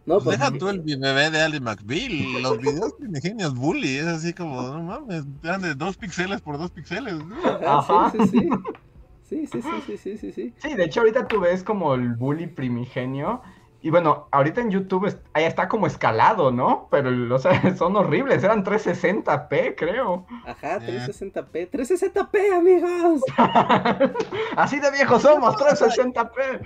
[0.05, 2.41] No, Pues pues, deja tú el bebé de Ali McBeal.
[2.41, 3.97] Los videos primigenios bully.
[3.97, 7.15] Es así como, no mames, eran de dos píxeles por dos píxeles.
[7.25, 7.35] ¿no?
[7.45, 8.11] ajá, Ajá.
[8.11, 8.49] sí, sí, sí.
[9.29, 10.53] Sí, sí, sí, sí, sí, sí, sí.
[10.57, 13.41] Sí, de hecho ahorita tú ves como el bully primigenio.
[13.81, 16.89] Y bueno, ahorita en YouTube es- ahí está como escalado, ¿no?
[16.91, 18.43] Pero, o sea, son horribles.
[18.43, 20.25] Eran 360p, creo.
[20.45, 20.99] Ajá, Eh.
[21.07, 21.69] 360p.
[21.69, 23.21] 360p, amigos.
[24.57, 26.59] Así de viejos somos, 360p.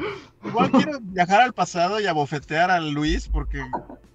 [0.46, 3.62] Igual quiero viajar al pasado y abofetear a Luis porque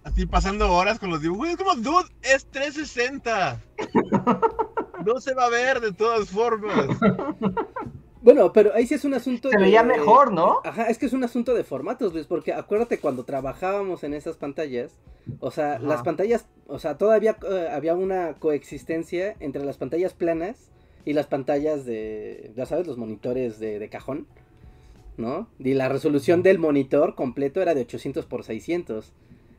[0.02, 1.50] así pasando horas con los dibujos.
[1.50, 3.60] Es como, dude, es 360.
[5.06, 6.86] No se va a ver de todas formas.
[8.20, 9.64] Bueno, pero ahí sí es un asunto Se de...
[9.64, 10.60] veía mejor, ¿no?
[10.64, 14.36] Ajá, es que es un asunto de formatos, Luis, porque acuérdate cuando trabajábamos en esas
[14.36, 14.98] pantallas,
[15.40, 15.84] o sea, Ajá.
[15.84, 20.70] las pantallas, o sea, todavía eh, había una coexistencia entre las pantallas planas
[21.04, 24.26] y las pantallas de, ya sabes, los monitores de, de cajón,
[25.16, 25.48] ¿no?
[25.58, 29.12] Y la resolución del monitor completo era de 800 por 600.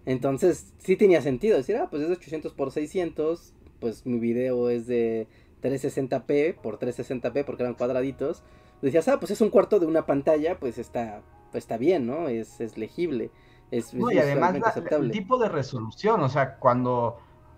[0.06, 4.69] Entonces, sí tenía sentido decir, ah, pues es de 800 por 600, pues mi video
[4.69, 5.27] es de
[5.61, 8.44] 360p por 360p porque eran cuadraditos.
[8.81, 11.22] Decías, ah, pues es un cuarto de una pantalla, pues está,
[11.52, 12.27] pues está bien, ¿no?
[12.30, 13.30] Es, es legible.
[13.72, 15.06] Es, No, es y además visualmente la- aceptable.
[15.07, 17.18] el tipo de resolución, o sea, cuando,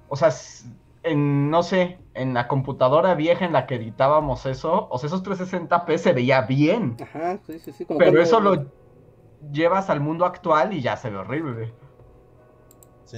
[0.10, 0.30] o sea,
[1.04, 5.24] en, no sé, en la computadora vieja en la que editábamos eso, o sea, esos
[5.24, 7.86] 360p se veía bien, Ajá, sí, sí, sí.
[7.86, 8.66] Como pero cuando- eso lo
[9.52, 11.74] llevas al mundo actual y ya se ve horrible.
[13.06, 13.18] Sí,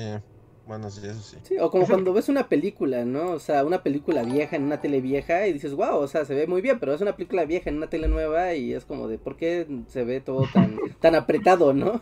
[0.66, 1.38] bueno, sí, eso sí.
[1.44, 3.32] Sí, o como cuando ves una película, ¿no?
[3.32, 6.34] O sea, una película vieja en una tele vieja y dices, wow, o sea, se
[6.36, 9.08] ve muy bien, pero es una película vieja en una tele nueva y es como
[9.08, 12.02] de, ¿por qué se ve todo tan, tan apretado, no?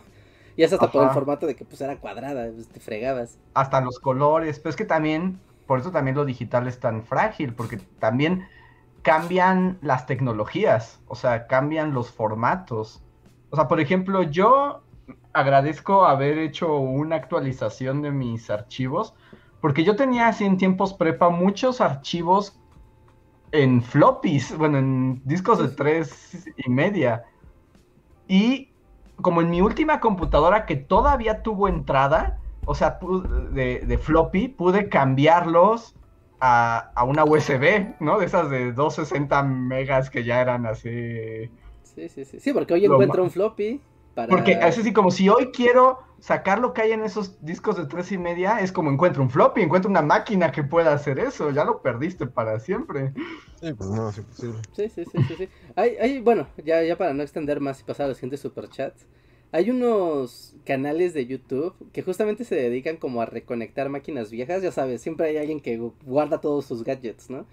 [0.56, 3.38] Y es hasta por el formato de que pues era cuadrada, pues, te fregabas.
[3.54, 7.54] hasta los colores, pero es que también, por eso también lo digital es tan frágil,
[7.54, 8.46] porque también
[9.02, 13.02] cambian las tecnologías, o sea, cambian los formatos.
[13.50, 14.81] O sea, por ejemplo, yo
[15.32, 19.14] agradezco haber hecho una actualización de mis archivos,
[19.60, 22.58] porque yo tenía así en tiempos prepa muchos archivos
[23.52, 27.24] en floppies, bueno, en discos de tres y media.
[28.26, 28.70] Y
[29.16, 32.98] como en mi última computadora que todavía tuvo entrada, o sea,
[33.52, 35.94] de, de floppy, pude cambiarlos
[36.40, 38.18] a, a una USB, ¿no?
[38.18, 41.50] De esas de 260 megas que ya eran así.
[41.82, 42.40] Sí, sí, sí.
[42.40, 43.80] Sí, porque hoy encuentro un floppy
[44.14, 44.28] para...
[44.28, 47.86] Porque es así como si hoy quiero sacar lo que hay en esos discos de
[47.86, 51.50] tres y media, es como encuentro un floppy, encuentro una máquina que pueda hacer eso,
[51.50, 53.12] ya lo perdiste para siempre.
[53.60, 54.58] Sí, pues no, es imposible.
[54.72, 55.48] Sí, sí, sí, sí, sí.
[55.74, 59.06] Hay, hay, bueno, ya, ya para no extender más y pasar a los siguientes superchats.
[59.50, 64.70] Hay unos canales de YouTube que justamente se dedican como a reconectar máquinas viejas, ya
[64.70, 65.76] sabes, siempre hay alguien que
[66.06, 67.46] guarda todos sus gadgets, ¿no?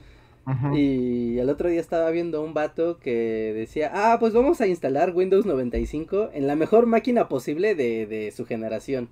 [0.49, 0.75] Ujú.
[0.75, 5.13] Y el otro día estaba viendo un vato que decía, ah, pues vamos a instalar
[5.15, 9.09] Windows 95 en la mejor máquina posible de, de su generación.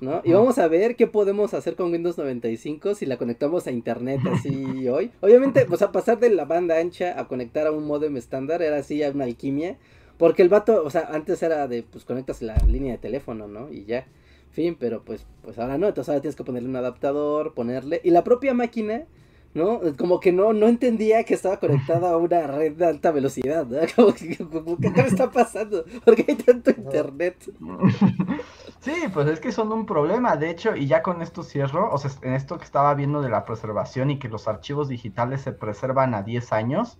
[0.00, 0.22] ¿no?
[0.24, 4.20] Y vamos a ver qué podemos hacer con Windows 95 si la conectamos a internet
[4.30, 5.10] así hoy.
[5.20, 8.76] Obviamente, pues a pasar de la banda ancha a conectar a un modem estándar era
[8.76, 9.76] así una alquimia.
[10.16, 13.70] Porque el vato, o sea, antes era de, pues conectas la línea de teléfono, ¿no?
[13.72, 14.06] Y ya,
[14.50, 18.00] fin, pero pues, pues ahora no, entonces ahora tienes que ponerle un adaptador, ponerle...
[18.02, 19.04] Y la propia máquina,
[19.54, 19.80] ¿no?
[19.96, 23.78] Como que no, no entendía que estaba conectada a una red de alta velocidad, ¿no?
[23.96, 25.84] Como que, como que, ¿qué está pasando?
[26.04, 27.36] ¿Por qué hay tanto internet?
[28.80, 31.98] Sí, pues es que son un problema, de hecho, y ya con esto cierro, o
[31.98, 35.52] sea, en esto que estaba viendo de la preservación y que los archivos digitales se
[35.52, 36.96] preservan a 10 años,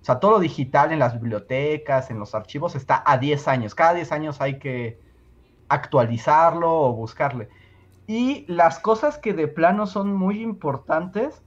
[0.00, 3.74] o sea, todo lo digital en las bibliotecas, en los archivos, está a 10 años.
[3.74, 5.00] Cada 10 años hay que
[5.68, 7.48] actualizarlo o buscarle.
[8.06, 11.42] Y las cosas que de plano son muy importantes,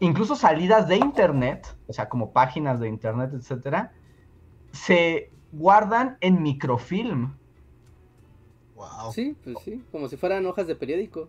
[0.00, 3.92] incluso salidas de internet, o sea, como páginas de internet, etcétera,
[4.72, 7.36] se guardan en microfilm.
[8.74, 9.12] Wow.
[9.12, 11.28] Sí, pues sí, como si fueran hojas de periódico.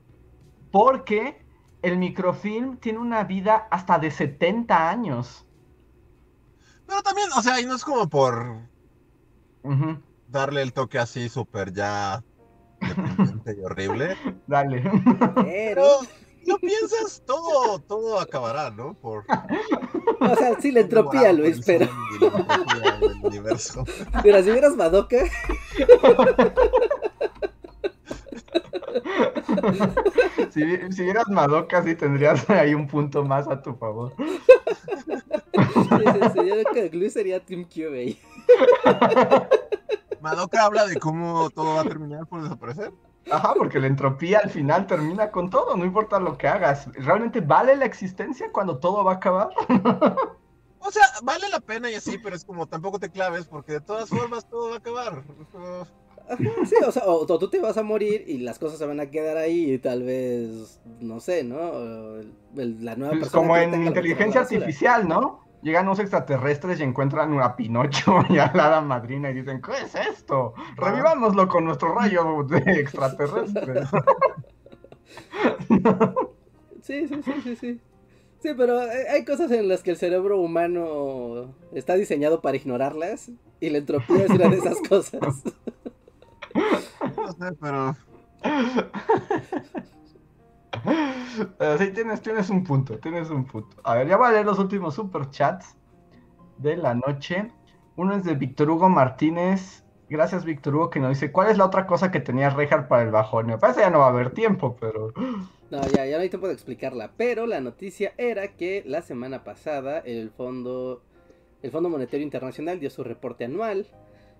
[0.71, 1.41] Porque
[1.81, 5.45] el microfilm tiene una vida hasta de 70 años.
[6.85, 8.57] Pero también, o sea, y no es como por
[10.27, 12.23] darle el toque así súper ya
[12.79, 14.17] deprimente y horrible.
[14.47, 14.83] Dale.
[15.35, 15.99] Pero,
[16.49, 18.95] No piensas, todo, todo acabará, ¿no?
[18.95, 19.23] Por
[20.19, 21.85] o sea, sí, la entropía, Luis, pero...
[21.85, 23.85] Y la entropía del universo.
[24.23, 25.17] Mira, si vieras Madoka,
[30.49, 34.11] si, si vieras Madoka, sí tendrías ahí un punto más a tu favor.
[36.73, 38.17] que Luis sería Team Cube.
[40.19, 42.91] Madoka habla de cómo todo va a terminar por desaparecer.
[43.31, 46.87] Ajá, porque la entropía al final termina con todo, no importa lo que hagas.
[46.93, 49.49] ¿Realmente vale la existencia cuando todo va a acabar?
[50.79, 53.81] O sea, vale la pena y así, pero es como tampoco te claves porque de
[53.81, 55.23] todas formas todo va a acabar.
[56.37, 58.99] Sí, o sea, o, o tú te vas a morir y las cosas se van
[58.99, 61.57] a quedar ahí y tal vez, no sé, ¿no?
[62.17, 65.48] El- el- la nueva Es persona como en inteligencia artificial, ¿no?
[65.61, 69.71] Llegan unos extraterrestres y encuentran a Pinocho y a la hada madrina y dicen, ¿qué
[69.83, 70.53] es esto?
[70.77, 73.83] Revivámoslo con nuestro rayo de extraterrestre.
[76.81, 77.79] Sí, sí, sí, sí, sí.
[78.41, 83.29] Sí, pero hay hay cosas en las que el cerebro humano está diseñado para ignorarlas
[83.59, 85.43] y la entropía es una de esas cosas.
[87.15, 87.95] no sé, Pero
[91.77, 93.77] sí, tienes, tienes un punto, tienes un punto.
[93.83, 95.77] A ver, ya voy a leer los últimos superchats
[96.57, 97.51] de la noche.
[97.95, 99.83] Uno es de Víctor Hugo Martínez.
[100.09, 103.03] Gracias, Víctor Hugo, que nos dice, ¿cuál es la otra cosa que tenía Reinhardt para
[103.03, 103.45] el bajón?
[103.45, 105.13] Me parece ya no va a haber tiempo, pero...
[105.69, 109.43] No, ya, ya no hay tiempo de explicarla, pero la noticia era que la semana
[109.43, 111.03] pasada el fondo,
[111.61, 113.85] el Fondo Monetario Internacional dio su reporte anual,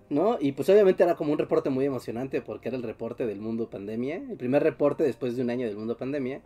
[0.10, 0.38] ¿no?
[0.40, 3.70] Y pues obviamente era como un reporte muy emocionante porque era el reporte del mundo
[3.70, 6.42] pandemia, el primer reporte después de un año del mundo pandemia.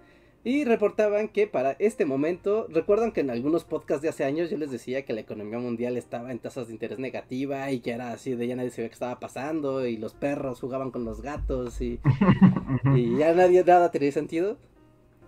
[0.46, 4.58] Y reportaban que para este momento, recuerdan que en algunos podcasts de hace años yo
[4.58, 8.12] les decía que la economía mundial estaba en tasas de interés negativa y que era
[8.12, 11.80] así de ya nadie sabía qué estaba pasando y los perros jugaban con los gatos
[11.80, 12.02] y,
[12.96, 14.58] y ya nadie nada tenía sentido.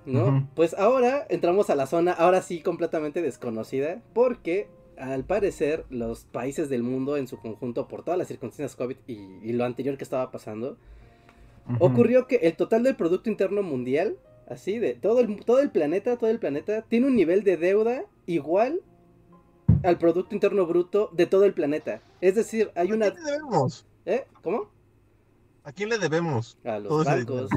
[0.05, 0.47] ¿no?
[0.53, 4.67] Pues ahora entramos a la zona, ahora sí completamente desconocida, porque
[4.97, 9.13] al parecer los países del mundo en su conjunto, por todas las circunstancias COVID y,
[9.43, 10.77] y lo anterior que estaba pasando,
[11.79, 14.17] ocurrió que el total del Producto Interno Mundial,
[14.49, 18.05] así, de todo el, todo el planeta, todo el planeta, tiene un nivel de deuda
[18.25, 18.81] igual
[19.83, 22.01] al Producto Interno Bruto de todo el planeta.
[22.21, 23.11] Es decir, hay ¿a una...
[23.11, 23.85] quién le debemos?
[24.05, 24.25] ¿Eh?
[24.41, 24.69] ¿Cómo?
[25.63, 26.57] ¿A quién le debemos?
[26.63, 27.49] A los bancos.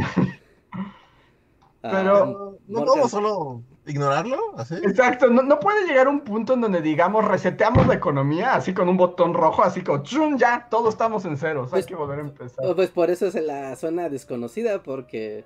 [1.83, 4.37] A- Pero- ¿No podemos solo ignorarlo?
[4.59, 4.75] ¿Así?
[4.75, 8.89] Exacto, no, no puede llegar un punto en donde digamos reseteamos la economía así con
[8.89, 10.37] un botón rojo, así como ¡chum!
[10.37, 12.65] ya, todos estamos en ceros, hay Pues- que volver a empezar.
[12.67, 15.45] Oh, Pues por eso es la zona desconocida, porque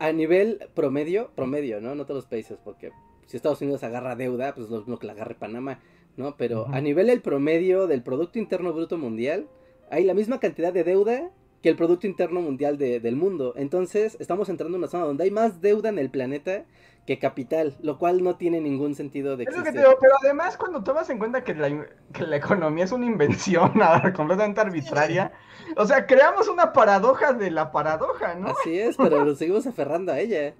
[0.00, 1.94] a a nivel promedio, promedio, ¿no?
[1.94, 2.92] No todos los países, porque
[3.26, 5.80] si Estados Unidos agarra deuda, pues lo mismo que la agarre Panamá,
[6.16, 6.36] ¿no?
[6.36, 9.46] Pero a nivel del promedio del Producto Interno Bruto Mundial,
[9.90, 11.30] hay la misma cantidad de deuda
[11.62, 13.52] que el Producto Interno Mundial de- del mundo.
[13.56, 16.64] Entonces, estamos entrando en una zona donde hay más deuda en el planeta
[17.06, 19.80] que capital, lo cual no tiene ningún sentido de Es lo que existir.
[19.82, 23.06] te digo, pero además cuando tomas en cuenta que la, que la economía es una
[23.06, 23.72] invención
[24.14, 25.32] completamente arbitraria,
[25.76, 28.48] o sea, creamos una paradoja de la paradoja, ¿no?
[28.48, 30.52] Así es, pero nos seguimos aferrando a ella.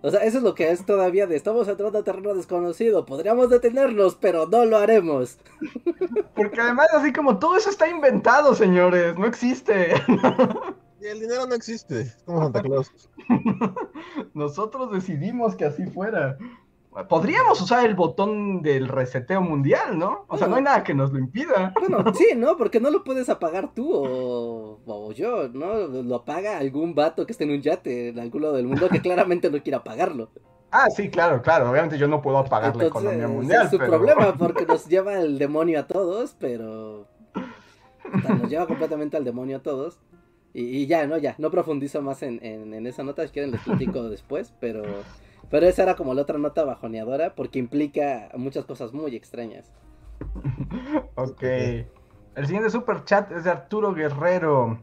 [0.00, 3.04] O sea, eso es lo que es todavía de estamos entrando a terreno desconocido.
[3.04, 5.38] Podríamos detenernos, pero no lo haremos.
[6.34, 9.94] Porque además así como todo eso está inventado, señores, no existe.
[11.00, 12.00] Y el dinero no existe.
[12.02, 12.92] Es como Santa Claus.
[14.34, 16.38] Nosotros decidimos que así fuera.
[17.06, 20.24] Podríamos usar el botón del reseteo mundial, ¿no?
[20.28, 21.72] O sea, no hay nada que nos lo impida.
[21.78, 22.56] Bueno, sí, ¿no?
[22.56, 25.86] Porque no lo puedes apagar tú o, o yo, ¿no?
[25.86, 29.00] Lo apaga algún vato que esté en un yate en algún lado del mundo que
[29.00, 30.30] claramente no quiere apagarlo.
[30.70, 31.70] Ah, sí, claro, claro.
[31.70, 33.64] Obviamente yo no puedo apagar la economía mundial.
[33.64, 37.06] Es su problema porque nos lleva el demonio a todos, pero...
[38.40, 40.00] nos lleva completamente al demonio a todos.
[40.54, 44.08] Y, ya, no, ya, no profundizo más en, en, esa nota, si quieren les platico
[44.08, 44.82] después, pero,
[45.50, 49.70] pero esa era como la otra nota bajoneadora porque implica muchas cosas muy extrañas.
[51.14, 51.42] ok.
[51.42, 54.80] El siguiente super chat es de Arturo Guerrero,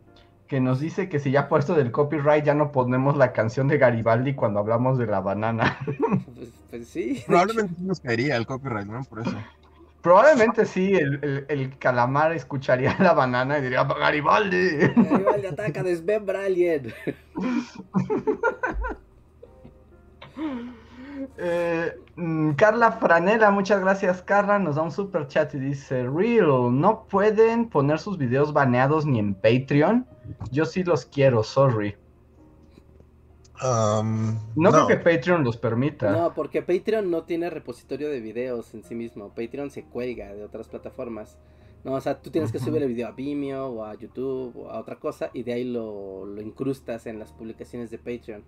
[0.48, 3.78] que nos dice que si ya puesto del copyright ya no ponemos la canción de
[3.78, 5.80] Garibaldi cuando hablamos de la banana.
[6.36, 7.24] Pues, pues sí.
[7.26, 9.02] Probablemente nos caería el copyright, ¿no?
[9.06, 9.32] Por eso.
[10.02, 14.78] Probablemente sí, el, calamar escucharía la banana y diría, Garibaldi.
[14.96, 16.94] Garibaldi ataca, desmembra a alguien.
[21.38, 26.78] Eh, mm, Carla Franela, muchas gracias Carla, nos da un super chat y dice, Real,
[26.80, 30.06] no pueden poner sus videos baneados ni en Patreon.
[30.52, 31.95] Yo sí los quiero, sorry.
[33.64, 36.12] Um, no, creo que Patreon los permita.
[36.12, 39.30] No, porque Patreon no tiene repositorio de videos en sí mismo.
[39.30, 41.38] Patreon se cuelga de otras plataformas.
[41.86, 44.72] No, o sea, tú tienes que subir el video a Vimeo o a YouTube o
[44.72, 48.44] a otra cosa y de ahí lo, incrustas en las publicaciones de Patreon.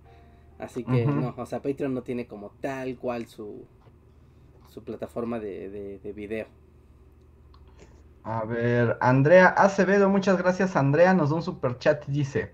[0.60, 3.66] Así que no, o sea, Patreon no tiene como tal cual su,
[4.70, 6.48] su plataforma de, de, de video.
[8.24, 12.52] A ver, Andrea Acevedo, muchas gracias Andrea, nos da un super chat y dice,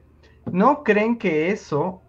[0.51, 2.01] ¿no creen que eso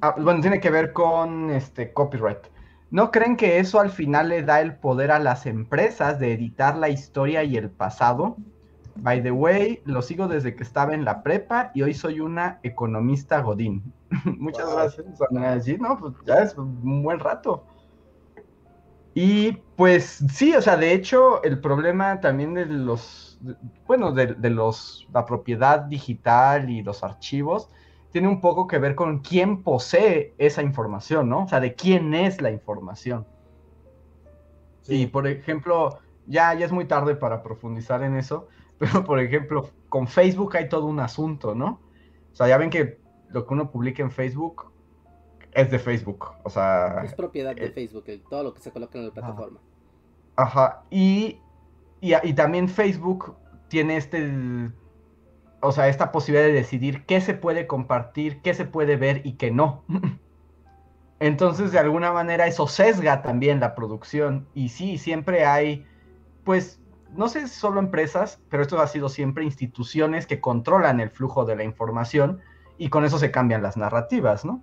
[0.00, 2.46] Ah, bueno, tiene que ver con este copyright.
[2.90, 6.76] ¿No creen que eso al final le da el poder a las empresas de editar
[6.76, 8.36] la historia y el pasado?
[8.96, 12.60] By the way, lo sigo desde que estaba en la prepa y hoy soy una
[12.62, 13.92] economista godín.
[14.38, 17.64] Muchas gracias, Sí, no, pues ya es un buen rato.
[19.14, 23.38] Y pues sí, o sea, de hecho, el problema también de los,
[23.86, 27.70] bueno, de, de los, la propiedad digital y los archivos
[28.10, 31.44] tiene un poco que ver con quién posee esa información, ¿no?
[31.44, 33.26] O sea, de quién es la información.
[34.82, 38.48] Sí, por ejemplo, ya, ya es muy tarde para profundizar en eso,
[38.92, 41.80] pero por ejemplo, con Facebook hay todo un asunto, ¿no?
[42.32, 42.98] O sea, ya ven que
[43.28, 44.70] lo que uno publica en Facebook
[45.52, 47.02] es de Facebook, o sea...
[47.04, 49.60] Es propiedad de eh, Facebook, todo lo que se coloca en la plataforma.
[50.36, 51.38] Ajá, y,
[52.00, 53.36] y, y también Facebook
[53.68, 54.72] tiene este
[55.64, 59.32] o sea, esta posibilidad de decidir qué se puede compartir, qué se puede ver y
[59.32, 59.82] qué no.
[61.20, 64.46] Entonces, de alguna manera, eso sesga también la producción.
[64.54, 65.86] Y sí, siempre hay,
[66.44, 66.80] pues,
[67.16, 71.44] no sé si solo empresas, pero esto ha sido siempre instituciones que controlan el flujo
[71.44, 72.40] de la información
[72.78, 74.62] y con eso se cambian las narrativas, ¿no?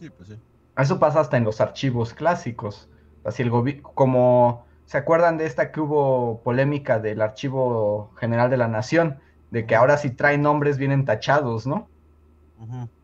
[0.00, 0.38] Sí, pues sí.
[0.76, 2.88] Eso pasa hasta en los archivos clásicos.
[3.24, 8.68] Así el como ¿se acuerdan de esta que hubo polémica del Archivo General de la
[8.68, 9.20] Nación?
[9.52, 11.86] de que ahora si traen nombres vienen tachados, ¿no?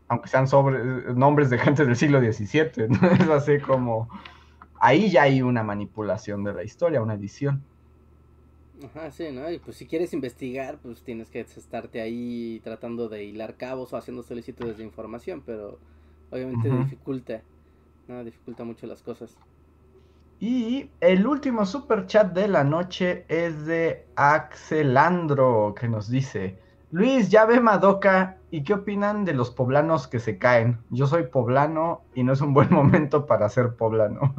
[0.07, 3.07] Aunque sean sobre, nombres de gente del siglo XVII, ¿no?
[3.11, 4.09] Es así como...
[4.79, 7.63] Ahí ya hay una manipulación de la historia, una edición.
[8.85, 9.51] Ajá, sí, ¿no?
[9.51, 13.97] Y pues si quieres investigar, pues tienes que estarte ahí tratando de hilar cabos o
[13.97, 15.79] haciendo solicitudes de información, pero
[16.31, 17.41] obviamente dificulta,
[18.07, 18.23] ¿no?
[18.23, 19.37] Dificulta mucho las cosas.
[20.39, 26.57] Y el último super chat de la noche es de Axelandro, que nos dice:
[26.91, 28.37] Luis, ya ve Madoka.
[28.51, 30.79] ¿Y qué opinan de los poblanos que se caen?
[30.89, 34.33] Yo soy poblano y no es un buen momento para ser poblano.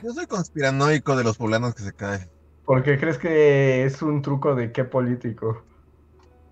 [0.00, 2.28] Yo soy conspiranoico de los poblanos que se caen.
[2.68, 5.64] ¿Por qué crees que es un truco de qué político?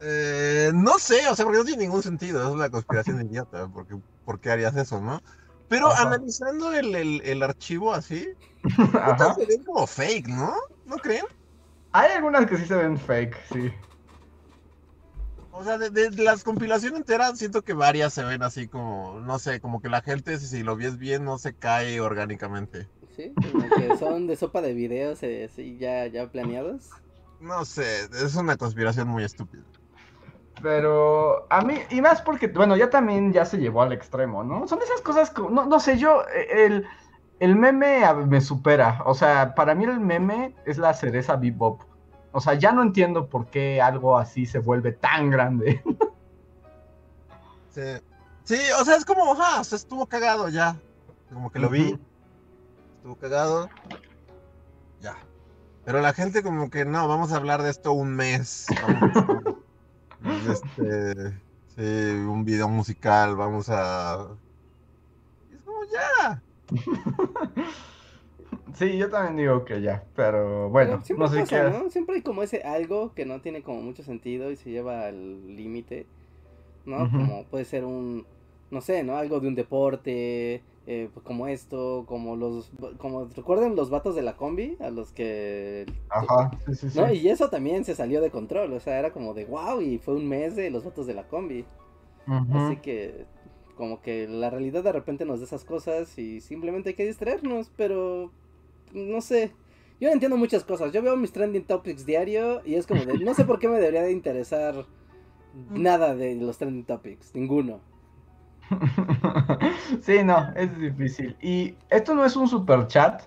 [0.01, 2.43] Eh, no sé, o sea, porque no tiene ningún sentido.
[2.43, 3.69] Es una conspiración idiota.
[3.69, 5.21] Porque, ¿Por qué harías eso, no?
[5.69, 8.31] Pero analizando el, archivo así,
[9.37, 10.55] se ven como fake, ¿no?
[10.87, 11.27] ¿No creen?
[11.93, 13.71] Hay algunas que sí se ven fake, sí.
[15.53, 19.61] O sea, de, las compilaciones enteras siento que varias se ven así como, no sé,
[19.61, 22.89] como que la gente si lo ves bien no se cae orgánicamente.
[23.17, 26.91] Sí, como que son de sopa de videos eh, así ya, ya planeados.
[27.41, 29.63] No sé, es una conspiración muy estúpida.
[30.63, 34.67] Pero a mí, y más porque, bueno, ya también ya se llevó al extremo, ¿no?
[34.69, 36.87] Son esas cosas que, no, no sé, yo, el,
[37.41, 39.03] el meme me supera.
[39.05, 41.83] O sea, para mí el meme es la cereza bebop.
[42.33, 45.83] O sea, ya no entiendo por qué algo así se vuelve tan grande.
[47.77, 47.83] Sí,
[48.45, 50.79] sí o sea, es como, ajá, se estuvo cagado ya.
[51.31, 51.99] Como que lo vi.
[53.07, 53.71] Estuvo cagado.
[55.01, 55.17] Ya.
[55.85, 58.67] Pero la gente como que no, vamos a hablar de esto un mes.
[60.51, 61.31] este,
[61.77, 64.27] sí, un video musical, vamos a...
[65.53, 66.43] Es como ya.
[68.75, 71.79] Sí, yo también digo que ya, pero bueno, siempre no sé pasa, qué.
[71.79, 71.89] ¿no?
[71.89, 75.57] Siempre hay como ese algo que no tiene como mucho sentido y se lleva al
[75.57, 76.07] límite,
[76.85, 77.11] ¿no?
[77.11, 78.27] Como puede ser un,
[78.71, 79.17] no sé, ¿no?
[79.17, 84.23] Algo de un deporte, eh, pues como esto, como los, como, ¿recuerdan los vatos de
[84.23, 84.77] la combi?
[84.81, 85.87] A los que...
[86.09, 86.99] Ajá, sí, sí, sí.
[86.99, 87.13] ¿No?
[87.13, 90.15] Y eso también se salió de control, o sea, era como de wow y fue
[90.15, 91.65] un mes de los vatos de la combi.
[92.27, 93.25] Así que
[93.77, 97.71] como que la realidad de repente nos da esas cosas y simplemente hay que distraernos,
[97.77, 98.31] pero
[98.93, 99.53] no sé.
[100.01, 100.93] Yo no entiendo muchas cosas.
[100.93, 103.77] Yo veo mis trending topics diario y es como de no sé por qué me
[103.77, 104.87] debería de interesar
[105.71, 107.81] nada de los trending topics, ninguno.
[110.03, 111.37] Sí, no, es difícil.
[111.41, 113.23] Y esto no es un super chat,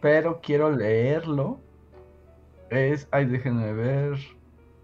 [0.00, 1.60] pero quiero leerlo.
[2.70, 4.18] Es, ay, déjenme ver.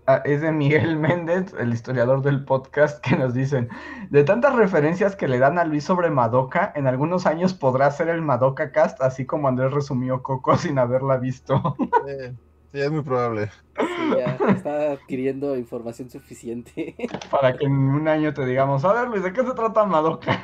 [0.08, 3.68] Ah, es de Miguel Méndez, el historiador del podcast, que nos dicen,
[4.10, 8.08] de tantas referencias que le dan a Luis sobre Madoka, en algunos años podrá ser
[8.08, 11.76] el Madoka Cast, así como Andrés resumió Coco sin haberla visto.
[11.78, 12.36] Sí,
[12.72, 13.50] sí, es muy probable.
[13.78, 14.36] Sí, ya
[14.66, 16.96] está adquiriendo información suficiente.
[17.30, 20.40] Para que en un año te digamos, a ver Luis, ¿de qué se trata Madoka?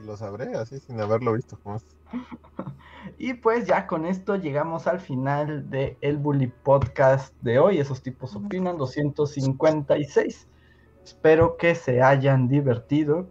[0.00, 1.84] Y lo sabré así sin haberlo visto jamás.
[3.18, 7.78] Y pues ya con esto llegamos al final de el Bully Podcast de hoy.
[7.78, 10.46] Esos tipos opinan 256.
[11.04, 13.26] Espero que se hayan divertido.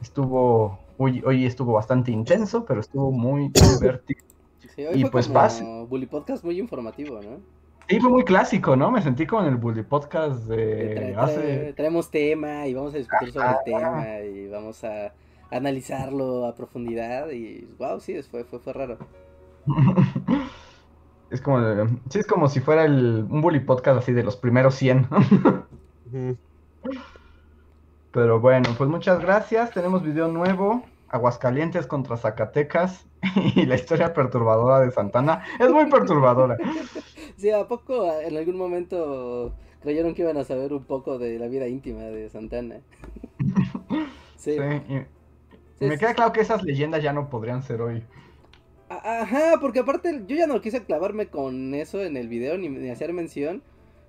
[0.00, 4.24] Estuvo hoy, hoy estuvo bastante intenso, pero estuvo muy divertido.
[4.74, 7.57] Sí, hoy Y fue pues como vas- Bully Podcast muy informativo, ¿no?
[7.88, 8.90] Sí, fue muy clásico, ¿no?
[8.90, 11.72] Me sentí como en el Bully Podcast de trae- trae- hace.
[11.74, 15.12] traemos tema y vamos a discutir sobre el tema y vamos a
[15.50, 18.98] analizarlo a profundidad y wow, sí, fue, fue, fue raro.
[21.30, 21.58] Es como,
[22.08, 25.06] sí, es como si fuera el, un Bully Podcast así de los primeros 100.
[26.10, 26.36] Ujú.
[28.12, 29.70] Pero bueno, pues muchas gracias.
[29.72, 30.84] Tenemos video nuevo.
[31.10, 33.06] Aguascalientes contra Zacatecas
[33.54, 35.42] y la historia perturbadora de Santana.
[35.60, 36.56] Es muy perturbadora.
[37.38, 41.46] Sí, ¿a poco en algún momento creyeron que iban a saber un poco de la
[41.48, 42.80] vida íntima de Santana?
[44.36, 44.52] Sí.
[44.56, 45.06] Sí, y- y
[45.80, 48.02] Sí, me queda claro que esas leyendas ya no podrían ser hoy.
[48.88, 52.88] Ajá, porque aparte yo ya no quise clavarme con eso en el video ni, ni
[52.90, 53.62] hacer mención.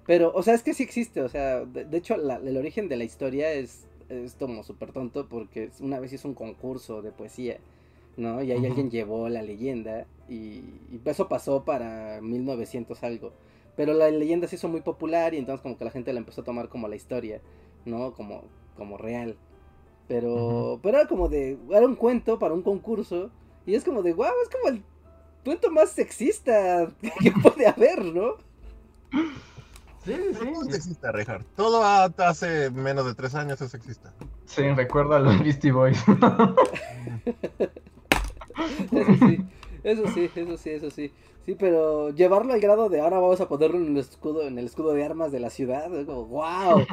[0.08, 1.22] Pero, o sea, es que sí existe.
[1.22, 4.92] O sea, de, de hecho, la- el origen de la historia es, es como súper
[4.92, 7.58] tonto porque una vez hizo un concurso de poesía,
[8.18, 8.42] ¿no?
[8.42, 13.34] Y ahí alguien llevó la leyenda y, y eso pasó para 1900 algo.
[13.76, 16.42] Pero la leyenda se hizo muy popular y entonces como que la gente la empezó
[16.42, 17.42] a tomar como la historia,
[17.86, 18.14] ¿no?
[18.14, 18.44] Como,
[18.76, 19.38] como real.
[20.08, 23.30] Pero, pero era como de, era un cuento para un concurso
[23.66, 24.84] y es como de, wow, es como el
[25.46, 26.92] cuento más sexista
[27.22, 28.34] que puede haber, ¿no?
[30.04, 30.72] Sí, Todo es sí.
[30.72, 31.46] sexista, Reinhardt.
[31.56, 34.14] Todo a- hace menos de tres años es sexista.
[34.46, 36.04] Sí, recuerda a los Beastie Boys.
[38.92, 39.40] Eso sí,
[39.90, 41.12] eso sí, eso sí, eso sí.
[41.46, 44.66] Sí, pero llevarlo al grado de ahora vamos a ponerlo en el escudo, en el
[44.66, 46.86] escudo de armas de la ciudad, es como, wow.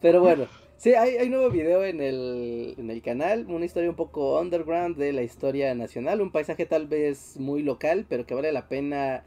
[0.00, 0.46] Pero bueno,
[0.76, 4.96] sí, hay, hay nuevo video en el, en el canal, una historia un poco underground
[4.96, 9.24] de la historia nacional, un paisaje tal vez muy local, pero que vale la pena,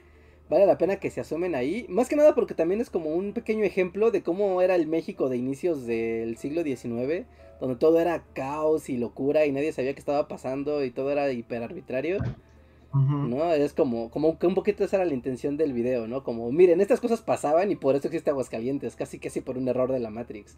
[0.50, 1.86] vale la pena que se asomen ahí.
[1.88, 5.30] Más que nada porque también es como un pequeño ejemplo de cómo era el México
[5.30, 7.26] de inicios del siglo XIX,
[7.60, 11.32] donde todo era caos y locura y nadie sabía qué estaba pasando y todo era
[11.32, 12.20] hiper arbitrario.
[12.94, 13.28] Ujú.
[13.28, 13.52] ¿no?
[13.52, 16.24] Es como, como que un poquito esa era la intención del video, ¿no?
[16.24, 19.92] Como, miren, estas cosas pasaban y por eso existe Aguascalientes, casi casi por un error
[19.92, 20.58] de la Matrix.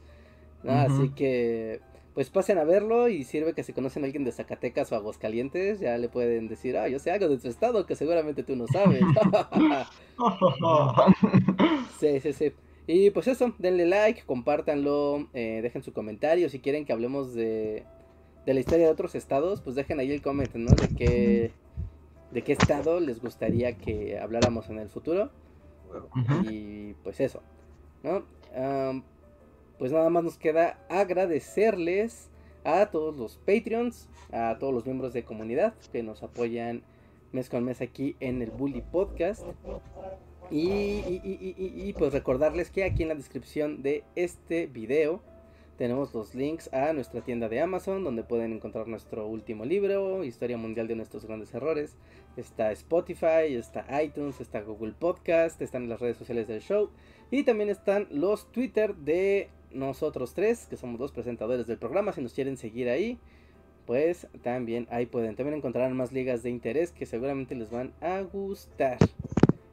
[0.67, 1.81] Así que,
[2.13, 5.79] pues pasen a verlo y sirve que si conocen a alguien de Zacatecas o Aguascalientes,
[5.79, 8.67] ya le pueden decir, ah, yo sé algo de tu estado que seguramente tú no
[8.67, 9.01] sabes.
[11.99, 12.51] sí, sí, sí.
[12.87, 16.49] Y pues eso, denle like, compártanlo, eh, dejen su comentario.
[16.49, 17.83] Si quieren que hablemos de,
[18.45, 20.73] de la historia de otros estados, pues dejen ahí el comment, ¿no?
[20.73, 21.51] De qué,
[22.31, 25.29] de qué estado les gustaría que habláramos en el futuro.
[26.49, 27.41] Y pues eso,
[28.03, 28.23] ¿no?
[29.77, 32.29] Pues nada más nos queda agradecerles
[32.63, 36.83] a todos los Patreons, a todos los miembros de comunidad que nos apoyan
[37.31, 39.43] mes con mes aquí en el Bully Podcast.
[40.49, 45.21] Y, pues recordarles que aquí en la descripción de este video
[45.77, 50.57] tenemos los links a nuestra tienda de Amazon, donde pueden encontrar nuestro último libro, Historia
[50.57, 51.95] Mundial de Nuestros Grandes Errores.
[52.35, 56.89] Está Spotify, está iTunes, está Google Podcast, están las redes sociales del show.
[57.29, 62.11] Y también están los Twitter de nosotros tres, que somos dos presentadores del programa.
[62.11, 63.19] Si nos quieren seguir ahí,
[63.85, 65.35] pues también ahí pueden.
[65.35, 68.97] También encontrarán más ligas de interés que seguramente les van a gustar.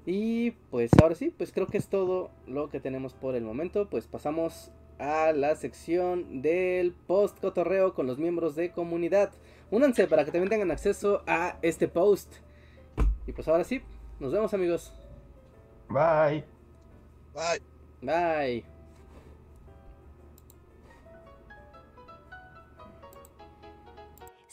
[0.06, 3.88] Y pues ahora sí, pues creo que es todo lo que tenemos por el momento.
[3.88, 9.32] Pues pasamos a la sección del post cotorreo con los miembros de comunidad.
[9.70, 12.32] únanse para que también tengan acceso a este post.
[13.26, 13.80] Y pues ahora sí,
[14.20, 14.92] nos vemos amigos.
[15.88, 16.44] Bye.
[17.34, 17.62] Bye.
[18.02, 18.73] Bye.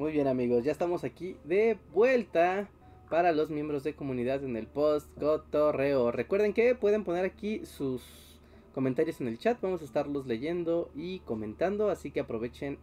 [0.00, 2.70] Muy bien amigos, ya estamos aquí de vuelta
[3.10, 6.10] para los miembros de comunidad en el post cotorreo.
[6.10, 8.40] Recuerden que pueden poner aquí sus
[8.72, 12.78] comentarios en el chat, vamos a estarlos leyendo y comentando, así que aprovechen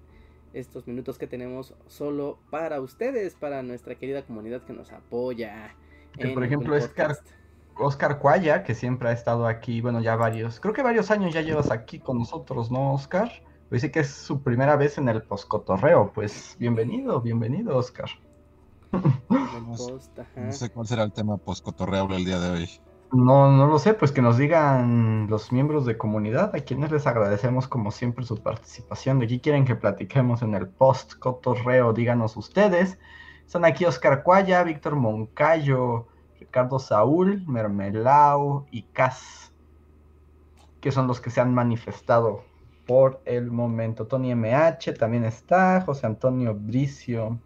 [0.53, 5.76] estos minutos que tenemos solo para ustedes, para nuestra querida comunidad que nos apoya.
[6.19, 7.18] Que por ejemplo Oscar,
[7.77, 11.41] Oscar Cuaya, que siempre ha estado aquí, bueno ya varios, creo que varios años ya
[11.41, 13.41] llevas aquí con nosotros, ¿no Oscar?
[13.69, 16.14] Dice que es su primera vez en el poscotorreo.
[16.14, 18.10] Pues bienvenido, bienvenido, Oscar.
[18.94, 22.69] no sé cuál será el tema poscotorreo el día de hoy.
[23.11, 27.07] No, no lo sé, pues que nos digan los miembros de comunidad, a quienes les
[27.07, 29.19] agradecemos como siempre su participación.
[29.19, 31.91] ¿De qué quieren que platiquemos en el post cotorreo?
[31.91, 32.98] Díganos ustedes.
[33.45, 36.07] Están aquí Oscar Cuaya, Víctor Moncayo,
[36.39, 39.52] Ricardo Saúl, Mermelao y Cas,
[40.80, 42.44] que son los que se han manifestado
[42.88, 44.08] por el momento.
[44.08, 47.38] Tony MH también está, José Antonio Bricio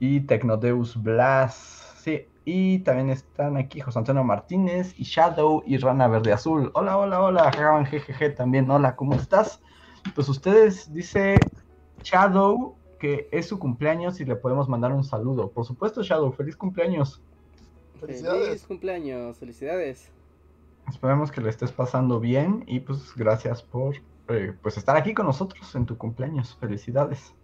[0.00, 1.94] y Tecnodeus Blas.
[1.96, 6.70] Sí, y también están aquí José Antonio Martínez y Shadow y Rana Verde Azul.
[6.74, 8.70] Hola, hola, hola, Raban GGG también.
[8.70, 9.60] Hola, ¿cómo estás?
[10.14, 11.38] Pues ustedes, dice
[12.02, 15.50] Shadow que es su cumpleaños y le podemos mandar un saludo.
[15.50, 17.22] Por supuesto, Shadow, feliz cumpleaños.
[18.00, 18.46] Felicidades.
[18.46, 20.10] Feliz cumpleaños, felicidades.
[20.88, 23.96] Esperemos que le estés pasando bien y pues gracias por
[24.28, 26.56] eh, pues estar aquí con nosotros en tu cumpleaños.
[26.60, 27.34] Felicidades.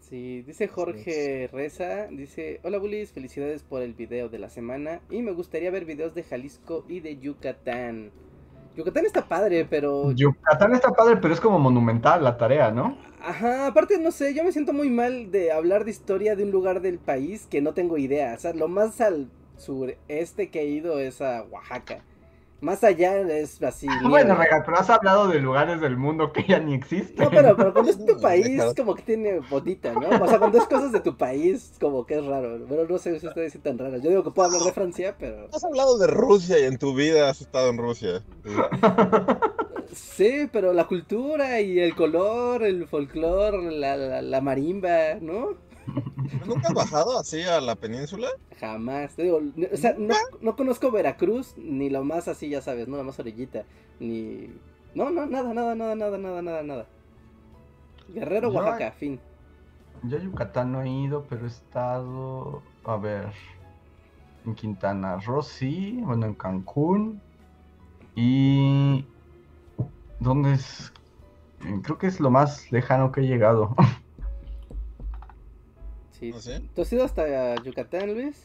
[0.00, 5.20] Sí, dice Jorge Reza, dice, hola Bulis, felicidades por el video de la semana y
[5.20, 8.12] me gustaría ver videos de Jalisco y de Yucatán.
[8.76, 10.12] Yucatán está padre, pero...
[10.12, 12.96] Yucatán está padre, pero es como monumental la tarea, ¿no?
[13.20, 16.52] Ajá, aparte no sé, yo me siento muy mal de hablar de historia de un
[16.52, 18.34] lugar del país que no tengo idea.
[18.34, 22.04] O sea, lo más al sureste que he ido es a Oaxaca.
[22.60, 23.86] Más allá es así.
[24.08, 27.24] bueno, Regal, pero has hablado de lugares del mundo que ya ni existen.
[27.24, 30.08] No, pero, pero cuando es tu país, como que tiene botita, ¿no?
[30.08, 32.58] O sea, cuando es cosas de tu país, como que es raro.
[32.68, 34.02] Pero no sé si ustedes son tan raras.
[34.02, 35.48] Yo digo que puedo hablar de Francia, pero.
[35.52, 38.22] Has hablado de Rusia y en tu vida has estado en Rusia.
[39.92, 45.65] Sí, pero la cultura y el color, el folclore, la, la, la marimba, ¿no?
[46.46, 48.28] ¿Nunca has bajado así a la península?
[48.58, 49.16] Jamás.
[49.16, 49.40] Digo,
[49.72, 49.96] o sea,
[50.40, 53.64] no, conozco Veracruz, ni lo más así, ya sabes, no, la más orillita.
[54.00, 54.48] Ni.
[54.94, 56.86] No, no, nada, nada, nada, nada, nada, nada, nada.
[58.08, 59.20] Guerrero, Oaxaca, fin.
[60.04, 62.62] Yo a Yucatán no he ido, pero he estado.
[62.84, 63.32] A ver.
[64.44, 66.00] En Quintana Roo, sí.
[66.04, 67.20] Bueno, en Cancún.
[68.14, 69.04] Y.
[70.20, 70.92] ¿Dónde es?
[71.82, 73.74] Creo que es lo más lejano que he llegado.
[76.38, 76.70] Sí.
[76.74, 78.36] ¿Tú has ido hasta Yucatán, Luis?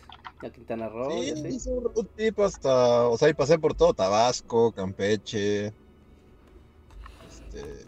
[0.44, 1.12] A Quintana Roo.
[1.12, 3.08] Sí, hice un tipo hasta.
[3.08, 5.68] O sea, y pasé por todo: Tabasco, Campeche,
[7.28, 7.86] este,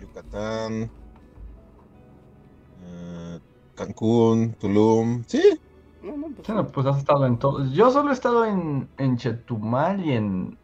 [0.00, 0.90] Yucatán,
[2.84, 3.38] eh,
[3.74, 5.24] Cancún, Tulum.
[5.26, 5.42] Sí.
[6.02, 7.70] No, no, pues, bueno, pues has estado en todo.
[7.72, 10.56] Yo solo he estado en, en Chetumal y en,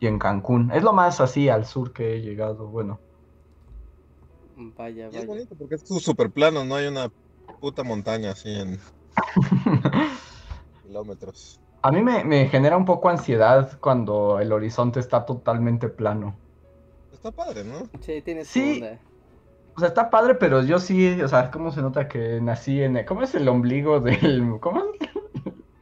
[0.00, 0.70] y en Cancún.
[0.72, 2.66] Es lo más así al sur que he llegado.
[2.66, 2.98] Bueno.
[4.76, 5.20] Vaya, vaya.
[5.20, 7.10] es bonito porque es súper plano, no hay una
[7.60, 8.78] puta montaña, así en
[10.82, 11.60] kilómetros.
[11.82, 16.38] A mí me, me genera un poco ansiedad cuando el horizonte está totalmente plano.
[17.12, 17.88] Está padre, ¿no?
[18.00, 18.80] Sí, tienes Sí.
[18.82, 19.00] onda.
[19.76, 22.96] O sea, está padre, pero yo sí, o sea, ¿cómo se nota que nací en...
[22.96, 24.58] el- ¿Cómo es el ombligo del...
[24.60, 24.84] ¿Cómo es?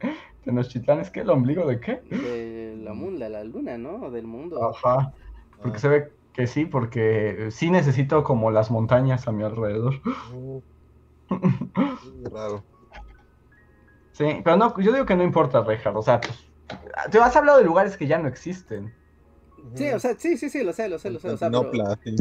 [0.45, 2.01] De Nochtitlán, ¿es que el ombligo de qué?
[2.09, 4.11] De la munda, la luna, ¿no?
[4.11, 4.61] Del mundo.
[4.67, 5.13] Ajá,
[5.61, 10.01] porque Ah, se ve que sí, porque sí necesito como las montañas a mi alrededor.
[10.33, 10.61] uh,
[12.31, 12.63] raro.
[14.11, 16.47] Sí, pero no, yo digo que no importa, Rejar, o sea, pues,
[17.11, 18.93] te has hablado de lugares que ya no existen.
[19.75, 21.29] Sí, o sea, sí, sí, sí, lo sé, lo sé, lo sé.
[21.29, 22.15] O sea, pero- Constantinopla, sí.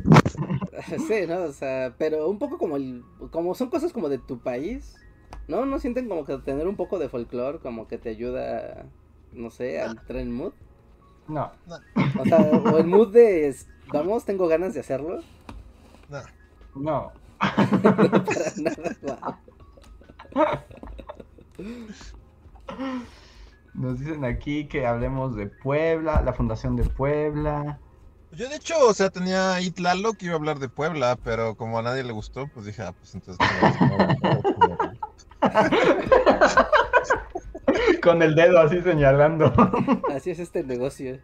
[1.09, 1.43] Sí, ¿no?
[1.43, 4.97] O sea, pero un poco como el, como son cosas como de tu país,
[5.49, 5.67] ¿no?
[5.67, 8.87] ¿No sienten como que tener un poco de folclore como que te ayuda,
[9.33, 10.53] no sé, a entrar en mood?
[11.29, 11.53] No,
[12.19, 13.55] O sea, o el mood de,
[13.93, 15.21] vamos, tengo ganas de hacerlo.
[16.75, 17.13] no.
[17.83, 18.23] Para
[18.57, 19.37] nada, guau.
[23.75, 27.79] Nos dicen aquí que hablemos de Puebla, la fundación de Puebla.
[28.33, 31.55] Yo de hecho, o sea, tenía ahí Tlaloc que iba a hablar de Puebla, pero
[31.55, 33.47] como a nadie le gustó, pues dije, ah, pues entonces...
[38.03, 39.53] Con el dedo así señalando.
[40.15, 41.21] Así es este negocio.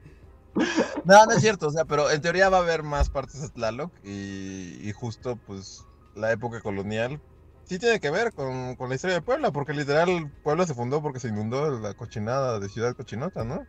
[1.04, 3.48] No, no es cierto, o sea, pero en teoría va a haber más partes de
[3.48, 5.87] Tlaloc y, y justo pues
[6.18, 7.20] la época colonial
[7.64, 11.02] sí tiene que ver con, con la historia de Puebla, porque literal Puebla se fundó
[11.02, 13.64] porque se inundó la cochinada de Ciudad Cochinota, ¿no?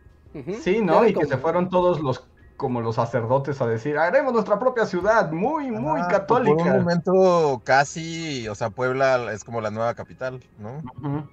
[0.62, 1.06] Sí, ¿no?
[1.06, 5.32] Y que se fueron todos los como los sacerdotes a decir, haremos nuestra propia ciudad,
[5.32, 6.56] muy, muy Ajá, católica.
[6.56, 10.76] Por un momento casi, o sea, Puebla es como la nueva capital, ¿no?
[10.76, 11.24] O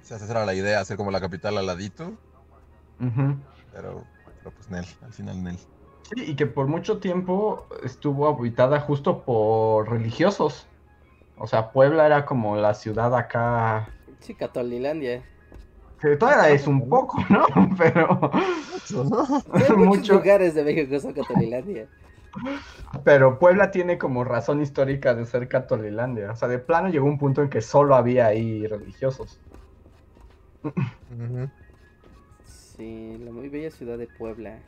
[0.00, 2.18] sea, esa era la idea, hacer como la capital al ladito,
[3.70, 4.04] pero,
[4.42, 5.58] pero pues Nel, al final Nel.
[6.08, 10.72] Sí, y que por mucho tiempo estuvo habitada justo por religiosos.
[11.36, 15.26] O sea, Puebla era como la ciudad acá, Sí, Catolilandia.
[16.00, 17.46] que todavía es un poco, ¿no?
[17.78, 18.30] Pero,
[18.88, 19.44] ¿no?
[19.50, 21.90] Hay muchos mucho, lugares de México que son Catolilandia.
[23.04, 26.32] pero Puebla tiene como razón histórica de ser Catolilandia.
[26.32, 29.42] O sea, de plano llegó un punto en que solo había ahí religiosos.
[32.42, 34.66] Sí, la muy bella ciudad de Puebla.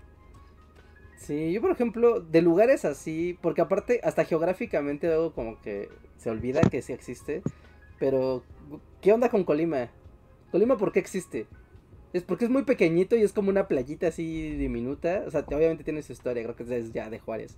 [1.19, 6.31] Sí, yo por ejemplo, de lugares así, porque aparte hasta geográficamente luego como que se
[6.31, 7.43] olvida que sí existe,
[7.99, 8.43] pero
[9.03, 9.91] ¿qué onda con Colima?
[10.53, 11.47] Colima, ¿por qué existe?
[12.13, 15.85] Es porque es muy pequeñito y es como una playita así diminuta, o sea, obviamente
[15.85, 17.57] tiene su historia, creo que es ya de Juárez.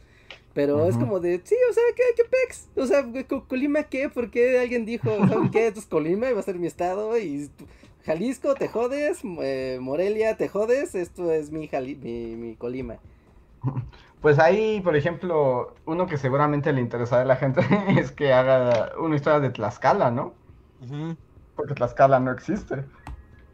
[0.55, 1.05] Pero es Ujú.
[1.05, 2.69] como de, sí, o sea, ¿qué, qué pex?
[2.77, 4.09] O sea, ¿Co- ¿Colima qué?
[4.09, 5.69] ¿Por qué alguien dijo, ¿saben qué?
[5.69, 7.51] Esto es Colima y va a ser mi estado y
[8.05, 12.99] Jalisco, te jodes, eh, Morelia, te jodes, esto es mi, Jali- mi, mi Colima.
[14.21, 17.63] Pues ahí, por ejemplo, uno que seguramente le interesará a la gente
[17.99, 20.35] es que haga una historia de Tlaxcala, ¿no?
[21.57, 22.85] Porque Tlaxcala no existe.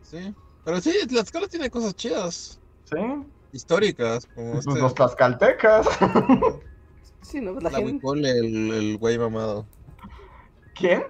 [0.03, 0.35] Sí.
[0.65, 2.97] Pero sí, Tlaxcala tiene cosas chidas, ¿Sí?
[3.53, 4.81] históricas, como Pues este...
[4.81, 5.87] los tlaxcaltecas.
[7.23, 7.55] Sí, ¿no?
[7.55, 7.93] La La gente...
[7.95, 9.67] Huicole, el, el güey mamado.
[10.77, 11.05] ¿Quién?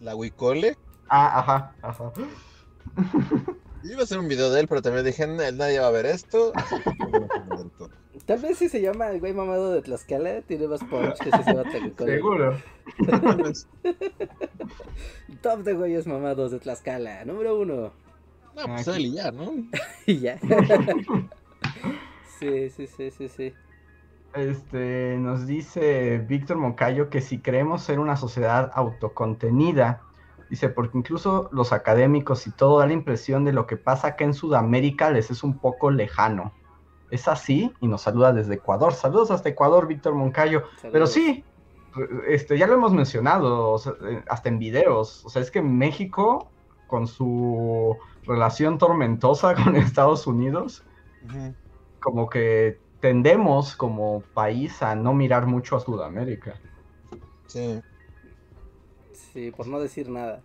[0.00, 0.76] La Huicole.
[1.08, 2.12] Ah, ajá, ajá.
[3.84, 5.90] Yo iba a hacer un video de él, pero también dije, "Nah, nadie va a
[5.92, 6.52] ver esto.
[8.26, 11.42] Tal vez si se llama el güey mamado de Tlaxcala, tiene más punch que si
[11.42, 12.10] se llama Tlaxcala.
[12.12, 12.58] Seguro.
[15.42, 17.92] Top de güeyes mamados de Tlaxcala, número uno.
[18.56, 19.52] No, pues él y ya, ¿no?
[20.06, 20.38] Y ya.
[22.38, 23.52] sí, sí, sí, sí, sí.
[24.34, 30.00] Este, nos dice Víctor Moncayo que si creemos ser una sociedad autocontenida,
[30.48, 34.24] dice, porque incluso los académicos y todo da la impresión de lo que pasa acá
[34.24, 36.54] en Sudamérica les es un poco lejano.
[37.14, 38.92] Es así y nos saluda desde Ecuador.
[38.92, 40.64] Saludos hasta Ecuador, Víctor Moncayo.
[40.82, 41.44] Pero sí,
[42.26, 45.24] este, ya lo hemos mencionado, o sea, eh, hasta en videos.
[45.24, 46.50] O sea, es que México,
[46.88, 50.82] con su relación tormentosa con Estados Unidos,
[52.00, 56.56] como que tendemos como país a no mirar mucho a Sudamérica.
[57.46, 57.80] Sí.
[59.12, 60.42] Sí, por no decir nada.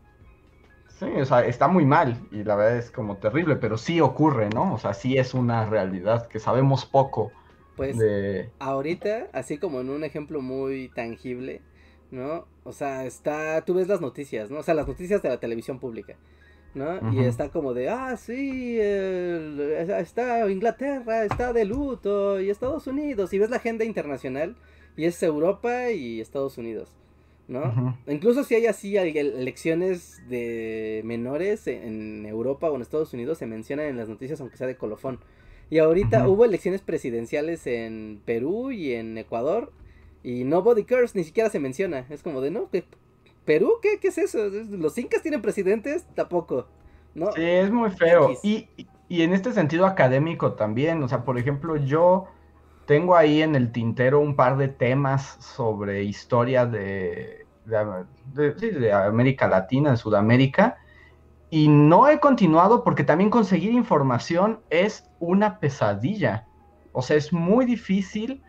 [1.00, 4.50] Sí, o sea, está muy mal y la verdad es como terrible, pero sí ocurre,
[4.50, 4.74] ¿no?
[4.74, 7.34] O sea, sí es una realidad que sabemos poco
[7.76, 8.54] Pues de...
[8.60, 11.66] ahorita, así como en un ejemplo muy tangible,
[12.12, 12.50] ¿no?
[12.64, 14.60] O sea, está, tú ves las noticias, ¿no?
[14.60, 16.20] O sea, las noticias de la televisión pública,
[16.74, 17.04] ¿no?
[17.10, 19.60] Y está como de, ah, sí, el-
[20.00, 24.58] está Inglaterra, está de luto, y Estados Unidos, y ves la agenda internacional,
[24.96, 26.99] y es Europa y Estados Unidos,
[27.50, 27.98] ¿no?
[28.08, 33.88] Incluso si hay así elecciones de menores en Europa o en Estados Unidos, se mencionan
[33.88, 35.20] en las noticias, aunque sea de colofón.
[35.72, 39.72] Y ahorita hubo elecciones presidenciales en Perú y en Ecuador.
[40.24, 42.06] Y nobody cares, ni siquiera se menciona.
[42.10, 42.84] Es como de no, que
[43.46, 43.74] ¿Perú?
[43.82, 44.50] ¿Qué, ¿Qué es eso?
[44.70, 46.06] ¿Los incas tienen presidentes?
[46.14, 46.68] Tampoco.
[47.16, 47.32] ¿no?
[47.32, 48.32] Sí, es muy feo.
[48.44, 48.68] Y,
[49.08, 52.28] y en este sentido académico también, o sea, por ejemplo, yo
[52.90, 57.46] tengo ahí en el tintero un par de temas sobre historia de,
[59.06, 60.80] América Latina, de Sudamérica,
[61.52, 66.48] y no he continuado porque también conseguir información es una pesadilla.
[66.92, 68.42] O sea, es muy difícil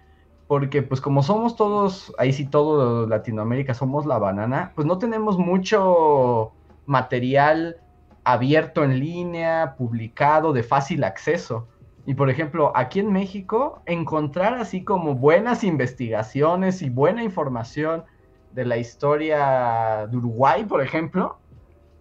[0.47, 5.37] porque pues como somos todos, ahí sí todo Latinoamérica somos la banana, pues no tenemos
[5.37, 6.53] mucho
[6.87, 7.77] material
[8.25, 11.69] abierto en línea, publicado, de fácil acceso.
[12.07, 18.05] Y por ejemplo, aquí en México, encontrar así como buenas investigaciones y buena información
[18.53, 21.39] de la historia de Uruguay, por ejemplo,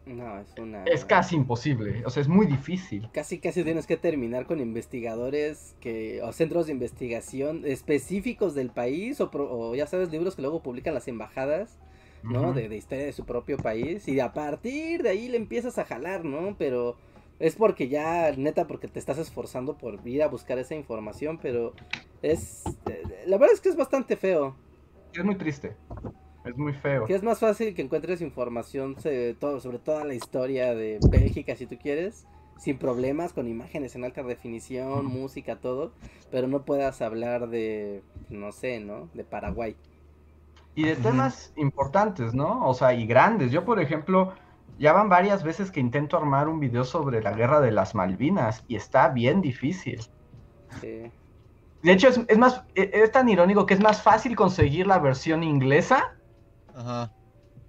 [0.09, 0.83] no, es una...
[0.85, 3.07] Es casi imposible, o sea, es muy difícil.
[3.13, 9.21] Casi, casi tienes que terminar con investigadores que, o centros de investigación específicos del país,
[9.21, 11.77] o, ya sabes, libros que luego publican las embajadas,
[12.23, 12.53] ¿no?
[12.53, 15.85] de, de, historia de su propio país, y a partir de ahí le empiezas a
[15.85, 16.55] jalar, ¿no?
[16.57, 16.97] Pero
[17.39, 21.73] es porque ya, neta, porque te estás esforzando por ir a buscar esa información, pero
[22.21, 22.63] es...
[23.25, 24.55] La verdad es que es bastante feo.
[25.13, 25.75] Es muy triste.
[26.43, 27.05] Es muy feo.
[27.05, 31.55] Que es más fácil que encuentres información sobre, todo, sobre toda la historia de Bélgica,
[31.55, 32.25] si tú quieres,
[32.57, 35.93] sin problemas, con imágenes en alta definición, música, todo,
[36.31, 39.09] pero no puedas hablar de, no sé, ¿no?
[39.13, 39.75] De Paraguay.
[40.75, 42.67] Y de temas importantes, ¿no?
[42.67, 43.51] O sea, y grandes.
[43.51, 44.33] Yo, por ejemplo,
[44.79, 48.63] ya van varias veces que intento armar un video sobre la guerra de las Malvinas
[48.67, 50.01] y está bien difícil.
[50.81, 51.11] Sí.
[51.83, 54.99] De hecho, es, es más, e, es tan irónico que es más fácil conseguir la
[54.99, 56.15] versión inglesa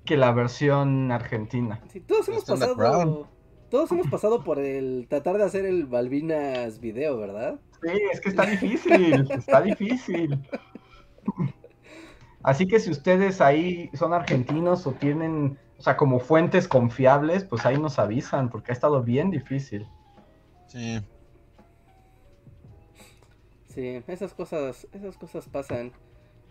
[0.05, 1.81] que la versión argentina.
[1.89, 3.29] Sí, todos hemos pasado.
[3.71, 7.61] Todos hemos pasado por el tratar de hacer el Balvinas video, ¿verdad?
[7.83, 10.41] Sí, es que está difícil, está difícil.
[12.43, 17.65] Así que si ustedes ahí son argentinos o tienen, o sea, como fuentes confiables, pues
[17.65, 19.87] ahí nos avisan, porque ha estado bien difícil.
[20.67, 21.01] Sí.
[23.69, 25.93] Sí, esas cosas, esas cosas pasan.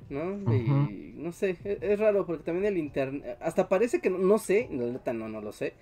[0.09, 0.51] ¿no?
[0.51, 4.67] Y no sé, e-, es, raro porque también el internet, hasta parece que, no, sé,
[4.71, 5.75] la neta no, no lo sé,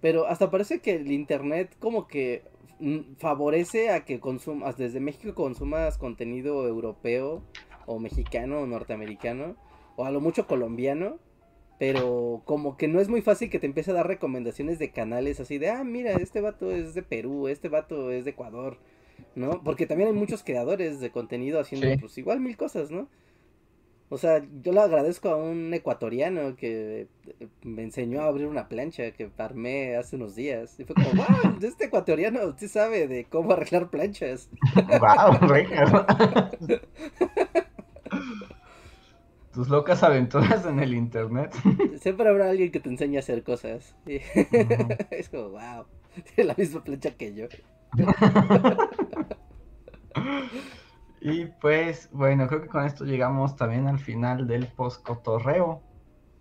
[0.00, 2.44] pero hasta parece que el internet como que
[2.80, 7.42] mm, favorece a que consumas, desde México consumas contenido europeo
[7.84, 9.56] o mexicano o norteamericano,
[9.96, 11.18] o a lo mucho colombiano,
[11.78, 15.40] pero como que no es muy fácil que te empiece a dar recomendaciones de canales
[15.40, 18.78] así de, ah, mira, este vato es de Perú, este vato es de Ecuador,
[19.34, 19.62] ¿no?
[19.64, 23.08] Porque también hay muchos creadores de contenido haciendo pues igual mil cosas, ¿no?
[24.10, 27.08] O sea, yo le agradezco a un ecuatoriano que
[27.40, 30.78] eh, me enseñó a abrir una plancha que armé hace unos días.
[30.78, 34.50] Y fue como, wow, este ecuatoriano sí sabe de cómo arreglar planchas.
[35.00, 35.38] Wow,
[39.54, 41.54] Tus locas aventuras en el internet.
[42.00, 43.94] Siempre habrá alguien que te enseñe a hacer cosas.
[45.10, 45.86] Es como, wow,
[46.34, 47.46] tiene la misma plancha que yo.
[51.26, 55.80] Y pues, bueno, creo que con esto llegamos también al final del post-cotorreo.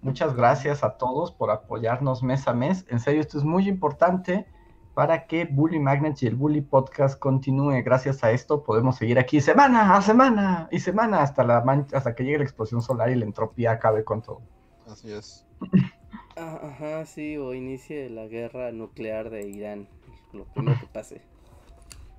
[0.01, 2.85] Muchas gracias a todos por apoyarnos mes a mes.
[2.89, 4.45] En serio, esto es muy importante
[4.93, 7.81] para que Bully Magnets y el Bully Podcast continúe.
[7.83, 11.57] Gracias a esto podemos seguir aquí semana a semana y semana hasta, la
[11.93, 14.41] hasta que llegue la explosión solar y la entropía acabe con todo.
[14.87, 15.45] Así es.
[16.35, 19.87] Ah, ajá, sí, o inicie la guerra nuclear de Irán.
[20.31, 21.21] Lo primero que pase.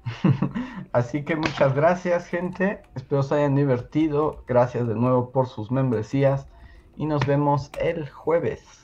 [0.92, 2.80] Así que muchas gracias, gente.
[2.94, 4.44] Espero se hayan divertido.
[4.46, 6.46] Gracias de nuevo por sus membresías.
[6.96, 8.83] Y nos vemos el jueves.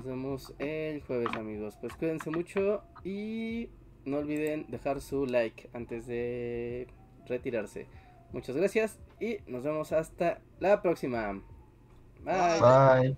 [0.00, 1.76] Nos vemos el jueves, amigos.
[1.78, 3.68] Pues cuídense mucho y
[4.06, 6.86] no olviden dejar su like antes de
[7.26, 7.86] retirarse.
[8.32, 11.42] Muchas gracias y nos vemos hasta la próxima.
[12.24, 12.60] Bye.
[12.62, 13.16] Bye.